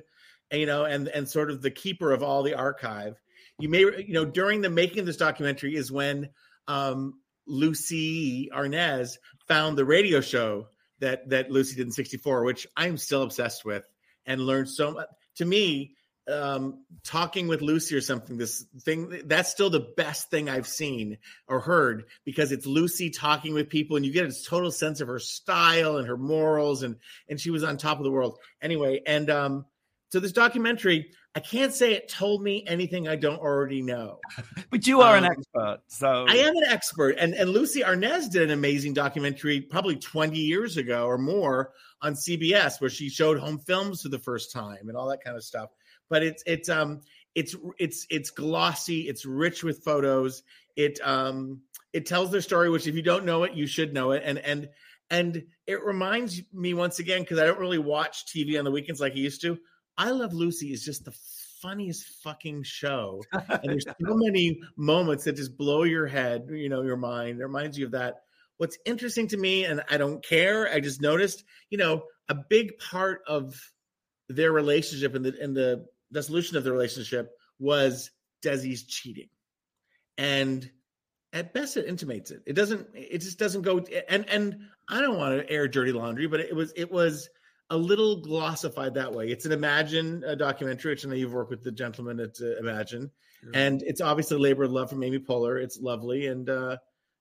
you 0.51 0.67
know, 0.67 0.85
and 0.85 1.07
and 1.07 1.27
sort 1.27 1.49
of 1.49 1.63
the 1.63 1.71
keeper 1.71 2.11
of 2.11 2.21
all 2.21 2.43
the 2.43 2.53
archive. 2.53 3.19
You 3.59 3.69
may, 3.69 3.79
you 3.79 4.13
know, 4.13 4.25
during 4.25 4.61
the 4.61 4.69
making 4.69 4.99
of 4.99 5.05
this 5.05 5.17
documentary 5.17 5.75
is 5.75 5.91
when. 5.91 6.29
Um, 6.67 7.13
Lucy 7.47 8.49
Arnaz 8.53 9.17
found 9.47 9.77
the 9.77 9.85
radio 9.85 10.21
show 10.21 10.67
that 10.99 11.29
that 11.29 11.49
Lucy 11.49 11.75
did 11.75 11.87
in 11.87 11.91
'64, 11.91 12.43
which 12.43 12.67
I'm 12.75 12.97
still 12.97 13.23
obsessed 13.23 13.65
with, 13.65 13.87
and 14.25 14.41
learned 14.41 14.69
so 14.69 14.91
much. 14.91 15.07
To 15.37 15.45
me, 15.45 15.95
um, 16.27 16.83
talking 17.03 17.47
with 17.47 17.61
Lucy 17.61 17.95
or 17.95 18.01
something, 18.01 18.37
this 18.37 18.65
thing 18.81 19.21
that's 19.25 19.49
still 19.49 19.69
the 19.69 19.87
best 19.95 20.29
thing 20.29 20.49
I've 20.49 20.67
seen 20.67 21.17
or 21.47 21.59
heard 21.59 22.05
because 22.25 22.51
it's 22.51 22.65
Lucy 22.65 23.09
talking 23.09 23.53
with 23.53 23.69
people, 23.69 23.95
and 23.95 24.05
you 24.05 24.11
get 24.11 24.29
a 24.29 24.43
total 24.45 24.71
sense 24.71 24.99
of 24.99 25.07
her 25.07 25.19
style 25.19 25.97
and 25.97 26.07
her 26.07 26.17
morals, 26.17 26.83
and 26.83 26.97
and 27.29 27.39
she 27.39 27.49
was 27.49 27.63
on 27.63 27.77
top 27.77 27.97
of 27.97 28.03
the 28.03 28.11
world 28.11 28.39
anyway. 28.61 29.01
And 29.05 29.29
um, 29.29 29.65
so 30.09 30.19
this 30.19 30.33
documentary, 30.33 31.11
I 31.37 31.39
can't 31.39 31.71
say 31.71 31.93
it 31.93 32.09
told 32.09 32.41
me 32.41 32.63
anything 32.65 33.07
I 33.07 33.15
don't 33.15 33.39
already 33.39 33.83
know. 33.83 34.19
But 34.71 34.87
you 34.87 35.01
are 35.01 35.15
an 35.15 35.23
Um, 35.23 35.31
expert, 35.33 35.81
so 35.85 36.25
I 36.27 36.37
am 36.37 36.57
an 36.57 36.63
expert, 36.67 37.15
and 37.19 37.35
and 37.35 37.51
Lucy 37.51 37.81
Arnaz 37.81 38.27
did 38.31 38.41
an 38.41 38.49
amazing 38.49 38.93
documentary 38.95 39.61
probably 39.61 39.97
20 39.97 40.35
years 40.35 40.77
ago 40.77 41.05
or 41.05 41.19
more 41.19 41.73
on 42.01 42.15
CBS 42.15 42.81
where 42.81 42.89
she 42.89 43.07
showed 43.07 43.37
home 43.37 43.59
films 43.59 44.01
for 44.01 44.09
the 44.09 44.17
first 44.17 44.51
time 44.51 44.89
and 44.89 44.97
all 44.97 45.07
that 45.09 45.23
kind 45.23 45.37
of 45.37 45.43
stuff. 45.43 45.69
But 46.09 46.23
it's 46.23 46.41
it's 46.47 46.69
um 46.69 47.01
it's 47.35 47.55
it's 47.77 48.07
it's 48.09 48.31
glossy, 48.31 49.01
it's 49.01 49.23
rich 49.23 49.63
with 49.63 49.83
photos. 49.83 50.41
It 50.75 50.99
um 51.03 51.61
it 51.93 52.07
tells 52.07 52.31
their 52.31 52.41
story, 52.41 52.71
which 52.71 52.87
if 52.87 52.95
you 52.95 53.03
don't 53.03 53.25
know 53.25 53.43
it, 53.43 53.53
you 53.53 53.67
should 53.67 53.93
know 53.93 54.09
it, 54.09 54.23
and 54.25 54.39
and 54.39 54.69
and 55.11 55.43
it 55.67 55.83
reminds 55.85 56.41
me 56.51 56.73
once 56.73 56.97
again 56.97 57.21
because 57.21 57.37
I 57.37 57.45
don't 57.45 57.59
really 57.59 57.77
watch 57.77 58.25
TV 58.25 58.57
on 58.57 58.65
the 58.65 58.71
weekends 58.71 58.99
like 58.99 59.13
I 59.13 59.17
used 59.17 59.41
to. 59.41 59.59
I 59.97 60.11
Love 60.11 60.33
Lucy 60.33 60.71
is 60.71 60.83
just 60.83 61.05
the 61.05 61.13
funniest 61.61 62.05
fucking 62.23 62.63
show. 62.63 63.23
And 63.33 63.61
there's 63.63 63.85
so 63.85 64.15
many 64.15 64.59
moments 64.75 65.23
that 65.23 65.35
just 65.35 65.57
blow 65.57 65.83
your 65.83 66.05
head, 66.05 66.47
you 66.51 66.69
know, 66.69 66.83
your 66.83 66.97
mind. 66.97 67.39
It 67.39 67.43
reminds 67.43 67.77
you 67.77 67.85
of 67.85 67.91
that. 67.91 68.21
What's 68.57 68.77
interesting 68.85 69.27
to 69.29 69.37
me, 69.37 69.65
and 69.65 69.81
I 69.89 69.97
don't 69.97 70.23
care, 70.23 70.71
I 70.71 70.79
just 70.79 71.01
noticed, 71.01 71.43
you 71.69 71.77
know, 71.77 72.03
a 72.29 72.35
big 72.35 72.77
part 72.79 73.21
of 73.27 73.59
their 74.29 74.51
relationship 74.51 75.15
and 75.15 75.25
the 75.25 75.33
and 75.39 75.55
the 75.55 75.85
dissolution 76.11 76.57
of 76.57 76.63
the 76.63 76.71
relationship 76.71 77.31
was 77.59 78.11
Desi's 78.43 78.83
cheating. 78.83 79.29
And 80.17 80.69
at 81.33 81.53
best 81.53 81.77
it 81.77 81.85
intimates 81.85 82.31
it. 82.31 82.41
It 82.45 82.53
doesn't 82.53 82.87
it 82.93 83.19
just 83.19 83.39
doesn't 83.39 83.61
go 83.61 83.79
and 84.09 84.27
and 84.29 84.57
I 84.89 85.01
don't 85.01 85.17
want 85.17 85.37
to 85.39 85.49
air 85.49 85.67
dirty 85.67 85.91
laundry, 85.91 86.27
but 86.27 86.39
it 86.39 86.55
was 86.55 86.73
it 86.75 86.91
was 86.91 87.29
a 87.69 87.77
little 87.77 88.21
glossified 88.21 88.93
that 88.95 89.13
way. 89.13 89.29
It's 89.29 89.45
an 89.45 89.51
Imagine 89.51 90.23
uh, 90.23 90.35
documentary, 90.35 90.93
which 90.93 91.05
I 91.05 91.09
know 91.09 91.15
you've 91.15 91.33
worked 91.33 91.49
with 91.51 91.63
the 91.63 91.71
gentleman 91.71 92.19
at 92.19 92.37
uh, 92.41 92.57
Imagine, 92.59 93.11
and 93.53 93.81
it's 93.83 94.01
obviously 94.01 94.37
labor 94.37 94.63
of 94.63 94.71
love 94.71 94.89
from 94.89 95.03
Amy 95.03 95.19
Poehler. 95.19 95.61
It's 95.61 95.79
lovely, 95.79 96.27
and 96.27 96.49
uh, 96.49 96.77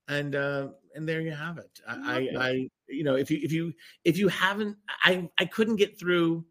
and 0.08 0.34
uh, 0.34 0.68
and 0.94 1.08
there 1.08 1.20
you 1.20 1.32
have 1.32 1.58
it. 1.58 1.80
I, 1.86 1.94
I, 1.94 2.44
I, 2.48 2.68
you 2.88 3.04
know, 3.04 3.16
if 3.16 3.30
you 3.30 3.40
if 3.42 3.52
you 3.52 3.72
if 4.04 4.18
you 4.18 4.28
haven't, 4.28 4.76
I 5.02 5.28
I 5.38 5.46
couldn't 5.46 5.76
get 5.76 5.98
through. 5.98 6.44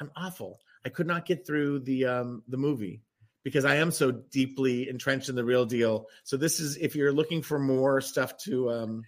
I'm 0.00 0.10
awful. 0.16 0.60
I 0.84 0.88
could 0.88 1.06
not 1.06 1.26
get 1.26 1.46
through 1.46 1.80
the 1.80 2.06
um 2.06 2.42
the 2.48 2.56
movie 2.56 3.02
because 3.42 3.64
I 3.64 3.76
am 3.76 3.90
so 3.90 4.10
deeply 4.10 4.88
entrenched 4.88 5.28
in 5.28 5.34
the 5.34 5.44
real 5.44 5.66
deal. 5.66 6.06
So 6.24 6.36
this 6.36 6.60
is 6.60 6.76
if 6.76 6.94
you're 6.94 7.12
looking 7.12 7.42
for 7.42 7.58
more 7.58 8.00
stuff 8.00 8.36
to 8.44 8.70
um 8.70 9.02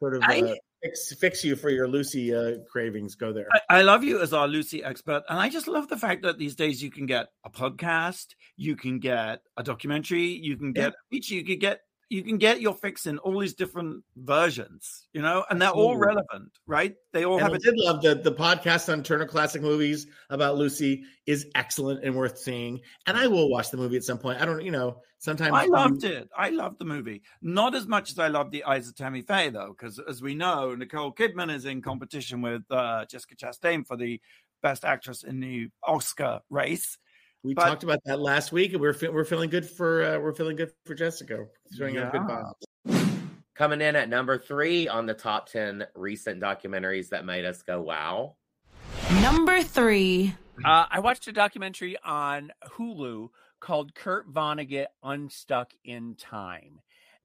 sort 0.00 0.16
of 0.16 0.22
uh, 0.22 0.26
I- 0.28 0.58
fix 0.86 1.12
fix 1.18 1.44
you 1.44 1.56
for 1.56 1.70
your 1.70 1.88
Lucy 1.88 2.34
uh, 2.34 2.58
cravings, 2.70 3.14
go 3.14 3.32
there. 3.32 3.46
I, 3.52 3.78
I 3.78 3.82
love 3.82 4.04
you 4.04 4.20
as 4.20 4.32
our 4.32 4.46
Lucy 4.46 4.82
expert, 4.84 5.22
and 5.28 5.38
I 5.38 5.48
just 5.48 5.68
love 5.68 5.88
the 5.88 5.96
fact 5.96 6.22
that 6.22 6.38
these 6.38 6.54
days 6.54 6.82
you 6.82 6.90
can 6.90 7.06
get 7.06 7.28
a 7.44 7.50
podcast, 7.50 8.26
you 8.56 8.76
can 8.76 8.98
get 8.98 9.40
a 9.56 9.62
documentary, 9.62 10.26
you 10.26 10.56
can 10.56 10.72
get 10.72 10.92
a 10.92 10.96
feature, 11.10 11.34
you 11.34 11.44
can 11.44 11.58
get 11.58 11.80
you 12.08 12.22
can 12.22 12.38
get 12.38 12.60
your 12.60 12.74
fix 12.74 13.06
in 13.06 13.18
all 13.18 13.40
these 13.40 13.54
different 13.54 14.04
versions, 14.16 15.08
you 15.12 15.20
know, 15.22 15.44
and 15.50 15.60
they're 15.60 15.70
all 15.70 15.96
relevant, 15.96 16.52
right? 16.66 16.94
They 17.12 17.24
all 17.24 17.34
And 17.38 17.42
have 17.42 17.52
I 17.52 17.56
a 17.56 17.58
did 17.58 17.74
love 17.78 18.02
the 18.02 18.14
the 18.14 18.32
podcast 18.32 18.92
on 18.92 19.02
Turner 19.02 19.26
Classic 19.26 19.60
Movies 19.60 20.06
about 20.30 20.56
Lucy 20.56 21.02
is 21.26 21.46
excellent 21.54 22.04
and 22.04 22.14
worth 22.14 22.38
seeing. 22.38 22.80
And 23.06 23.16
I 23.16 23.26
will 23.26 23.50
watch 23.50 23.70
the 23.70 23.76
movie 23.76 23.96
at 23.96 24.04
some 24.04 24.18
point. 24.18 24.40
I 24.40 24.44
don't, 24.44 24.64
you 24.64 24.70
know, 24.70 25.00
sometimes 25.18 25.52
I 25.52 25.64
you- 25.64 25.72
loved 25.72 26.04
it. 26.04 26.28
I 26.36 26.50
loved 26.50 26.78
the 26.78 26.84
movie. 26.84 27.22
Not 27.42 27.74
as 27.74 27.86
much 27.88 28.10
as 28.10 28.18
I 28.18 28.28
loved 28.28 28.52
the 28.52 28.64
Eyes 28.64 28.88
of 28.88 28.94
Tammy 28.94 29.22
Faye, 29.22 29.50
though, 29.50 29.74
because 29.76 29.98
as 30.08 30.22
we 30.22 30.34
know, 30.34 30.74
Nicole 30.76 31.12
Kidman 31.12 31.52
is 31.52 31.64
in 31.64 31.82
competition 31.82 32.40
with 32.40 32.62
uh, 32.70 33.04
Jessica 33.06 33.34
Chastain 33.34 33.86
for 33.86 33.96
the 33.96 34.20
Best 34.62 34.84
Actress 34.84 35.22
in 35.24 35.40
the 35.40 35.68
Oscar 35.82 36.40
race. 36.50 36.98
We 37.46 37.54
But- 37.54 37.66
talked 37.66 37.84
about 37.84 38.02
that 38.06 38.18
last 38.18 38.50
week, 38.50 38.72
and 38.72 38.80
we're 38.80 38.92
fe- 38.92 39.08
we're 39.08 39.24
feeling 39.24 39.48
good 39.50 39.64
for 39.64 40.02
uh, 40.02 40.18
we're 40.18 40.34
feeling 40.34 40.56
good 40.56 40.72
for 40.84 40.96
Jessica. 40.96 41.46
Showing 41.78 41.96
out 41.96 42.10
good 42.10 42.22
Yeah. 42.28 42.52
vibes. 42.84 43.20
Coming 43.54 43.80
in 43.80 43.94
at 43.94 44.08
number 44.08 44.36
three 44.36 44.88
on 44.88 45.06
the 45.06 45.14
top 45.14 45.48
10 45.48 45.86
recent 45.94 46.42
documentaries 46.42 47.10
that 47.10 47.24
made 47.24 47.44
us 47.44 47.62
go, 47.62 47.80
wow. 47.80 48.34
Number 49.22 49.62
three. 49.62 50.34
Uh, 50.64 50.86
I 50.90 50.98
watched 50.98 51.28
a 51.28 51.32
documentary 51.32 51.96
on 52.04 52.50
Hulu 52.64 53.28
called 53.60 53.94
Kurt 53.94 54.28
Vonnegut 54.30 54.86
Unstuck 55.04 55.70
in 55.84 56.16
Time. 56.16 56.80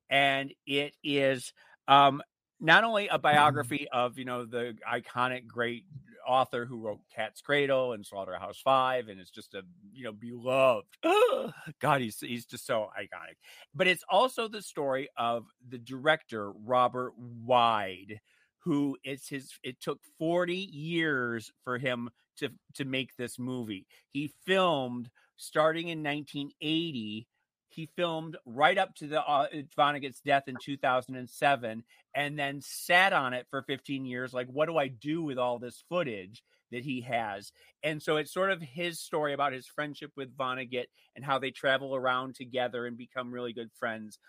And 0.10 0.54
it 0.68 0.96
is 1.04 1.52
um, 1.88 2.22
not 2.60 2.84
only 2.84 3.08
a 3.08 3.18
biography 3.18 3.88
of, 3.92 4.18
you 4.20 4.26
know, 4.26 4.46
the 4.46 4.78
iconic 4.90 5.48
great 5.48 5.86
author 6.32 6.66
who 6.66 6.80
wrote 6.80 7.00
Cat's 7.14 7.42
Cradle 7.42 7.94
and 7.94 8.06
Slaughterhouse 8.06 8.60
Five, 8.64 9.10
and 9.10 9.20
it's 9.20 9.30
just 9.30 9.54
a 9.54 9.64
you 9.94 10.06
know 10.06 10.14
beloved. 10.14 10.88
God, 11.80 12.02
he's 12.02 12.20
he's 12.20 12.46
just 12.46 12.66
so 12.66 12.90
iconic. 12.98 13.36
But 13.76 13.88
it's 13.88 14.04
also 14.10 14.48
the 14.48 14.62
story 14.62 15.10
of 15.18 15.46
the 15.68 15.78
director 15.78 16.52
Robert 16.52 17.14
Weide, 17.20 18.20
who 18.60 18.98
it's 19.04 19.28
his. 19.28 19.52
It 19.64 19.82
took 19.82 20.00
forty 20.18 20.56
years 20.56 21.52
for 21.64 21.78
him 21.78 22.10
to 22.38 22.50
to 22.76 22.86
make 22.86 23.16
this 23.18 23.38
movie. 23.38 23.86
He 24.10 24.32
filmed 24.46 25.10
starting 25.38 25.90
in 25.90 26.04
1980 26.04 27.28
he 27.74 27.90
filmed 27.96 28.38
right 28.46 28.78
up 28.78 28.96
to 28.96 29.08
the 29.08 29.22
uh, 29.22 29.48
Vonnegut's 29.78 30.22
death 30.22 30.44
in 30.48 30.58
2007 30.64 31.84
and 32.16 32.40
then 32.40 32.62
sat 32.62 33.14
on 33.14 33.34
it 33.34 33.48
for 33.50 33.64
15 33.64 34.06
years 34.06 34.34
like 34.34 34.48
what 34.48 34.68
do 34.68 34.78
I 34.78 34.88
do 34.88 35.24
with 35.24 35.38
all 35.38 35.60
this 35.60 35.84
footage 35.90 36.44
that 36.72 36.84
he 36.84 37.02
has? 37.02 37.52
And 37.84 38.02
so 38.02 38.18
it's 38.18 38.34
sort 38.34 38.52
of 38.52 38.62
his 38.62 39.00
story 39.00 39.34
about 39.34 39.54
his 39.54 39.68
friendship 39.68 40.12
with 40.16 40.36
Vonnegut 40.36 40.86
and 41.16 41.26
how 41.26 41.40
they 41.40 41.52
travel 41.52 41.96
around 41.96 42.36
together 42.36 42.86
and 42.86 42.98
become 42.98 43.34
really 43.34 43.54
good 43.54 43.72
friends. 43.80 44.20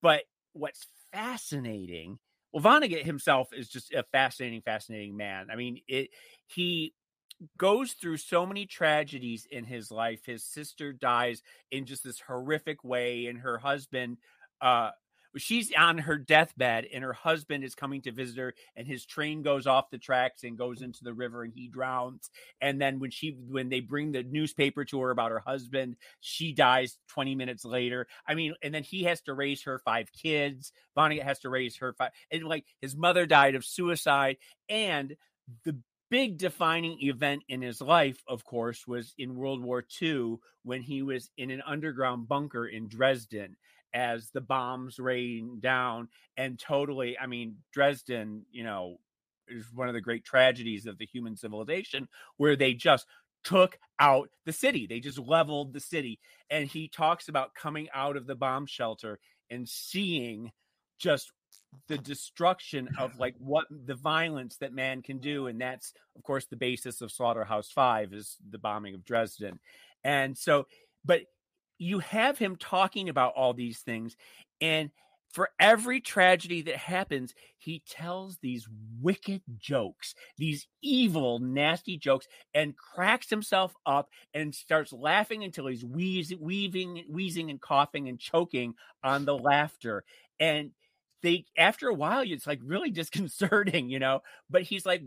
But 0.00 0.22
what's 0.52 0.86
fascinating 1.12 2.18
well 2.52 2.62
Vonnegut 2.62 3.04
himself 3.04 3.48
is 3.52 3.68
just 3.68 3.92
a 3.92 4.04
fascinating 4.12 4.62
fascinating 4.62 5.16
man. 5.16 5.48
I 5.52 5.56
mean 5.56 5.80
it 5.86 6.10
he 6.46 6.92
goes 7.56 7.92
through 7.92 8.18
so 8.18 8.44
many 8.44 8.66
tragedies 8.66 9.46
in 9.50 9.64
his 9.64 9.90
life. 9.90 10.20
His 10.26 10.44
sister 10.44 10.92
dies 10.92 11.42
in 11.70 11.86
just 11.86 12.04
this 12.04 12.20
horrific 12.20 12.84
way, 12.84 13.26
and 13.26 13.38
her 13.38 13.58
husband, 13.58 14.18
uh, 14.60 14.90
she's 15.36 15.72
on 15.76 15.98
her 15.98 16.18
deathbed, 16.18 16.86
and 16.92 17.02
her 17.02 17.12
husband 17.12 17.64
is 17.64 17.74
coming 17.74 18.02
to 18.02 18.12
visit 18.12 18.38
her, 18.38 18.54
and 18.76 18.86
his 18.86 19.06
train 19.06 19.42
goes 19.42 19.66
off 19.66 19.90
the 19.90 19.98
tracks 19.98 20.42
and 20.44 20.58
goes 20.58 20.82
into 20.82 21.02
the 21.02 21.14
river, 21.14 21.42
and 21.42 21.52
he 21.54 21.68
drowns. 21.68 22.30
And 22.60 22.80
then 22.80 22.98
when 22.98 23.10
she, 23.10 23.36
when 23.48 23.68
they 23.68 23.80
bring 23.80 24.12
the 24.12 24.22
newspaper 24.22 24.84
to 24.86 25.00
her 25.00 25.10
about 25.10 25.30
her 25.30 25.42
husband, 25.44 25.96
she 26.20 26.52
dies 26.52 26.98
20 27.08 27.34
minutes 27.34 27.64
later. 27.64 28.06
I 28.26 28.34
mean, 28.34 28.54
and 28.62 28.74
then 28.74 28.82
he 28.82 29.04
has 29.04 29.20
to 29.22 29.34
raise 29.34 29.62
her 29.62 29.78
five 29.78 30.12
kids. 30.12 30.72
Bonnie 30.94 31.20
has 31.20 31.38
to 31.40 31.48
raise 31.48 31.76
her 31.78 31.94
five, 31.94 32.10
and 32.30 32.44
like 32.44 32.66
his 32.80 32.96
mother 32.96 33.24
died 33.24 33.54
of 33.54 33.64
suicide, 33.64 34.36
and 34.68 35.16
the 35.64 35.78
big 36.10 36.38
defining 36.38 37.00
event 37.00 37.42
in 37.48 37.62
his 37.62 37.80
life, 37.80 38.22
of 38.28 38.44
course, 38.44 38.86
was 38.86 39.14
in 39.16 39.36
World 39.36 39.62
War 39.62 39.84
II 40.02 40.36
when 40.64 40.82
he 40.82 41.02
was 41.02 41.30
in 41.36 41.50
an 41.50 41.62
underground 41.66 42.28
bunker 42.28 42.66
in 42.66 42.88
Dresden 42.88 43.56
as 43.94 44.30
the 44.30 44.40
bombs 44.40 44.98
rained 44.98 45.62
down. 45.62 46.08
And 46.36 46.58
totally, 46.58 47.18
I 47.18 47.26
mean, 47.26 47.56
Dresden, 47.72 48.44
you 48.50 48.64
know, 48.64 48.98
is 49.48 49.66
one 49.72 49.88
of 49.88 49.94
the 49.94 50.00
great 50.00 50.24
tragedies 50.24 50.86
of 50.86 50.98
the 50.98 51.06
human 51.06 51.36
civilization 51.36 52.08
where 52.36 52.56
they 52.56 52.74
just 52.74 53.06
took 53.42 53.78
out 53.98 54.28
the 54.44 54.52
city. 54.52 54.86
They 54.86 55.00
just 55.00 55.18
leveled 55.18 55.72
the 55.72 55.80
city. 55.80 56.20
And 56.50 56.68
he 56.68 56.88
talks 56.88 57.28
about 57.28 57.54
coming 57.54 57.88
out 57.94 58.16
of 58.16 58.26
the 58.26 58.34
bomb 58.34 58.66
shelter 58.66 59.18
and 59.50 59.68
seeing 59.68 60.52
just 60.98 61.32
the 61.88 61.98
destruction 61.98 62.88
of 62.98 63.18
like 63.18 63.34
what 63.38 63.66
the 63.86 63.94
violence 63.94 64.56
that 64.56 64.72
man 64.72 65.02
can 65.02 65.18
do 65.18 65.46
and 65.46 65.60
that's 65.60 65.92
of 66.16 66.22
course 66.22 66.46
the 66.46 66.56
basis 66.56 67.00
of 67.00 67.12
slaughterhouse 67.12 67.70
5 67.70 68.12
is 68.12 68.36
the 68.50 68.58
bombing 68.58 68.94
of 68.94 69.04
dresden. 69.04 69.58
And 70.04 70.36
so 70.36 70.66
but 71.04 71.22
you 71.78 72.00
have 72.00 72.38
him 72.38 72.56
talking 72.56 73.08
about 73.08 73.34
all 73.34 73.54
these 73.54 73.80
things 73.80 74.16
and 74.60 74.90
for 75.32 75.50
every 75.60 76.00
tragedy 76.00 76.62
that 76.62 76.76
happens 76.76 77.34
he 77.58 77.82
tells 77.88 78.38
these 78.38 78.68
wicked 79.00 79.42
jokes 79.58 80.14
these 80.38 80.66
evil 80.82 81.38
nasty 81.38 81.96
jokes 81.96 82.26
and 82.52 82.76
cracks 82.76 83.30
himself 83.30 83.74
up 83.86 84.08
and 84.34 84.54
starts 84.54 84.92
laughing 84.92 85.44
until 85.44 85.66
he's 85.66 85.84
wheezing 85.84 86.38
wheezing 86.38 87.04
wheezing 87.08 87.50
and 87.50 87.60
coughing 87.60 88.08
and 88.08 88.18
choking 88.18 88.74
on 89.02 89.24
the 89.24 89.36
laughter. 89.36 90.04
And 90.38 90.72
they 91.22 91.44
after 91.56 91.88
a 91.88 91.94
while 91.94 92.22
it's 92.24 92.46
like 92.46 92.60
really 92.64 92.90
disconcerting 92.90 93.88
you 93.88 93.98
know 93.98 94.20
but 94.48 94.62
he's 94.62 94.86
like 94.86 95.02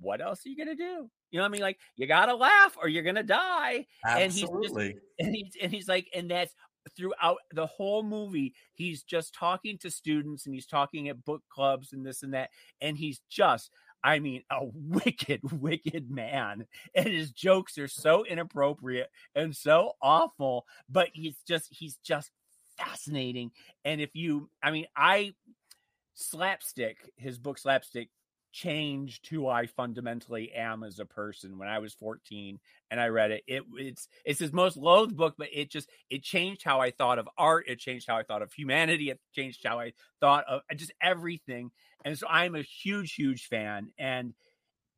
what 0.00 0.20
else 0.20 0.44
are 0.44 0.48
you 0.48 0.56
gonna 0.56 0.74
do 0.74 1.08
you 1.30 1.38
know 1.38 1.42
what 1.42 1.46
i 1.46 1.48
mean 1.48 1.60
like 1.60 1.78
you 1.96 2.06
gotta 2.06 2.34
laugh 2.34 2.76
or 2.80 2.88
you're 2.88 3.02
gonna 3.02 3.22
die 3.22 3.86
Absolutely. 4.04 4.18
and 4.18 4.32
he's 4.32 4.92
just, 4.92 5.04
and 5.18 5.34
he's 5.34 5.52
and 5.62 5.72
he's 5.72 5.88
like 5.88 6.08
and 6.14 6.30
that's 6.30 6.54
throughout 6.96 7.38
the 7.52 7.66
whole 7.66 8.02
movie 8.02 8.54
he's 8.74 9.02
just 9.02 9.34
talking 9.34 9.76
to 9.76 9.90
students 9.90 10.46
and 10.46 10.54
he's 10.54 10.66
talking 10.66 11.08
at 11.08 11.24
book 11.24 11.42
clubs 11.50 11.92
and 11.92 12.06
this 12.06 12.22
and 12.22 12.32
that 12.32 12.50
and 12.80 12.96
he's 12.96 13.20
just 13.28 13.70
I 14.02 14.20
mean, 14.20 14.42
a 14.50 14.60
wicked, 14.74 15.40
wicked 15.60 16.10
man. 16.10 16.66
And 16.94 17.08
his 17.08 17.30
jokes 17.30 17.78
are 17.78 17.88
so 17.88 18.24
inappropriate 18.24 19.10
and 19.34 19.54
so 19.54 19.92
awful, 20.00 20.66
but 20.88 21.08
he's 21.12 21.36
just, 21.46 21.68
he's 21.70 21.96
just 22.04 22.30
fascinating. 22.76 23.50
And 23.84 24.00
if 24.00 24.10
you, 24.14 24.50
I 24.62 24.70
mean, 24.70 24.86
I 24.96 25.34
slapstick, 26.18 27.10
his 27.16 27.38
book 27.38 27.58
Slapstick 27.58 28.08
changed 28.50 29.28
who 29.28 29.46
I 29.46 29.66
fundamentally 29.66 30.52
am 30.52 30.82
as 30.82 30.98
a 30.98 31.04
person 31.04 31.58
when 31.58 31.68
I 31.68 31.78
was 31.78 31.94
14 31.94 32.58
and 32.90 33.00
I 33.00 33.08
read 33.08 33.30
it. 33.30 33.44
It 33.46 33.62
it's 33.74 34.08
it's 34.24 34.40
his 34.40 34.52
most 34.52 34.76
loathed 34.76 35.16
book, 35.16 35.34
but 35.38 35.48
it 35.52 35.70
just 35.70 35.88
it 36.10 36.22
changed 36.22 36.62
how 36.64 36.80
I 36.80 36.90
thought 36.90 37.18
of 37.18 37.28
art, 37.36 37.66
it 37.68 37.78
changed 37.78 38.06
how 38.08 38.16
I 38.16 38.22
thought 38.22 38.42
of 38.42 38.52
humanity, 38.52 39.10
it 39.10 39.20
changed 39.34 39.60
how 39.64 39.78
I 39.78 39.92
thought 40.20 40.44
of 40.48 40.62
just 40.76 40.92
everything. 41.02 41.70
And 42.04 42.18
so 42.18 42.26
I'm 42.28 42.54
a 42.54 42.62
huge, 42.62 43.14
huge 43.14 43.46
fan. 43.46 43.90
And 43.98 44.34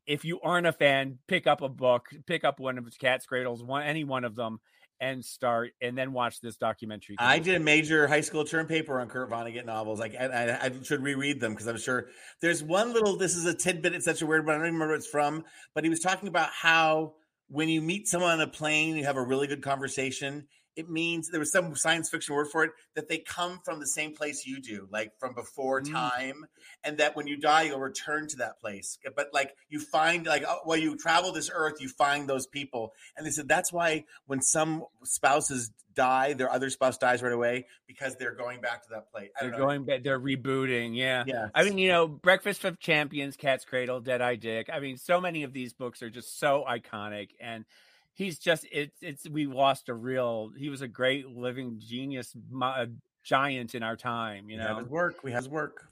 if 0.05 0.25
you 0.25 0.39
aren't 0.41 0.67
a 0.67 0.73
fan, 0.73 1.19
pick 1.27 1.45
up 1.45 1.61
a 1.61 1.69
book, 1.69 2.07
pick 2.25 2.43
up 2.43 2.59
one 2.59 2.77
of 2.77 2.85
his 2.85 2.97
Cat's 2.97 3.25
Cradles, 3.25 3.63
one 3.63 3.83
any 3.83 4.03
one 4.03 4.23
of 4.23 4.35
them, 4.35 4.59
and 5.01 5.25
start 5.25 5.71
and 5.81 5.97
then 5.97 6.13
watch 6.13 6.39
this 6.39 6.55
documentary. 6.55 7.15
I 7.19 7.39
did 7.39 7.55
a 7.55 7.59
major 7.59 8.07
high 8.07 8.21
school 8.21 8.45
term 8.45 8.67
paper 8.67 9.01
on 9.01 9.09
Kurt 9.09 9.31
Vonnegut 9.31 9.65
novels. 9.65 9.99
Like, 9.99 10.15
I, 10.17 10.25
I, 10.25 10.65
I 10.65 10.71
should 10.83 11.01
reread 11.01 11.41
them 11.41 11.53
because 11.53 11.67
I'm 11.67 11.79
sure 11.79 12.07
there's 12.39 12.63
one 12.63 12.93
little. 12.93 13.17
This 13.17 13.35
is 13.35 13.45
a 13.45 13.53
tidbit. 13.53 13.95
It's 13.95 14.05
such 14.05 14.21
a 14.21 14.27
weird, 14.27 14.45
but 14.45 14.53
I 14.53 14.59
don't 14.59 14.67
even 14.67 14.75
remember 14.75 14.93
what 14.93 14.99
it's 14.99 15.07
from. 15.07 15.43
But 15.73 15.83
he 15.83 15.89
was 15.89 15.99
talking 15.99 16.29
about 16.29 16.51
how 16.51 17.15
when 17.47 17.67
you 17.67 17.81
meet 17.81 18.07
someone 18.07 18.31
on 18.31 18.41
a 18.41 18.47
plane, 18.47 18.95
you 18.95 19.03
have 19.03 19.17
a 19.17 19.23
really 19.23 19.47
good 19.47 19.63
conversation. 19.63 20.47
It 20.75 20.89
means 20.89 21.29
there 21.29 21.39
was 21.39 21.51
some 21.51 21.75
science 21.75 22.09
fiction 22.09 22.33
word 22.33 22.47
for 22.51 22.63
it 22.63 22.71
that 22.95 23.09
they 23.09 23.17
come 23.17 23.59
from 23.65 23.79
the 23.79 23.87
same 23.87 24.15
place 24.15 24.45
you 24.45 24.61
do, 24.61 24.87
like 24.91 25.11
from 25.19 25.33
before 25.33 25.81
Mm. 25.81 25.91
time, 25.91 26.45
and 26.83 26.97
that 26.97 27.15
when 27.15 27.27
you 27.27 27.37
die, 27.37 27.63
you'll 27.63 27.79
return 27.79 28.27
to 28.29 28.37
that 28.37 28.59
place. 28.59 28.97
But 29.15 29.29
like 29.33 29.55
you 29.69 29.79
find, 29.79 30.25
like 30.25 30.43
oh, 30.47 30.59
while 30.63 30.77
you 30.77 30.95
travel 30.97 31.31
this 31.33 31.49
earth, 31.53 31.81
you 31.81 31.89
find 31.89 32.27
those 32.27 32.47
people, 32.47 32.93
and 33.17 33.25
they 33.25 33.31
said 33.31 33.47
that's 33.47 33.71
why 33.73 34.05
when 34.27 34.41
some 34.41 34.85
spouses 35.03 35.71
die, 35.93 36.31
their 36.31 36.49
other 36.49 36.69
spouse 36.69 36.97
dies 36.97 37.21
right 37.21 37.33
away 37.33 37.65
because 37.85 38.15
they're 38.15 38.33
going 38.33 38.61
back 38.61 38.81
to 38.83 38.89
that 38.91 39.11
place. 39.11 39.29
I 39.37 39.41
They're 39.43 39.51
don't 39.51 39.59
know. 39.59 39.65
going 39.65 39.83
back. 39.83 40.03
They're 40.03 40.19
rebooting. 40.21 40.95
Yeah. 40.95 41.25
Yeah. 41.27 41.49
I 41.53 41.65
mean, 41.65 41.77
you 41.77 41.89
know, 41.89 42.07
Breakfast 42.07 42.63
of 42.63 42.79
Champions, 42.79 43.35
Cat's 43.35 43.65
Cradle, 43.65 43.99
Dead 43.99 44.21
Eye 44.21 44.35
Dick. 44.37 44.69
I 44.71 44.79
mean, 44.79 44.95
so 44.95 45.19
many 45.19 45.43
of 45.43 45.51
these 45.51 45.73
books 45.73 46.01
are 46.01 46.09
just 46.09 46.39
so 46.39 46.63
iconic, 46.65 47.31
and 47.41 47.65
he's 48.13 48.39
just 48.39 48.65
it's 48.71 48.97
it's 49.01 49.29
we 49.29 49.45
lost 49.45 49.89
a 49.89 49.93
real. 49.93 50.51
He 50.57 50.69
was 50.69 50.81
a 50.81 50.87
great 50.87 51.27
living 51.27 51.79
genius, 51.79 52.35
mo- 52.49 52.87
giant 53.23 53.75
in 53.75 53.83
our 53.83 53.95
time. 53.95 54.49
You 54.49 54.57
We 54.57 54.63
have 54.63 54.71
know, 54.71 54.79
his 54.79 54.89
work. 54.89 55.23
We 55.23 55.31
have 55.31 55.43
his 55.43 55.49
work. 55.49 55.87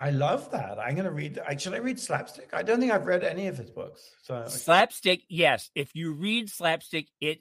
I 0.00 0.10
love 0.10 0.50
that. 0.50 0.80
I'm 0.80 0.94
going 0.94 1.04
to 1.04 1.12
read. 1.12 1.38
Should 1.58 1.74
I 1.74 1.78
read 1.78 2.00
Slapstick? 2.00 2.50
I 2.52 2.64
don't 2.64 2.80
think 2.80 2.90
I've 2.90 3.06
read 3.06 3.22
any 3.22 3.46
of 3.46 3.56
his 3.56 3.70
books. 3.70 4.10
So 4.22 4.44
slapstick. 4.48 5.22
Yes, 5.28 5.70
if 5.76 5.94
you 5.94 6.12
read 6.12 6.50
slapstick, 6.50 7.06
it 7.20 7.38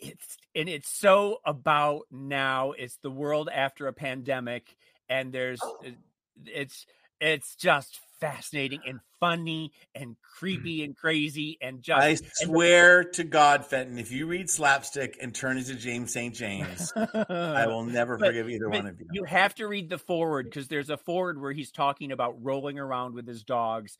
it's 0.00 0.36
and 0.54 0.68
it's 0.68 0.88
so 0.88 1.38
about 1.44 2.02
now. 2.10 2.72
It's 2.72 2.96
the 3.02 3.10
world 3.10 3.48
after 3.52 3.86
a 3.86 3.92
pandemic, 3.92 4.76
and 5.08 5.32
there's 5.32 5.60
oh. 5.62 5.76
it's 6.44 6.86
it's 7.20 7.54
just 7.54 8.00
fascinating 8.20 8.80
and 8.86 9.00
funny 9.20 9.72
and 9.94 10.16
creepy 10.38 10.84
and 10.84 10.96
crazy 10.96 11.58
and 11.60 11.82
just 11.82 12.02
I 12.02 12.08
and 12.08 12.20
swear 12.34 13.04
to 13.04 13.24
God, 13.24 13.64
Fenton, 13.66 13.98
if 13.98 14.12
you 14.12 14.26
read 14.26 14.48
Slapstick 14.50 15.18
and 15.20 15.34
turn 15.34 15.58
into 15.58 15.74
James 15.74 16.12
St. 16.12 16.34
James, 16.34 16.92
I 16.96 17.66
will 17.66 17.84
never 17.84 18.16
But- 18.18 18.28
forgive 18.28 18.48
either 18.48 18.68
one 18.68 18.86
of 18.86 19.00
you. 19.00 19.06
You 19.12 19.24
have 19.24 19.54
to 19.56 19.66
read 19.66 19.88
the 19.88 19.98
forward 19.98 20.46
because 20.46 20.68
there's 20.68 20.90
a 20.90 20.96
forward 20.96 21.40
where 21.40 21.52
he's 21.52 21.70
talking 21.70 22.12
about 22.12 22.42
rolling 22.42 22.78
around 22.78 23.14
with 23.14 23.26
his 23.26 23.42
dogs 23.42 23.96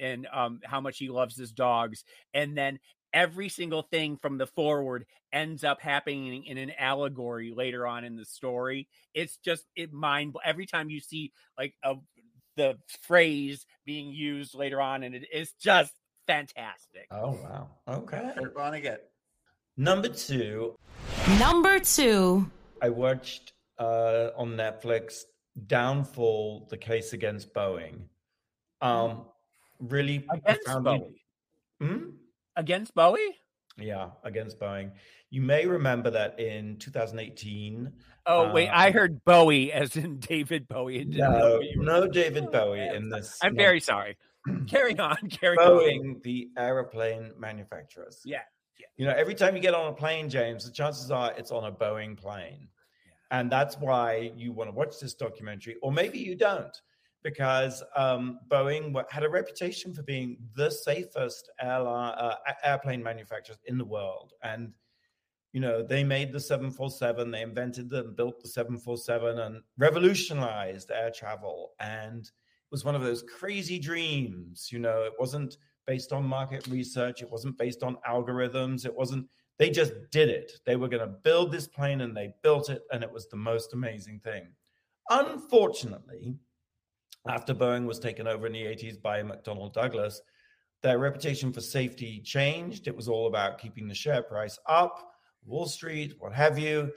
and 0.00 0.26
um, 0.32 0.60
how 0.64 0.80
much 0.80 0.98
he 0.98 1.08
loves 1.08 1.36
his 1.36 1.52
dogs, 1.52 2.04
and 2.34 2.56
then 2.56 2.78
every 3.12 3.48
single 3.48 3.82
thing 3.82 4.16
from 4.16 4.38
the 4.38 4.46
forward 4.46 5.04
ends 5.32 5.64
up 5.64 5.80
happening 5.80 6.44
in 6.44 6.56
an 6.58 6.70
allegory 6.78 7.52
later 7.54 7.84
on 7.84 8.04
in 8.04 8.14
the 8.14 8.24
story. 8.24 8.86
It's 9.14 9.36
just 9.38 9.66
it 9.74 9.92
mind 9.92 10.36
every 10.44 10.66
time 10.66 10.90
you 10.90 11.00
see 11.00 11.32
like 11.58 11.74
a 11.82 11.94
the 12.60 12.76
phrase 13.08 13.64
being 13.86 14.08
used 14.12 14.54
later 14.54 14.80
on, 14.80 15.02
and 15.02 15.14
it 15.14 15.24
is 15.32 15.52
just 15.60 15.92
fantastic. 16.26 17.06
Oh 17.10 17.38
wow. 17.42 17.68
Okay. 17.88 18.32
Kurt 18.36 18.54
Vonnegut. 18.54 18.98
Number 19.76 20.08
two, 20.08 20.76
Number 21.38 21.78
two. 21.80 22.50
I 22.82 22.90
watched 22.90 23.54
uh, 23.78 24.28
on 24.36 24.48
Netflix 24.56 25.22
Downfall: 25.66 26.66
The 26.70 26.76
Case 26.76 27.12
Against 27.14 27.54
Boeing. 27.54 28.02
Um, 28.82 29.24
really 29.78 30.26
Against 30.30 30.64
profoundly- 30.64 30.98
Bowie. 30.98 31.88
Hmm? 31.88 32.04
Against 32.56 32.94
Bowie? 32.94 33.36
Yeah, 33.78 34.10
against 34.24 34.58
Boeing. 34.60 34.90
You 35.30 35.40
may 35.40 35.64
remember 35.64 36.10
that 36.10 36.38
in 36.38 36.76
2018. 36.78 37.90
Oh 38.30 38.52
wait, 38.52 38.68
uh, 38.68 38.74
I 38.76 38.90
heard 38.90 39.24
Bowie 39.24 39.72
as 39.72 39.96
in 39.96 40.18
David 40.20 40.68
Bowie. 40.68 41.04
No, 41.04 41.30
what 41.30 41.64
you 41.64 41.78
were- 41.80 41.84
no 41.84 42.06
David 42.06 42.50
Bowie 42.50 42.88
in 42.88 43.08
this. 43.08 43.38
I'm 43.42 43.54
no. 43.54 43.62
very 43.62 43.80
sorry. 43.80 44.16
Carry 44.66 44.98
on, 44.98 45.16
carry 45.30 45.56
on. 45.58 45.66
Boeing, 45.66 46.22
the 46.22 46.48
aeroplane 46.56 47.32
manufacturers. 47.38 48.22
Yeah, 48.24 48.42
You 48.96 49.04
know, 49.06 49.12
every 49.12 49.34
time 49.34 49.54
you 49.54 49.60
get 49.60 49.74
on 49.74 49.88
a 49.88 49.92
plane, 49.92 50.30
James, 50.30 50.64
the 50.64 50.70
chances 50.72 51.10
are 51.10 51.32
it's 51.36 51.50
on 51.50 51.64
a 51.64 51.72
Boeing 51.72 52.16
plane. 52.16 52.68
And 53.32 53.50
that's 53.50 53.76
why 53.78 54.32
you 54.36 54.52
want 54.52 54.68
to 54.68 54.74
watch 54.74 54.98
this 54.98 55.14
documentary, 55.14 55.76
or 55.82 55.92
maybe 55.92 56.18
you 56.18 56.34
don't, 56.34 56.74
because 57.22 57.82
um, 57.94 58.40
Boeing 58.48 58.94
had 59.10 59.22
a 59.24 59.28
reputation 59.28 59.92
for 59.92 60.02
being 60.02 60.38
the 60.56 60.70
safest 60.70 61.50
airline, 61.60 62.14
uh, 62.18 62.36
airplane 62.64 63.02
manufacturers 63.02 63.58
in 63.66 63.76
the 63.78 63.84
world. 63.84 64.32
And, 64.42 64.72
you 65.52 65.60
know, 65.60 65.82
they 65.82 66.04
made 66.04 66.32
the 66.32 66.40
747, 66.40 67.30
they 67.30 67.42
invented 67.42 67.92
and 67.92 68.16
built 68.16 68.40
the 68.40 68.48
747 68.48 69.38
and 69.38 69.62
revolutionized 69.78 70.90
air 70.90 71.10
travel. 71.10 71.72
And 71.80 72.24
it 72.24 72.70
was 72.70 72.84
one 72.84 72.94
of 72.94 73.02
those 73.02 73.22
crazy 73.22 73.78
dreams. 73.78 74.68
You 74.70 74.78
know, 74.78 75.02
it 75.02 75.12
wasn't 75.18 75.56
based 75.86 76.12
on 76.12 76.24
market 76.24 76.66
research, 76.68 77.22
it 77.22 77.30
wasn't 77.30 77.58
based 77.58 77.82
on 77.82 77.96
algorithms, 78.08 78.86
it 78.86 78.94
wasn't 78.94 79.26
they 79.60 79.68
just 79.68 79.92
did 80.10 80.30
it. 80.30 80.52
They 80.64 80.76
were 80.76 80.88
going 80.88 81.06
to 81.06 81.14
build 81.22 81.52
this 81.52 81.68
plane 81.68 82.00
and 82.00 82.16
they 82.16 82.32
built 82.42 82.70
it, 82.70 82.82
and 82.92 83.02
it 83.04 83.12
was 83.12 83.28
the 83.28 83.36
most 83.36 83.74
amazing 83.74 84.20
thing. 84.20 84.48
Unfortunately, 85.10 86.34
after 87.28 87.52
Boeing 87.52 87.84
was 87.84 87.98
taken 87.98 88.26
over 88.26 88.46
in 88.46 88.54
the 88.54 88.62
80s 88.62 89.02
by 89.02 89.22
McDonnell 89.22 89.74
Douglas, 89.74 90.22
their 90.82 90.98
reputation 90.98 91.52
for 91.52 91.60
safety 91.60 92.22
changed. 92.24 92.88
It 92.88 92.96
was 92.96 93.06
all 93.06 93.26
about 93.26 93.58
keeping 93.58 93.86
the 93.86 93.94
share 93.94 94.22
price 94.22 94.58
up, 94.66 95.09
Wall 95.44 95.66
Street, 95.66 96.14
what 96.18 96.32
have 96.32 96.58
you. 96.58 96.92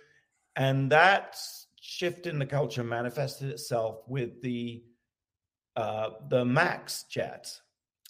And 0.56 0.92
that 0.92 1.38
shift 1.82 2.28
in 2.28 2.40
the 2.40 2.46
culture 2.46 2.84
manifested 2.84 3.50
itself 3.50 4.02
with 4.08 4.42
the 4.42 4.84
uh, 5.76 6.12
the 6.30 6.46
Max 6.46 7.04
jet. 7.10 7.60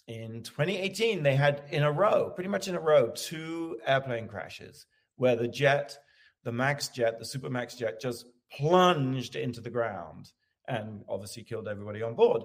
In 0.06 0.42
2018, 0.42 1.22
they 1.22 1.34
had 1.34 1.62
in 1.70 1.82
a 1.82 1.90
row, 1.90 2.30
pretty 2.34 2.50
much 2.50 2.68
in 2.68 2.74
a 2.74 2.80
row, 2.80 3.10
two 3.14 3.78
airplane 3.86 4.28
crashes 4.28 4.84
where 5.16 5.34
the 5.34 5.48
jet, 5.48 5.96
the 6.42 6.52
Max 6.52 6.88
jet, 6.88 7.18
the 7.18 7.24
Super 7.24 7.48
Max 7.48 7.74
jet, 7.74 8.00
just 8.00 8.26
plunged 8.52 9.34
into 9.34 9.62
the 9.62 9.70
ground 9.70 10.30
and 10.68 11.04
obviously 11.08 11.42
killed 11.42 11.68
everybody 11.68 12.02
on 12.02 12.14
board. 12.14 12.42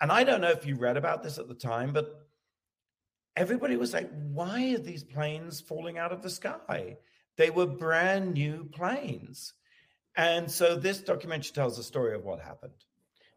And 0.00 0.12
I 0.12 0.24
don't 0.24 0.40
know 0.40 0.50
if 0.50 0.66
you 0.66 0.76
read 0.76 0.96
about 0.96 1.22
this 1.22 1.38
at 1.38 1.48
the 1.48 1.54
time, 1.54 1.92
but 1.92 2.26
everybody 3.36 3.76
was 3.76 3.92
like, 3.92 4.10
why 4.30 4.74
are 4.74 4.78
these 4.78 5.04
planes 5.04 5.60
falling 5.60 5.98
out 5.98 6.12
of 6.12 6.22
the 6.22 6.30
sky? 6.30 6.96
They 7.36 7.50
were 7.50 7.66
brand 7.66 8.34
new 8.34 8.68
planes. 8.72 9.52
And 10.16 10.50
so 10.50 10.76
this 10.76 11.00
documentary 11.00 11.52
tells 11.52 11.76
the 11.76 11.82
story 11.82 12.14
of 12.14 12.24
what 12.24 12.40
happened. 12.40 12.72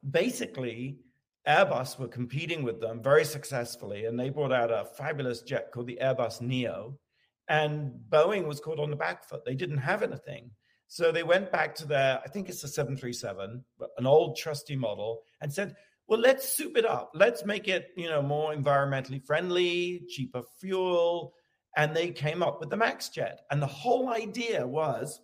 Basically, 0.09 0.99
Airbus 1.47 1.97
were 1.97 2.07
competing 2.07 2.63
with 2.63 2.79
them 2.81 3.01
very 3.01 3.25
successfully, 3.25 4.05
and 4.05 4.19
they 4.19 4.29
brought 4.29 4.51
out 4.51 4.71
a 4.71 4.85
fabulous 4.97 5.41
jet 5.41 5.71
called 5.71 5.87
the 5.87 5.99
Airbus 6.01 6.41
Neo. 6.41 6.99
And 7.47 7.93
Boeing 8.09 8.45
was 8.45 8.59
caught 8.59 8.79
on 8.79 8.89
the 8.89 8.97
back 8.97 9.23
foot. 9.23 9.45
They 9.45 9.55
didn't 9.55 9.77
have 9.77 10.03
anything. 10.03 10.51
So 10.89 11.11
they 11.11 11.23
went 11.23 11.51
back 11.51 11.75
to 11.75 11.87
their, 11.87 12.21
I 12.23 12.27
think 12.27 12.49
it's 12.49 12.63
a 12.63 12.67
737, 12.67 13.63
but 13.79 13.89
an 13.97 14.05
old 14.05 14.37
trusty 14.37 14.75
model, 14.75 15.23
and 15.41 15.51
said, 15.51 15.75
well, 16.07 16.19
let's 16.19 16.47
soup 16.47 16.77
it 16.77 16.85
up. 16.85 17.11
Let's 17.13 17.45
make 17.45 17.67
it, 17.67 17.89
you 17.97 18.09
know, 18.09 18.21
more 18.21 18.53
environmentally 18.53 19.25
friendly, 19.25 20.03
cheaper 20.07 20.43
fuel. 20.59 21.33
And 21.77 21.95
they 21.95 22.09
came 22.09 22.43
up 22.43 22.59
with 22.59 22.69
the 22.69 22.75
Max 22.75 23.07
jet. 23.09 23.41
And 23.51 23.61
the 23.61 23.67
whole 23.67 24.09
idea 24.09 24.67
was 24.67 25.21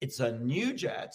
it's 0.00 0.20
a 0.20 0.38
new 0.38 0.74
jet, 0.74 1.14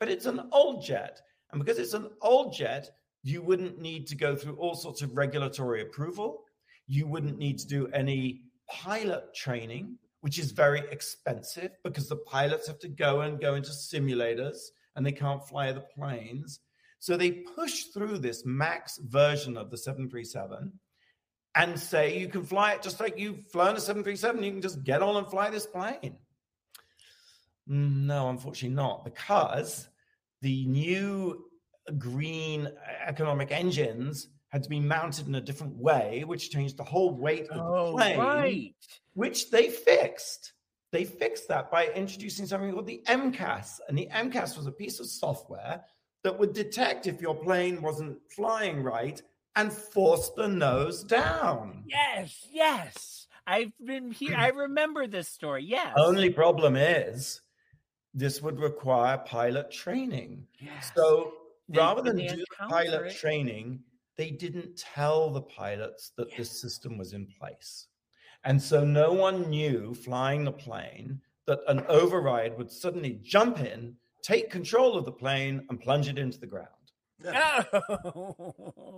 but 0.00 0.10
it's 0.10 0.26
an 0.26 0.48
old 0.52 0.84
jet. 0.84 1.20
And 1.52 1.64
because 1.64 1.78
it's 1.78 1.94
an 1.94 2.10
old 2.20 2.52
jet, 2.52 2.90
you 3.22 3.40
wouldn't 3.40 3.80
need 3.80 4.08
to 4.08 4.16
go 4.16 4.34
through 4.34 4.56
all 4.56 4.74
sorts 4.74 5.00
of 5.00 5.16
regulatory 5.16 5.80
approval. 5.80 6.42
You 6.88 7.06
wouldn't 7.06 7.38
need 7.38 7.58
to 7.60 7.66
do 7.66 7.86
any 7.88 8.42
pilot 8.68 9.32
training, 9.32 9.96
which 10.20 10.38
is 10.40 10.50
very 10.50 10.82
expensive 10.90 11.70
because 11.84 12.08
the 12.08 12.16
pilots 12.16 12.66
have 12.66 12.80
to 12.80 12.88
go 12.88 13.20
and 13.20 13.40
go 13.40 13.54
into 13.54 13.70
simulators 13.70 14.58
and 14.96 15.06
they 15.06 15.12
can't 15.12 15.46
fly 15.46 15.70
the 15.70 15.80
planes. 15.80 16.60
So 16.98 17.16
they 17.16 17.30
push 17.30 17.84
through 17.94 18.18
this 18.18 18.44
max 18.44 18.98
version 18.98 19.56
of 19.56 19.70
the 19.70 19.78
737 19.78 20.72
and 21.56 21.78
say 21.78 22.18
you 22.18 22.28
can 22.28 22.44
fly 22.44 22.72
it 22.72 22.82
just 22.82 23.00
like 23.00 23.18
you've 23.18 23.46
flown 23.50 23.76
a 23.76 23.80
737, 23.80 24.42
you 24.42 24.52
can 24.52 24.62
just 24.62 24.82
get 24.82 25.02
on 25.02 25.16
and 25.16 25.28
fly 25.28 25.50
this 25.50 25.66
plane. 25.66 26.16
No, 27.66 28.28
unfortunately 28.28 28.74
not, 28.74 29.04
because 29.04 29.88
the 30.42 30.66
new 30.66 31.44
green 31.98 32.68
economic 33.06 33.50
engines 33.52 34.28
had 34.48 34.62
to 34.62 34.68
be 34.68 34.80
mounted 34.80 35.26
in 35.26 35.34
a 35.34 35.40
different 35.40 35.74
way, 35.76 36.24
which 36.26 36.50
changed 36.50 36.76
the 36.76 36.84
whole 36.84 37.14
weight 37.14 37.48
of 37.48 37.56
the 37.56 37.62
Oh, 37.62 37.92
plane, 37.92 38.18
right. 38.18 38.74
which 39.14 39.50
they 39.50 39.68
fixed. 39.68 40.52
They 40.92 41.04
fixed 41.04 41.48
that 41.48 41.70
by 41.72 41.88
introducing 41.88 42.46
something 42.46 42.72
called 42.72 42.86
the 42.86 43.02
MCAS. 43.06 43.80
And 43.88 43.98
the 43.98 44.08
MCAS 44.12 44.56
was 44.56 44.66
a 44.66 44.72
piece 44.72 45.00
of 45.00 45.06
software 45.06 45.82
that 46.22 46.38
would 46.38 46.52
detect 46.52 47.06
if 47.06 47.20
your 47.20 47.34
plane 47.34 47.82
wasn't 47.82 48.18
flying 48.30 48.82
right 48.82 49.20
and 49.56 49.72
force 49.72 50.30
the 50.36 50.48
nose 50.48 51.04
down. 51.04 51.84
Yes, 51.86 52.46
yes. 52.52 53.26
I've 53.46 53.72
been 53.84 54.10
here. 54.10 54.36
I 54.36 54.48
remember 54.48 55.06
this 55.06 55.28
story. 55.28 55.64
Yes. 55.64 55.92
Only 55.96 56.30
problem 56.30 56.76
is 56.76 57.40
this 58.14 58.40
would 58.40 58.58
require 58.58 59.18
pilot 59.18 59.70
training. 59.70 60.46
Yes. 60.58 60.90
So 60.94 61.34
They- 61.68 61.78
rather 61.78 62.02
than 62.02 62.16
do 62.16 62.44
pilot 62.68 63.06
it. 63.06 63.16
training, 63.16 63.82
they 64.16 64.30
didn't 64.30 64.76
tell 64.78 65.30
the 65.30 65.42
pilots 65.42 66.10
that 66.16 66.34
this 66.36 66.60
system 66.60 66.96
was 66.96 67.12
in 67.12 67.26
place. 67.38 67.88
And 68.44 68.60
so 68.62 68.84
no 68.84 69.12
one 69.12 69.50
knew 69.50 69.94
flying 69.94 70.44
the 70.44 70.52
plane 70.52 71.20
that 71.46 71.60
an 71.66 71.80
override 71.88 72.56
would 72.56 72.70
suddenly 72.70 73.18
jump 73.22 73.58
in, 73.60 73.96
take 74.22 74.50
control 74.50 74.96
of 74.96 75.04
the 75.04 75.12
plane, 75.12 75.66
and 75.68 75.80
plunge 75.80 76.08
it 76.08 76.18
into 76.18 76.38
the 76.38 76.46
ground. 76.46 76.83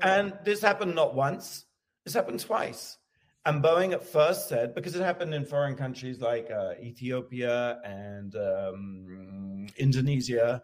And 0.03 0.35
this 0.45 0.61
happened 0.61 0.95
not 0.95 1.15
once, 1.15 1.65
this 2.05 2.15
happened 2.15 2.41
twice. 2.41 2.99
And 3.45 3.63
Boeing 3.63 3.93
at 3.93 4.05
first 4.05 4.49
said, 4.49 4.75
because 4.75 4.97
it 4.97 5.03
happened 5.03 5.33
in 5.33 5.45
foreign 5.45 5.77
countries 5.77 6.21
like 6.21 6.51
uh, 6.51 6.73
Ethiopia 6.83 7.79
and 7.85 8.35
um, 8.35 9.67
Indonesia, 9.79 10.63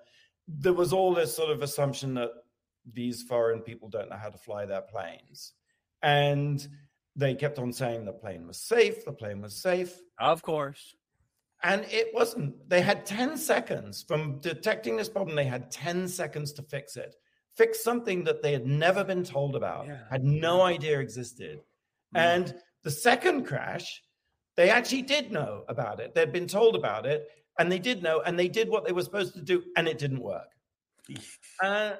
there 0.48 0.72
was 0.72 0.92
all 0.92 1.14
this 1.14 1.34
sort 1.34 1.50
of 1.50 1.62
assumption 1.62 2.14
that 2.14 2.30
these 2.92 3.22
foreign 3.22 3.60
people 3.60 3.88
don't 3.88 4.10
know 4.10 4.16
how 4.16 4.30
to 4.30 4.38
fly 4.38 4.66
their 4.66 4.82
planes. 4.82 5.52
And 6.02 6.66
they 7.14 7.34
kept 7.34 7.60
on 7.60 7.72
saying 7.72 8.04
the 8.04 8.12
plane 8.12 8.46
was 8.46 8.58
safe, 8.58 9.04
the 9.04 9.12
plane 9.12 9.40
was 9.40 9.54
safe. 9.62 9.96
Of 10.18 10.42
course. 10.42 10.96
And 11.62 11.84
it 11.90 12.08
wasn't. 12.12 12.68
They 12.68 12.80
had 12.80 13.06
10 13.06 13.36
seconds 13.36 14.04
from 14.06 14.40
detecting 14.40 14.96
this 14.96 15.08
problem, 15.08 15.36
they 15.36 15.44
had 15.44 15.70
10 15.70 16.08
seconds 16.08 16.52
to 16.54 16.62
fix 16.62 16.96
it. 16.96 17.14
Fix 17.56 17.82
something 17.84 18.24
that 18.24 18.42
they 18.42 18.52
had 18.52 18.66
never 18.66 19.04
been 19.04 19.24
told 19.24 19.56
about, 19.56 19.86
had 20.10 20.24
no 20.24 20.62
idea 20.62 20.98
existed. 21.00 21.60
And 22.14 22.54
the 22.82 22.90
second 22.90 23.44
crash, 23.46 24.02
they 24.56 24.70
actually 24.70 25.02
did 25.02 25.30
know 25.32 25.64
about 25.68 26.00
it. 26.00 26.14
They'd 26.14 26.32
been 26.32 26.46
told 26.48 26.76
about 26.76 27.06
it, 27.06 27.28
and 27.58 27.70
they 27.70 27.78
did 27.78 28.02
know, 28.02 28.20
and 28.22 28.38
they 28.38 28.48
did 28.48 28.68
what 28.68 28.84
they 28.84 28.92
were 28.92 29.02
supposed 29.02 29.34
to 29.34 29.42
do, 29.42 29.62
and 29.76 29.86
it 29.88 29.98
didn't 29.98 30.20
work. 30.22 30.48
Uh, 31.62 31.94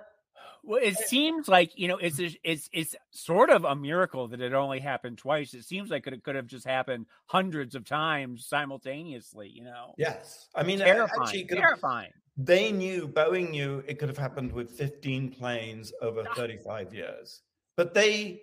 Well, 0.64 0.80
it 0.80 0.96
seems 0.96 1.48
like 1.48 1.72
you 1.76 1.88
know 1.88 1.96
it's 1.96 2.20
it's 2.44 2.68
it's 2.72 2.94
sort 3.10 3.50
of 3.50 3.64
a 3.64 3.74
miracle 3.74 4.28
that 4.28 4.40
it 4.40 4.52
only 4.54 4.78
happened 4.78 5.18
twice. 5.18 5.54
It 5.54 5.64
seems 5.64 5.90
like 5.90 6.06
it 6.06 6.22
could 6.22 6.36
have 6.36 6.46
just 6.46 6.64
happened 6.64 7.06
hundreds 7.26 7.74
of 7.74 7.84
times 7.84 8.46
simultaneously. 8.46 9.48
You 9.48 9.64
know. 9.64 9.94
Yes, 9.98 10.48
I 10.54 10.62
mean, 10.62 10.78
terrifying. 10.78 11.20
actually, 11.20 11.40
it 11.40 11.48
could 11.48 11.58
have- 11.58 11.66
terrifying. 11.70 12.12
They 12.36 12.72
knew, 12.72 13.08
Boeing 13.08 13.50
knew 13.50 13.82
it 13.86 13.98
could 13.98 14.08
have 14.08 14.18
happened 14.18 14.52
with 14.52 14.70
15 14.70 15.32
planes 15.32 15.92
over 16.00 16.24
Ah. 16.28 16.34
35 16.34 16.94
years. 16.94 17.42
But 17.76 17.94
they 17.94 18.42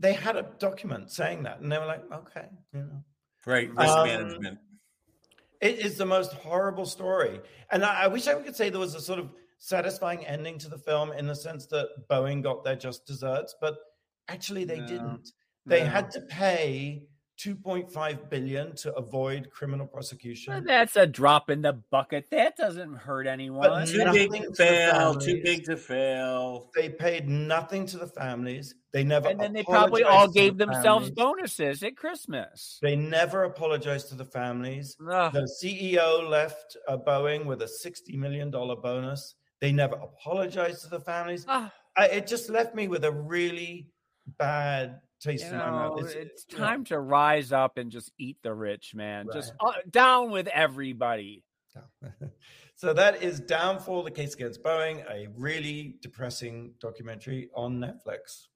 they 0.00 0.12
had 0.12 0.36
a 0.36 0.42
document 0.60 1.10
saying 1.10 1.42
that, 1.42 1.58
and 1.60 1.72
they 1.72 1.78
were 1.78 1.86
like, 1.86 2.04
okay, 2.12 2.46
you 2.72 2.80
know. 2.84 3.02
Right, 3.44 3.68
risk 3.74 3.96
Um, 3.96 4.06
management. 4.06 4.58
It 5.60 5.80
is 5.80 5.96
the 5.96 6.06
most 6.06 6.32
horrible 6.34 6.86
story. 6.86 7.40
And 7.72 7.84
I, 7.84 8.02
I 8.04 8.06
wish 8.06 8.28
I 8.28 8.34
could 8.34 8.54
say 8.54 8.70
there 8.70 8.78
was 8.78 8.94
a 8.94 9.00
sort 9.00 9.18
of 9.18 9.32
satisfying 9.58 10.24
ending 10.24 10.56
to 10.58 10.68
the 10.68 10.78
film 10.78 11.10
in 11.10 11.26
the 11.26 11.34
sense 11.34 11.66
that 11.66 11.88
Boeing 12.08 12.44
got 12.44 12.62
their 12.62 12.76
just 12.76 13.06
desserts, 13.06 13.56
but 13.60 13.76
actually 14.28 14.62
they 14.64 14.78
No, 14.78 14.86
didn't. 14.86 15.32
They 15.66 15.82
no. 15.82 15.90
had 15.90 16.12
to 16.12 16.20
pay 16.20 17.08
2.5 17.38 18.28
billion 18.28 18.74
to 18.74 18.92
avoid 18.94 19.48
criminal 19.50 19.86
prosecution. 19.86 20.64
That's 20.64 20.96
a 20.96 21.06
drop 21.06 21.50
in 21.50 21.62
the 21.62 21.74
bucket. 21.90 22.28
That 22.30 22.56
doesn't 22.56 22.94
hurt 22.94 23.26
anyone. 23.26 23.86
Too 23.86 24.04
big 24.12 24.32
to 24.32 24.38
to 24.40 24.54
fail. 24.54 25.14
Too 25.14 25.40
big 25.44 25.64
to 25.64 25.76
fail. 25.76 26.70
They 26.74 26.88
paid 26.88 27.28
nothing 27.28 27.86
to 27.86 27.98
the 27.98 28.08
families. 28.08 28.74
They 28.92 29.04
never 29.04 29.28
and 29.28 29.38
then 29.38 29.52
they 29.52 29.62
probably 29.62 30.02
all 30.02 30.26
gave 30.28 30.58
the 30.58 30.66
themselves 30.66 31.08
families. 31.08 31.14
bonuses 31.14 31.82
at 31.82 31.96
Christmas. 31.96 32.78
They 32.82 32.96
never 32.96 33.44
apologized 33.44 34.08
to 34.08 34.14
the 34.16 34.24
families. 34.24 34.96
Ugh. 35.08 35.32
The 35.32 35.48
CEO 35.62 36.28
left 36.28 36.76
uh, 36.88 36.96
Boeing 36.96 37.44
with 37.44 37.62
a 37.62 37.66
$60 37.66 38.14
million 38.16 38.50
bonus. 38.50 39.34
They 39.60 39.72
never 39.72 39.96
apologized 39.96 40.82
to 40.84 40.90
the 40.90 41.00
families. 41.00 41.44
I, 41.48 41.70
it 42.06 42.26
just 42.26 42.48
left 42.48 42.74
me 42.74 42.88
with 42.88 43.04
a 43.04 43.12
really 43.12 43.90
bad 44.38 45.00
taste 45.20 45.44
you 45.44 45.50
in 45.50 45.58
my 45.58 45.70
mouth. 45.70 46.00
know, 46.00 46.06
It's, 46.06 46.14
it's 46.14 46.46
you 46.50 46.58
know, 46.58 46.64
time 46.64 46.84
to 46.84 46.98
rise 46.98 47.52
up 47.52 47.78
and 47.78 47.90
just 47.90 48.12
eat 48.18 48.38
the 48.42 48.54
rich, 48.54 48.94
man. 48.94 49.26
Just 49.32 49.52
uh, 49.60 49.72
down 49.90 50.30
with 50.30 50.48
everybody. 50.48 51.44
so 52.74 52.92
that 52.92 53.22
is 53.22 53.40
Downfall, 53.40 54.02
the 54.02 54.10
case 54.10 54.34
against 54.34 54.62
Boeing, 54.62 55.08
a 55.10 55.28
really 55.36 55.96
depressing 56.00 56.72
documentary 56.80 57.50
on 57.54 57.78
Netflix. 57.78 58.46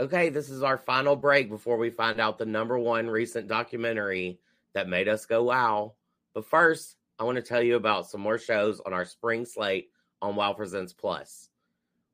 Okay, 0.00 0.30
this 0.30 0.50
is 0.50 0.62
our 0.62 0.78
final 0.78 1.14
break 1.14 1.48
before 1.48 1.76
we 1.76 1.90
find 1.90 2.20
out 2.20 2.38
the 2.38 2.46
number 2.46 2.78
one 2.78 3.08
recent 3.08 3.46
documentary 3.46 4.40
that 4.74 4.88
made 4.88 5.08
us 5.08 5.26
go 5.26 5.44
wow. 5.44 5.94
But 6.34 6.46
first, 6.46 6.96
I 7.18 7.24
want 7.24 7.36
to 7.36 7.42
tell 7.42 7.62
you 7.62 7.76
about 7.76 8.08
some 8.08 8.20
more 8.20 8.38
shows 8.38 8.80
on 8.80 8.92
our 8.92 9.04
spring 9.04 9.44
slate 9.44 9.90
on 10.20 10.34
Wow 10.34 10.54
Presents 10.54 10.92
Plus. 10.92 11.50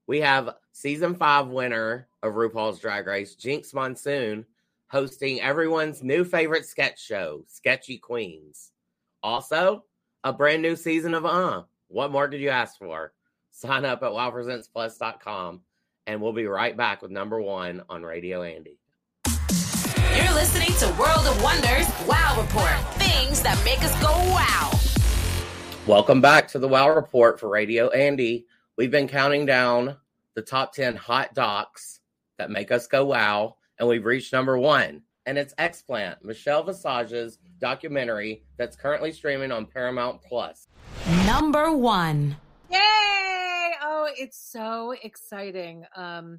We 0.08 0.22
have 0.22 0.54
season 0.72 1.14
five 1.14 1.48
winner 1.48 2.08
of 2.22 2.32
RuPaul's 2.32 2.80
Drag 2.80 3.06
Race, 3.06 3.36
Jinkx 3.36 3.74
Monsoon, 3.74 4.46
hosting 4.86 5.42
everyone's 5.42 6.02
new 6.02 6.24
favorite 6.24 6.64
sketch 6.64 6.98
show, 6.98 7.44
Sketchy 7.46 7.98
Queens. 7.98 8.72
Also, 9.22 9.84
a 10.24 10.32
brand 10.32 10.62
new 10.62 10.76
season 10.76 11.12
of 11.12 11.26
Uh. 11.26 11.64
What 11.88 12.10
more 12.10 12.26
could 12.26 12.40
you 12.40 12.48
ask 12.48 12.78
for? 12.78 13.12
Sign 13.50 13.84
up 13.84 14.02
at 14.02 14.12
wowpresentsplus.com 14.12 15.60
and 16.06 16.22
we'll 16.22 16.32
be 16.32 16.46
right 16.46 16.74
back 16.74 17.02
with 17.02 17.10
number 17.10 17.42
one 17.42 17.82
on 17.90 18.02
Radio 18.02 18.42
Andy. 18.42 18.78
You're 20.16 20.32
listening 20.32 20.74
to 20.78 20.86
World 20.98 21.26
of 21.26 21.42
Wonders 21.42 21.86
Wow 22.06 22.40
Report. 22.40 22.94
Things 22.94 23.42
that 23.42 23.62
make 23.62 23.84
us 23.84 23.92
go 24.00 24.08
wow. 24.08 24.70
Welcome 25.86 26.22
back 26.22 26.48
to 26.48 26.58
the 26.58 26.68
Wow 26.68 26.94
Report 26.94 27.38
for 27.38 27.50
Radio 27.50 27.90
Andy. 27.90 28.46
We've 28.78 28.92
been 28.92 29.08
counting 29.08 29.44
down 29.44 29.96
the 30.36 30.42
top 30.42 30.72
10 30.72 30.94
hot 30.94 31.34
docs 31.34 31.98
that 32.38 32.48
make 32.48 32.70
us 32.70 32.86
go 32.86 33.04
wow, 33.04 33.56
and 33.76 33.88
we've 33.88 34.04
reached 34.04 34.32
number 34.32 34.56
one, 34.56 35.02
and 35.26 35.36
it's 35.36 35.52
Explant, 35.54 36.22
Michelle 36.22 36.62
Visage's 36.62 37.38
documentary 37.58 38.44
that's 38.56 38.76
currently 38.76 39.10
streaming 39.10 39.50
on 39.50 39.66
Paramount 39.66 40.22
Plus. 40.22 40.68
Number 41.26 41.72
one. 41.72 42.36
Yay! 42.70 42.78
Oh, 43.82 44.08
it's 44.16 44.38
so 44.38 44.94
exciting. 45.02 45.84
Um, 45.96 46.38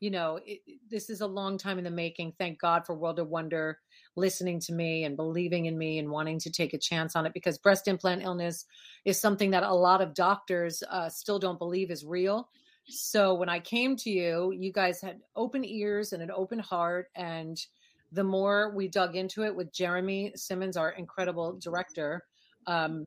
you 0.00 0.10
know, 0.10 0.38
it, 0.44 0.60
this 0.90 1.10
is 1.10 1.20
a 1.20 1.26
long 1.26 1.58
time 1.58 1.78
in 1.78 1.84
the 1.84 1.90
making. 1.90 2.32
Thank 2.38 2.60
God 2.60 2.86
for 2.86 2.94
World 2.94 3.18
of 3.18 3.28
Wonder 3.28 3.78
listening 4.16 4.60
to 4.60 4.72
me 4.72 5.04
and 5.04 5.16
believing 5.16 5.66
in 5.66 5.76
me 5.76 5.98
and 5.98 6.10
wanting 6.10 6.38
to 6.40 6.50
take 6.50 6.74
a 6.74 6.78
chance 6.78 7.16
on 7.16 7.26
it 7.26 7.34
because 7.34 7.58
breast 7.58 7.88
implant 7.88 8.22
illness 8.22 8.64
is 9.04 9.20
something 9.20 9.50
that 9.50 9.62
a 9.62 9.72
lot 9.72 10.00
of 10.00 10.14
doctors 10.14 10.82
uh, 10.90 11.08
still 11.08 11.38
don't 11.38 11.58
believe 11.58 11.90
is 11.90 12.04
real. 12.04 12.48
So 12.88 13.34
when 13.34 13.48
I 13.48 13.60
came 13.60 13.96
to 13.96 14.10
you, 14.10 14.52
you 14.52 14.72
guys 14.72 15.00
had 15.00 15.20
open 15.36 15.64
ears 15.64 16.12
and 16.12 16.22
an 16.22 16.30
open 16.30 16.58
heart. 16.58 17.08
And 17.14 17.60
the 18.12 18.24
more 18.24 18.72
we 18.74 18.88
dug 18.88 19.14
into 19.14 19.44
it 19.44 19.54
with 19.54 19.72
Jeremy 19.72 20.32
Simmons, 20.34 20.76
our 20.76 20.90
incredible 20.92 21.58
director, 21.62 22.24
um, 22.66 23.04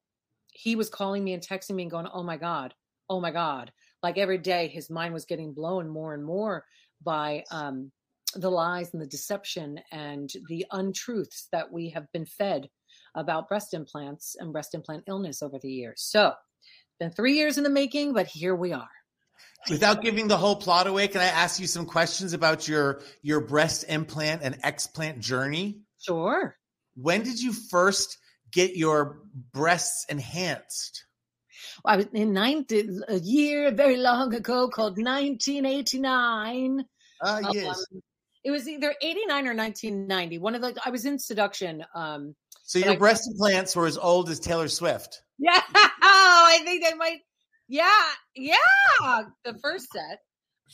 he 0.53 0.75
was 0.75 0.89
calling 0.89 1.23
me 1.23 1.33
and 1.33 1.41
texting 1.41 1.75
me 1.75 1.83
and 1.83 1.91
going, 1.91 2.07
Oh 2.13 2.23
my 2.23 2.37
God, 2.37 2.73
oh 3.09 3.19
my 3.19 3.31
God. 3.31 3.71
Like 4.03 4.17
every 4.17 4.37
day, 4.37 4.67
his 4.67 4.89
mind 4.89 5.13
was 5.13 5.25
getting 5.25 5.53
blown 5.53 5.87
more 5.87 6.13
and 6.13 6.23
more 6.23 6.65
by 7.04 7.43
um, 7.52 7.91
the 8.36 8.49
lies 8.49 8.93
and 8.93 9.02
the 9.02 9.08
deception 9.08 9.80
and 9.91 10.32
the 10.47 10.66
untruths 10.72 11.47
that 11.52 11.72
we 11.72 11.89
have 11.89 12.12
been 12.12 12.26
fed 12.26 12.70
about 13.16 13.49
breast 13.49 13.74
implants 13.74 14.36
and 14.39 14.54
breast 14.54 14.74
implant 14.74 15.04
illness 15.08 15.41
over 15.41 15.60
the 15.60 15.72
years. 15.72 16.02
So, 16.02 16.34
been 16.99 17.12
three 17.12 17.34
years 17.34 17.58
in 17.58 17.64
the 17.64 17.70
making, 17.70 18.14
but 18.14 18.28
here 18.28 18.56
we 18.56 18.74
are. 18.74 18.88
Without 19.70 20.02
giving 20.02 20.28
the 20.28 20.38
whole 20.38 20.56
plot 20.56 20.88
away, 20.88 21.08
can 21.08 21.22
I 21.22 21.26
ask 21.26 21.60
you 21.60 21.68
some 21.68 21.86
questions 21.86 22.34
about 22.34 22.68
your 22.68 23.02
your 23.22 23.41
breast 23.41 23.86
implant 23.88 24.41
and 24.43 24.62
explant 24.64 25.20
journey? 25.20 25.82
Sure. 25.99 26.56
When 26.95 27.24
did 27.24 27.39
you 27.39 27.54
first 27.54 28.18
get 28.52 28.76
your 28.76 29.20
breasts 29.54 30.06
enhanced? 30.10 31.06
I 31.86 31.97
was 31.97 32.05
in 32.13 32.34
19, 32.34 33.01
a 33.07 33.19
year 33.19 33.72
very 33.72 33.97
long 33.97 34.34
ago 34.34 34.67
called 34.69 34.97
1989. 34.97 36.86
Ah, 37.24 37.38
Um, 37.38 37.45
yes. 37.53 37.86
it 38.43 38.51
was 38.51 38.67
either 38.67 38.93
89 39.01 39.47
or 39.47 39.53
1990. 39.55 40.38
One 40.39 40.55
of 40.55 40.61
the, 40.61 40.76
I 40.86 40.89
was 40.89 41.05
in 41.05 41.19
seduction. 41.19 41.84
Um, 41.93 42.36
So 42.63 42.80
your 42.80 42.93
I- 42.93 42.97
breast 42.97 43.28
implants 43.32 43.76
were 43.76 43.86
as 43.88 43.97
old 43.97 44.30
as 44.30 44.39
Taylor 44.39 44.67
Swift. 44.67 45.22
Yeah, 45.43 45.59
Oh, 45.74 46.45
I 46.47 46.59
think 46.63 46.84
they 46.84 46.93
might. 46.93 47.22
Yeah, 47.67 47.89
yeah, 48.36 49.22
the 49.43 49.57
first 49.59 49.88
set. 49.91 50.19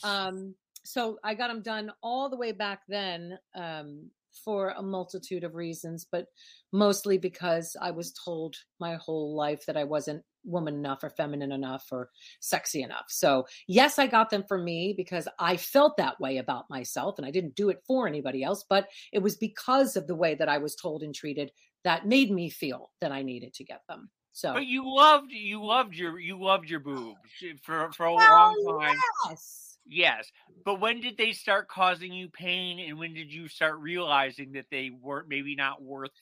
Um, 0.04 0.54
so 0.84 1.18
I 1.24 1.32
got 1.34 1.48
them 1.48 1.62
done 1.62 1.90
all 2.02 2.28
the 2.28 2.36
way 2.36 2.52
back 2.52 2.80
then 2.88 3.38
um, 3.54 4.10
for 4.44 4.70
a 4.70 4.82
multitude 4.82 5.44
of 5.44 5.54
reasons, 5.54 6.06
but 6.10 6.26
mostly 6.72 7.16
because 7.18 7.76
I 7.80 7.92
was 7.92 8.12
told 8.24 8.56
my 8.78 8.96
whole 8.96 9.34
life 9.34 9.64
that 9.66 9.76
I 9.78 9.84
wasn't 9.84 10.22
woman 10.44 10.74
enough 10.74 11.02
or 11.02 11.10
feminine 11.10 11.52
enough 11.52 11.88
or 11.92 12.10
sexy 12.40 12.82
enough. 12.82 13.06
So 13.08 13.46
yes, 13.66 13.98
I 13.98 14.06
got 14.06 14.30
them 14.30 14.44
for 14.46 14.58
me 14.58 14.94
because 14.96 15.28
I 15.38 15.56
felt 15.56 15.96
that 15.96 16.20
way 16.20 16.38
about 16.38 16.70
myself 16.70 17.18
and 17.18 17.26
I 17.26 17.30
didn't 17.30 17.54
do 17.54 17.68
it 17.70 17.82
for 17.86 18.06
anybody 18.06 18.42
else, 18.42 18.64
but 18.68 18.88
it 19.12 19.20
was 19.20 19.36
because 19.36 19.96
of 19.96 20.06
the 20.06 20.16
way 20.16 20.34
that 20.34 20.48
I 20.48 20.58
was 20.58 20.74
told 20.74 21.02
and 21.02 21.14
treated 21.14 21.52
that 21.84 22.06
made 22.06 22.30
me 22.30 22.50
feel 22.50 22.90
that 23.00 23.12
I 23.12 23.22
needed 23.22 23.54
to 23.54 23.64
get 23.64 23.82
them. 23.88 24.10
So 24.32 24.52
But 24.54 24.66
you 24.66 24.84
loved 24.94 25.32
you 25.32 25.64
loved 25.64 25.94
your 25.94 26.18
you 26.18 26.40
loved 26.40 26.70
your 26.70 26.80
boobs 26.80 27.18
for 27.62 27.90
for 27.92 28.06
a 28.06 28.14
Well, 28.14 28.28
long 28.30 28.78
time. 28.80 29.04
yes. 29.26 29.78
Yes, 29.90 30.30
but 30.64 30.80
when 30.80 31.00
did 31.00 31.16
they 31.16 31.32
start 31.32 31.68
causing 31.68 32.12
you 32.12 32.28
pain, 32.28 32.78
and 32.78 32.98
when 32.98 33.14
did 33.14 33.32
you 33.32 33.48
start 33.48 33.78
realizing 33.78 34.52
that 34.52 34.66
they 34.70 34.90
weren't 34.90 35.28
maybe 35.28 35.54
not 35.56 35.80
worth? 35.82 36.12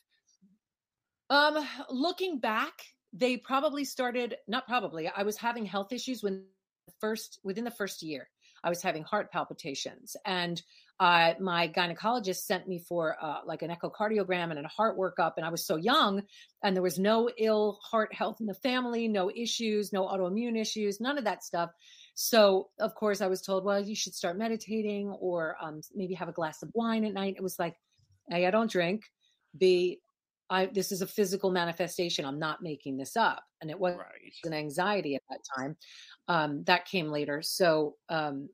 Um, 1.28 1.66
looking 1.90 2.38
back, 2.38 2.94
they 3.16 3.36
probably 3.36 3.84
started 3.84 4.36
not 4.46 4.66
probably. 4.66 5.08
I 5.08 5.22
was 5.22 5.36
having 5.36 5.64
health 5.64 5.92
issues 5.92 6.22
when 6.22 6.44
first 7.00 7.38
within 7.42 7.64
the 7.64 7.70
first 7.70 8.02
year. 8.02 8.28
I 8.64 8.68
was 8.68 8.82
having 8.82 9.04
heart 9.04 9.30
palpitations, 9.30 10.16
and 10.24 10.60
uh, 10.98 11.34
my 11.40 11.68
gynecologist 11.68 12.38
sent 12.38 12.66
me 12.66 12.78
for 12.78 13.16
uh, 13.20 13.40
like 13.44 13.62
an 13.62 13.70
echocardiogram 13.70 14.50
and 14.50 14.64
a 14.64 14.68
heart 14.68 14.98
workup. 14.98 15.34
And 15.36 15.44
I 15.46 15.50
was 15.50 15.64
so 15.64 15.76
young, 15.76 16.22
and 16.64 16.74
there 16.74 16.82
was 16.82 16.98
no 16.98 17.30
ill 17.38 17.78
heart 17.82 18.14
health 18.14 18.40
in 18.40 18.46
the 18.46 18.54
family, 18.54 19.06
no 19.06 19.30
issues, 19.30 19.92
no 19.92 20.06
autoimmune 20.06 20.58
issues, 20.58 21.00
none 21.00 21.18
of 21.18 21.24
that 21.24 21.44
stuff. 21.44 21.70
So 22.14 22.70
of 22.80 22.94
course, 22.94 23.20
I 23.20 23.26
was 23.26 23.42
told, 23.42 23.64
well, 23.64 23.80
you 23.80 23.94
should 23.94 24.14
start 24.14 24.38
meditating 24.38 25.10
or 25.10 25.56
um, 25.60 25.82
maybe 25.94 26.14
have 26.14 26.30
a 26.30 26.32
glass 26.32 26.62
of 26.62 26.70
wine 26.74 27.04
at 27.04 27.12
night. 27.12 27.34
It 27.36 27.42
was 27.42 27.58
like, 27.58 27.76
a, 28.32 28.46
I 28.46 28.50
don't 28.50 28.70
drink. 28.70 29.04
B, 29.56 30.00
I 30.50 30.66
this 30.66 30.92
is 30.92 31.02
a 31.02 31.06
physical 31.06 31.50
manifestation. 31.50 32.24
I'm 32.24 32.38
not 32.38 32.62
making 32.62 32.96
this 32.96 33.16
up. 33.16 33.44
And 33.60 33.70
it 33.70 33.78
was 33.78 33.96
Right. 33.96 34.34
an 34.44 34.52
anxiety 34.52 35.14
at 35.14 35.22
that 35.30 35.40
time. 35.56 35.76
Um, 36.28 36.64
that 36.64 36.86
came 36.86 37.08
later. 37.08 37.42
So 37.42 37.96
um, 38.08 38.48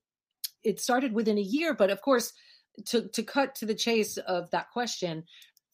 it 0.62 0.80
started 0.80 1.12
within 1.12 1.38
a 1.38 1.42
year, 1.42 1.74
but 1.74 1.90
of 1.90 2.00
course, 2.00 2.32
to 2.86 3.08
to 3.08 3.22
cut 3.22 3.54
to 3.56 3.66
the 3.66 3.74
chase 3.74 4.16
of 4.16 4.50
that 4.50 4.70
question, 4.70 5.24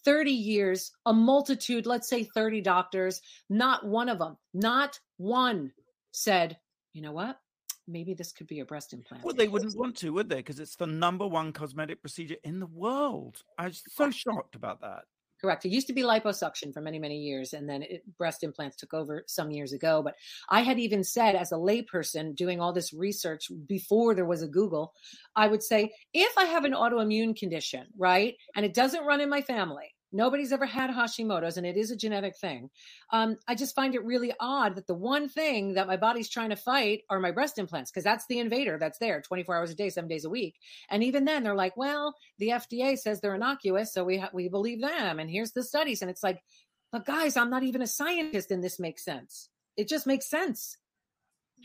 30 0.04 0.30
years, 0.30 0.92
a 1.06 1.12
multitude, 1.12 1.86
let's 1.86 2.08
say 2.08 2.24
30 2.24 2.60
doctors, 2.60 3.20
not 3.50 3.86
one 3.86 4.08
of 4.08 4.18
them, 4.18 4.36
not 4.54 4.98
one 5.16 5.72
said, 6.12 6.58
you 6.92 7.02
know 7.02 7.12
what? 7.12 7.38
Maybe 7.86 8.14
this 8.14 8.32
could 8.32 8.46
be 8.46 8.60
a 8.60 8.64
breast 8.64 8.92
implant. 8.92 9.24
Well, 9.24 9.34
they 9.34 9.48
wouldn't 9.48 9.76
want 9.76 9.96
to, 9.98 10.12
would 10.12 10.28
they? 10.28 10.36
Because 10.36 10.60
it's 10.60 10.76
the 10.76 10.86
number 10.86 11.26
one 11.26 11.52
cosmetic 11.52 12.00
procedure 12.00 12.36
in 12.44 12.60
the 12.60 12.66
world. 12.66 13.42
I 13.56 13.66
was 13.66 13.82
so 13.88 14.10
shocked 14.10 14.54
about 14.54 14.80
that. 14.82 15.04
Correct. 15.40 15.64
It 15.64 15.70
used 15.70 15.86
to 15.86 15.92
be 15.92 16.02
liposuction 16.02 16.74
for 16.74 16.80
many, 16.80 16.98
many 16.98 17.18
years, 17.18 17.52
and 17.52 17.68
then 17.68 17.82
it, 17.82 18.02
breast 18.16 18.42
implants 18.42 18.76
took 18.76 18.92
over 18.92 19.22
some 19.28 19.52
years 19.52 19.72
ago. 19.72 20.02
But 20.02 20.16
I 20.48 20.62
had 20.62 20.80
even 20.80 21.04
said, 21.04 21.36
as 21.36 21.52
a 21.52 21.56
layperson 21.56 22.34
doing 22.34 22.60
all 22.60 22.72
this 22.72 22.92
research 22.92 23.48
before 23.66 24.14
there 24.14 24.24
was 24.24 24.42
a 24.42 24.48
Google, 24.48 24.94
I 25.36 25.46
would 25.46 25.62
say, 25.62 25.92
if 26.12 26.36
I 26.36 26.44
have 26.46 26.64
an 26.64 26.72
autoimmune 26.72 27.36
condition, 27.36 27.86
right, 27.96 28.34
and 28.56 28.66
it 28.66 28.74
doesn't 28.74 29.04
run 29.06 29.20
in 29.20 29.28
my 29.30 29.40
family, 29.40 29.94
Nobody's 30.10 30.52
ever 30.52 30.64
had 30.64 30.90
Hashimoto's, 30.90 31.58
and 31.58 31.66
it 31.66 31.76
is 31.76 31.90
a 31.90 31.96
genetic 31.96 32.36
thing. 32.36 32.70
Um, 33.12 33.36
I 33.46 33.54
just 33.54 33.74
find 33.74 33.94
it 33.94 34.04
really 34.04 34.32
odd 34.40 34.76
that 34.76 34.86
the 34.86 34.94
one 34.94 35.28
thing 35.28 35.74
that 35.74 35.86
my 35.86 35.96
body's 35.96 36.30
trying 36.30 36.50
to 36.50 36.56
fight 36.56 37.02
are 37.10 37.20
my 37.20 37.30
breast 37.30 37.58
implants, 37.58 37.90
because 37.90 38.04
that's 38.04 38.26
the 38.26 38.38
invader 38.38 38.78
that's 38.78 38.98
there 38.98 39.20
24 39.20 39.56
hours 39.56 39.70
a 39.70 39.74
day, 39.74 39.90
seven 39.90 40.08
days 40.08 40.24
a 40.24 40.30
week. 40.30 40.56
And 40.88 41.04
even 41.04 41.24
then, 41.24 41.42
they're 41.42 41.54
like, 41.54 41.76
well, 41.76 42.14
the 42.38 42.48
FDA 42.48 42.98
says 42.98 43.20
they're 43.20 43.34
innocuous, 43.34 43.92
so 43.92 44.04
we 44.04 44.18
ha- 44.18 44.30
we 44.32 44.48
believe 44.48 44.80
them. 44.80 45.18
And 45.18 45.28
here's 45.28 45.52
the 45.52 45.62
studies, 45.62 46.00
and 46.00 46.10
it's 46.10 46.22
like, 46.22 46.42
but 46.90 47.04
guys, 47.04 47.36
I'm 47.36 47.50
not 47.50 47.64
even 47.64 47.82
a 47.82 47.86
scientist, 47.86 48.50
and 48.50 48.64
this 48.64 48.80
makes 48.80 49.04
sense. 49.04 49.50
It 49.76 49.88
just 49.88 50.06
makes 50.06 50.28
sense. 50.28 50.76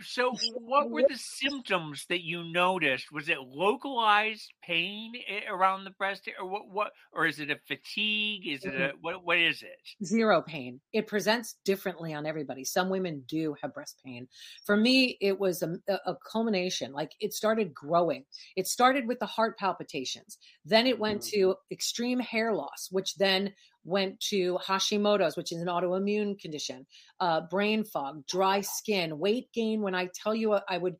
So, 0.01 0.35
what 0.59 0.89
were 0.89 1.03
the 1.07 1.17
symptoms 1.17 2.05
that 2.09 2.23
you 2.23 2.43
noticed? 2.43 3.11
Was 3.11 3.29
it 3.29 3.37
localized 3.39 4.53
pain 4.63 5.13
around 5.49 5.83
the 5.83 5.91
breast, 5.91 6.27
or 6.39 6.47
what? 6.47 6.63
What, 6.69 6.91
or 7.11 7.25
is 7.27 7.39
it 7.39 7.51
a 7.51 7.57
fatigue? 7.67 8.47
Is 8.47 8.65
it 8.65 8.73
mm-hmm. 8.73 8.83
a 8.83 8.91
what? 9.01 9.23
What 9.25 9.37
is 9.37 9.61
it? 9.61 10.05
zero 10.05 10.41
pain. 10.41 10.79
It 10.93 11.07
presents 11.07 11.55
differently 11.65 12.13
on 12.13 12.25
everybody. 12.25 12.63
Some 12.63 12.89
women 12.89 13.23
do 13.27 13.55
have 13.61 13.73
breast 13.73 14.01
pain. 14.05 14.27
For 14.65 14.75
me, 14.77 15.17
it 15.21 15.39
was 15.39 15.63
a, 15.63 15.77
a 16.05 16.15
culmination. 16.31 16.93
Like 16.93 17.11
it 17.19 17.33
started 17.33 17.73
growing. 17.73 18.25
It 18.55 18.67
started 18.67 19.07
with 19.07 19.19
the 19.19 19.25
heart 19.25 19.57
palpitations. 19.57 20.37
Then 20.65 20.87
it 20.87 20.99
went 20.99 21.21
mm-hmm. 21.21 21.41
to 21.41 21.55
extreme 21.71 22.19
hair 22.19 22.53
loss, 22.53 22.87
which 22.91 23.15
then 23.15 23.53
went 23.83 24.19
to 24.19 24.57
Hashimoto's, 24.65 25.35
which 25.35 25.51
is 25.51 25.61
an 25.61 25.67
autoimmune 25.67 26.39
condition, 26.39 26.85
uh, 27.19 27.41
brain 27.49 27.83
fog, 27.83 28.25
dry 28.27 28.61
skin, 28.61 29.19
weight 29.19 29.51
gain. 29.53 29.81
When 29.81 29.95
I 29.95 30.09
tell 30.13 30.33
you 30.33 30.57
I 30.67 30.77
would 30.77 30.95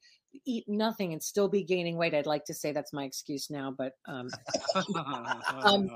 eat 0.45 0.65
nothing 0.67 1.13
and 1.13 1.21
still 1.21 1.47
be 1.47 1.63
gaining 1.63 1.97
weight, 1.97 2.13
I'd 2.13 2.25
like 2.25 2.45
to 2.45 2.53
say 2.53 2.71
that's 2.71 2.93
my 2.93 3.05
excuse 3.05 3.49
now, 3.49 3.73
but 3.75 3.93
um, 4.07 4.29
um, 5.63 5.89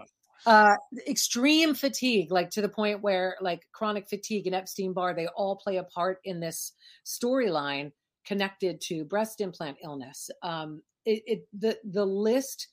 uh 0.45 0.75
extreme 1.07 1.73
fatigue 1.73 2.31
like 2.31 2.51
to 2.51 2.61
the 2.61 2.69
point 2.69 3.01
where 3.01 3.35
like 3.41 3.63
chronic 3.71 4.07
fatigue 4.07 4.45
and 4.45 4.55
epstein 4.55 4.93
barr 4.93 5.15
they 5.15 5.25
all 5.35 5.55
play 5.55 5.77
a 5.77 5.83
part 5.83 6.19
in 6.25 6.39
this 6.39 6.73
storyline 7.03 7.91
connected 8.23 8.79
to 8.79 9.03
breast 9.05 9.41
implant 9.41 9.77
illness 9.83 10.29
um 10.43 10.81
it, 11.05 11.23
it 11.25 11.47
the 11.57 11.77
the 11.91 12.05
list 12.05 12.67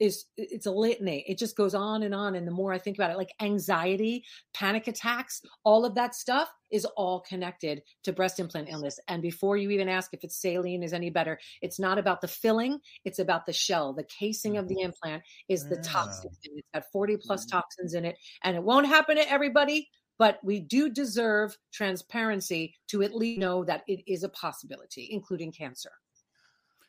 is 0.00 0.24
it's 0.36 0.66
a 0.66 0.70
litany. 0.70 1.24
It 1.28 1.38
just 1.38 1.56
goes 1.56 1.74
on 1.74 2.02
and 2.02 2.14
on. 2.14 2.34
And 2.34 2.46
the 2.46 2.52
more 2.52 2.72
i 2.72 2.78
think 2.78 2.96
about 2.96 3.10
it 3.10 3.18
like 3.18 3.32
anxiety 3.40 4.24
panic 4.54 4.88
attacks 4.88 5.42
all 5.64 5.84
of 5.84 5.94
that 5.94 6.14
stuff 6.14 6.48
is 6.70 6.84
all 6.96 7.20
connected 7.20 7.82
to 8.04 8.12
breast 8.12 8.40
implant 8.40 8.68
illness. 8.70 8.98
And 9.08 9.20
before 9.20 9.56
you 9.56 9.70
even 9.70 9.88
ask 9.88 10.14
if 10.14 10.24
it's 10.24 10.40
saline 10.40 10.82
is 10.82 10.92
any 10.92 11.10
better 11.10 11.38
it's 11.62 11.78
not 11.78 11.98
about 11.98 12.20
the 12.20 12.28
filling 12.28 12.80
it's 13.04 13.18
about 13.18 13.46
the 13.46 13.52
shell. 13.52 13.92
The 13.92 14.04
casing 14.04 14.56
of 14.56 14.68
the 14.68 14.76
mm-hmm. 14.76 14.86
implant 14.86 15.22
is 15.48 15.68
the 15.68 15.78
ah. 15.78 15.82
toxin 15.82 16.30
it's 16.42 16.68
got 16.72 16.84
40 16.92 17.18
plus 17.18 17.44
mm-hmm. 17.44 17.58
toxins 17.58 17.94
in 17.94 18.04
it. 18.04 18.16
And 18.42 18.56
it 18.56 18.62
won't 18.62 18.86
happen 18.86 19.16
to 19.16 19.30
everybody 19.30 19.88
but 20.18 20.38
we 20.44 20.60
do 20.60 20.90
deserve 20.90 21.56
transparency 21.72 22.74
to 22.88 23.02
at 23.02 23.14
least 23.14 23.40
know 23.40 23.64
that 23.64 23.82
it 23.88 24.00
is 24.06 24.22
a 24.22 24.28
possibility 24.28 25.08
including 25.10 25.50
cancer 25.50 25.92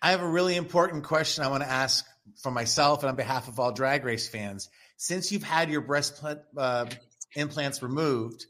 I 0.01 0.11
have 0.11 0.21
a 0.21 0.27
really 0.27 0.55
important 0.55 1.03
question 1.03 1.43
I 1.43 1.47
want 1.49 1.63
to 1.63 1.69
ask 1.69 2.05
for 2.41 2.51
myself 2.51 3.03
and 3.03 3.09
on 3.09 3.15
behalf 3.15 3.47
of 3.47 3.59
all 3.59 3.71
Drag 3.71 4.03
Race 4.03 4.27
fans. 4.27 4.69
Since 4.97 5.31
you've 5.31 5.43
had 5.43 5.69
your 5.69 5.81
breast 5.81 6.19
pl- 6.19 6.41
uh, 6.57 6.85
implants 7.35 7.81
removed, 7.83 8.45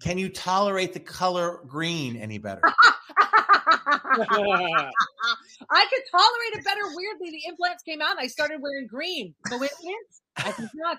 can 0.00 0.18
you 0.18 0.28
tolerate 0.28 0.92
the 0.92 1.00
color 1.00 1.60
green 1.66 2.16
any 2.16 2.38
better? 2.38 2.62
I 4.12 5.86
could 5.88 6.02
tolerate 6.10 6.54
it 6.54 6.64
better. 6.64 6.80
Weirdly, 6.94 7.30
the 7.30 7.42
implants 7.48 7.82
came 7.82 8.00
out 8.00 8.12
and 8.12 8.20
I 8.20 8.26
started 8.26 8.60
wearing 8.60 8.86
green. 8.86 9.34
Coincidence? 9.46 10.22
I 10.36 10.52
think 10.52 10.70
not. 10.74 10.98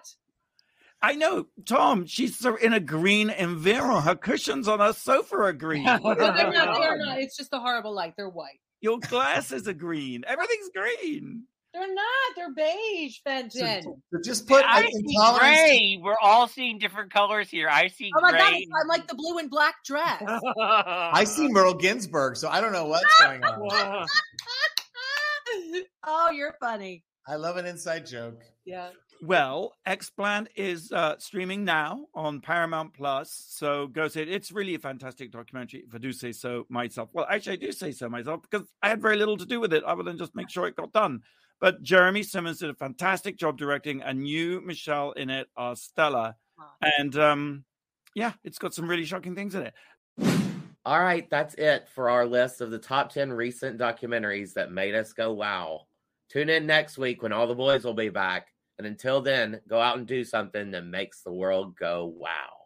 I 1.01 1.13
know, 1.13 1.47
Tom. 1.65 2.05
She's 2.05 2.45
in 2.45 2.73
a 2.73 2.79
green 2.79 3.29
Enviro. 3.29 4.03
Her 4.03 4.15
cushions 4.15 4.67
on 4.67 4.79
her 4.79 4.93
sofa 4.93 5.35
are 5.37 5.53
green. 5.53 5.83
No, 6.03 6.13
they're 6.13 6.51
not. 6.51 6.79
They're 6.79 6.97
not. 6.97 7.19
It's 7.19 7.35
just 7.35 7.53
a 7.53 7.59
horrible 7.59 7.93
light. 7.93 8.13
They're 8.15 8.29
white. 8.29 8.59
Your 8.81 8.99
glasses 8.99 9.67
are 9.67 9.73
green. 9.73 10.23
Everything's 10.27 10.69
green. 10.75 11.43
They're 11.73 11.93
not. 11.93 12.35
They're 12.35 12.53
beige, 12.53 13.19
Fenton. 13.23 13.81
So 13.83 13.97
just 14.25 14.45
put 14.45 14.65
I 14.65 14.81
an 14.81 14.91
see 14.91 15.03
intolerance. 15.15 15.39
gray. 15.57 15.99
We're 16.01 16.17
all 16.21 16.47
seeing 16.47 16.77
different 16.79 17.13
colors 17.13 17.49
here. 17.49 17.69
I 17.69 17.87
see 17.87 18.11
Oh 18.17 18.19
my 18.21 18.31
god! 18.31 18.37
gray. 18.39 18.57
it's- 18.57 18.67
I 18.83 18.87
like 18.87 19.07
the 19.07 19.15
blue 19.15 19.37
and 19.37 19.49
black 19.49 19.75
dress. 19.85 20.21
I 20.61 21.23
see 21.23 21.47
Merle 21.47 21.75
Ginsberg, 21.75 22.35
so 22.35 22.49
I 22.49 22.59
don't 22.59 22.73
know 22.73 22.85
what's 22.87 23.05
going 23.21 23.41
on. 23.43 24.05
oh, 26.03 26.31
you're 26.31 26.55
funny. 26.59 27.03
I 27.27 27.35
love 27.35 27.55
an 27.57 27.65
inside 27.65 28.05
joke. 28.05 28.41
Yeah. 28.65 28.89
Well, 29.23 29.73
Explant 29.87 30.47
is 30.55 30.91
uh, 30.91 31.15
streaming 31.19 31.63
now 31.63 32.07
on 32.15 32.41
Paramount 32.41 32.95
Plus, 32.95 33.31
so 33.49 33.85
go 33.85 34.07
see 34.07 34.21
it. 34.21 34.29
It's 34.29 34.51
really 34.51 34.73
a 34.73 34.79
fantastic 34.79 35.31
documentary, 35.31 35.83
if 35.87 35.93
I 35.93 35.99
do 35.99 36.11
say 36.11 36.31
so 36.31 36.65
myself. 36.69 37.09
Well, 37.13 37.27
actually, 37.29 37.53
I 37.53 37.57
do 37.57 37.71
say 37.71 37.91
so 37.91 38.09
myself 38.09 38.41
because 38.41 38.67
I 38.81 38.89
had 38.89 38.99
very 38.99 39.17
little 39.17 39.37
to 39.37 39.45
do 39.45 39.59
with 39.59 39.73
it 39.73 39.83
other 39.83 40.01
than 40.01 40.17
just 40.17 40.33
make 40.33 40.49
sure 40.49 40.65
it 40.65 40.75
got 40.75 40.91
done. 40.91 41.21
But 41.59 41.83
Jeremy 41.83 42.23
Simmons 42.23 42.57
did 42.57 42.71
a 42.71 42.73
fantastic 42.73 43.37
job 43.37 43.59
directing, 43.59 44.01
and 44.01 44.27
you, 44.27 44.59
Michelle, 44.65 45.11
in 45.11 45.29
it 45.29 45.47
are 45.55 45.75
stellar. 45.75 46.35
And 46.81 47.15
um, 47.15 47.63
yeah, 48.15 48.33
it's 48.43 48.57
got 48.57 48.73
some 48.73 48.89
really 48.89 49.05
shocking 49.05 49.35
things 49.35 49.53
in 49.53 49.67
it. 49.67 49.73
All 50.83 50.99
right, 50.99 51.29
that's 51.29 51.53
it 51.55 51.87
for 51.93 52.09
our 52.09 52.25
list 52.25 52.59
of 52.59 52.71
the 52.71 52.79
top 52.79 53.13
10 53.13 53.31
recent 53.31 53.79
documentaries 53.79 54.53
that 54.53 54.71
made 54.71 54.95
us 54.95 55.13
go 55.13 55.31
wow. 55.31 55.81
Tune 56.29 56.49
in 56.49 56.65
next 56.65 56.97
week 56.97 57.21
when 57.21 57.31
all 57.31 57.45
the 57.45 57.53
boys 57.53 57.83
will 57.83 57.93
be 57.93 58.09
back. 58.09 58.50
And 58.81 58.87
until 58.87 59.21
then, 59.21 59.61
go 59.69 59.79
out 59.79 59.99
and 59.99 60.07
do 60.07 60.23
something 60.23 60.71
that 60.71 60.83
makes 60.87 61.21
the 61.21 61.31
world 61.31 61.75
go 61.77 62.11
wow. 62.17 62.60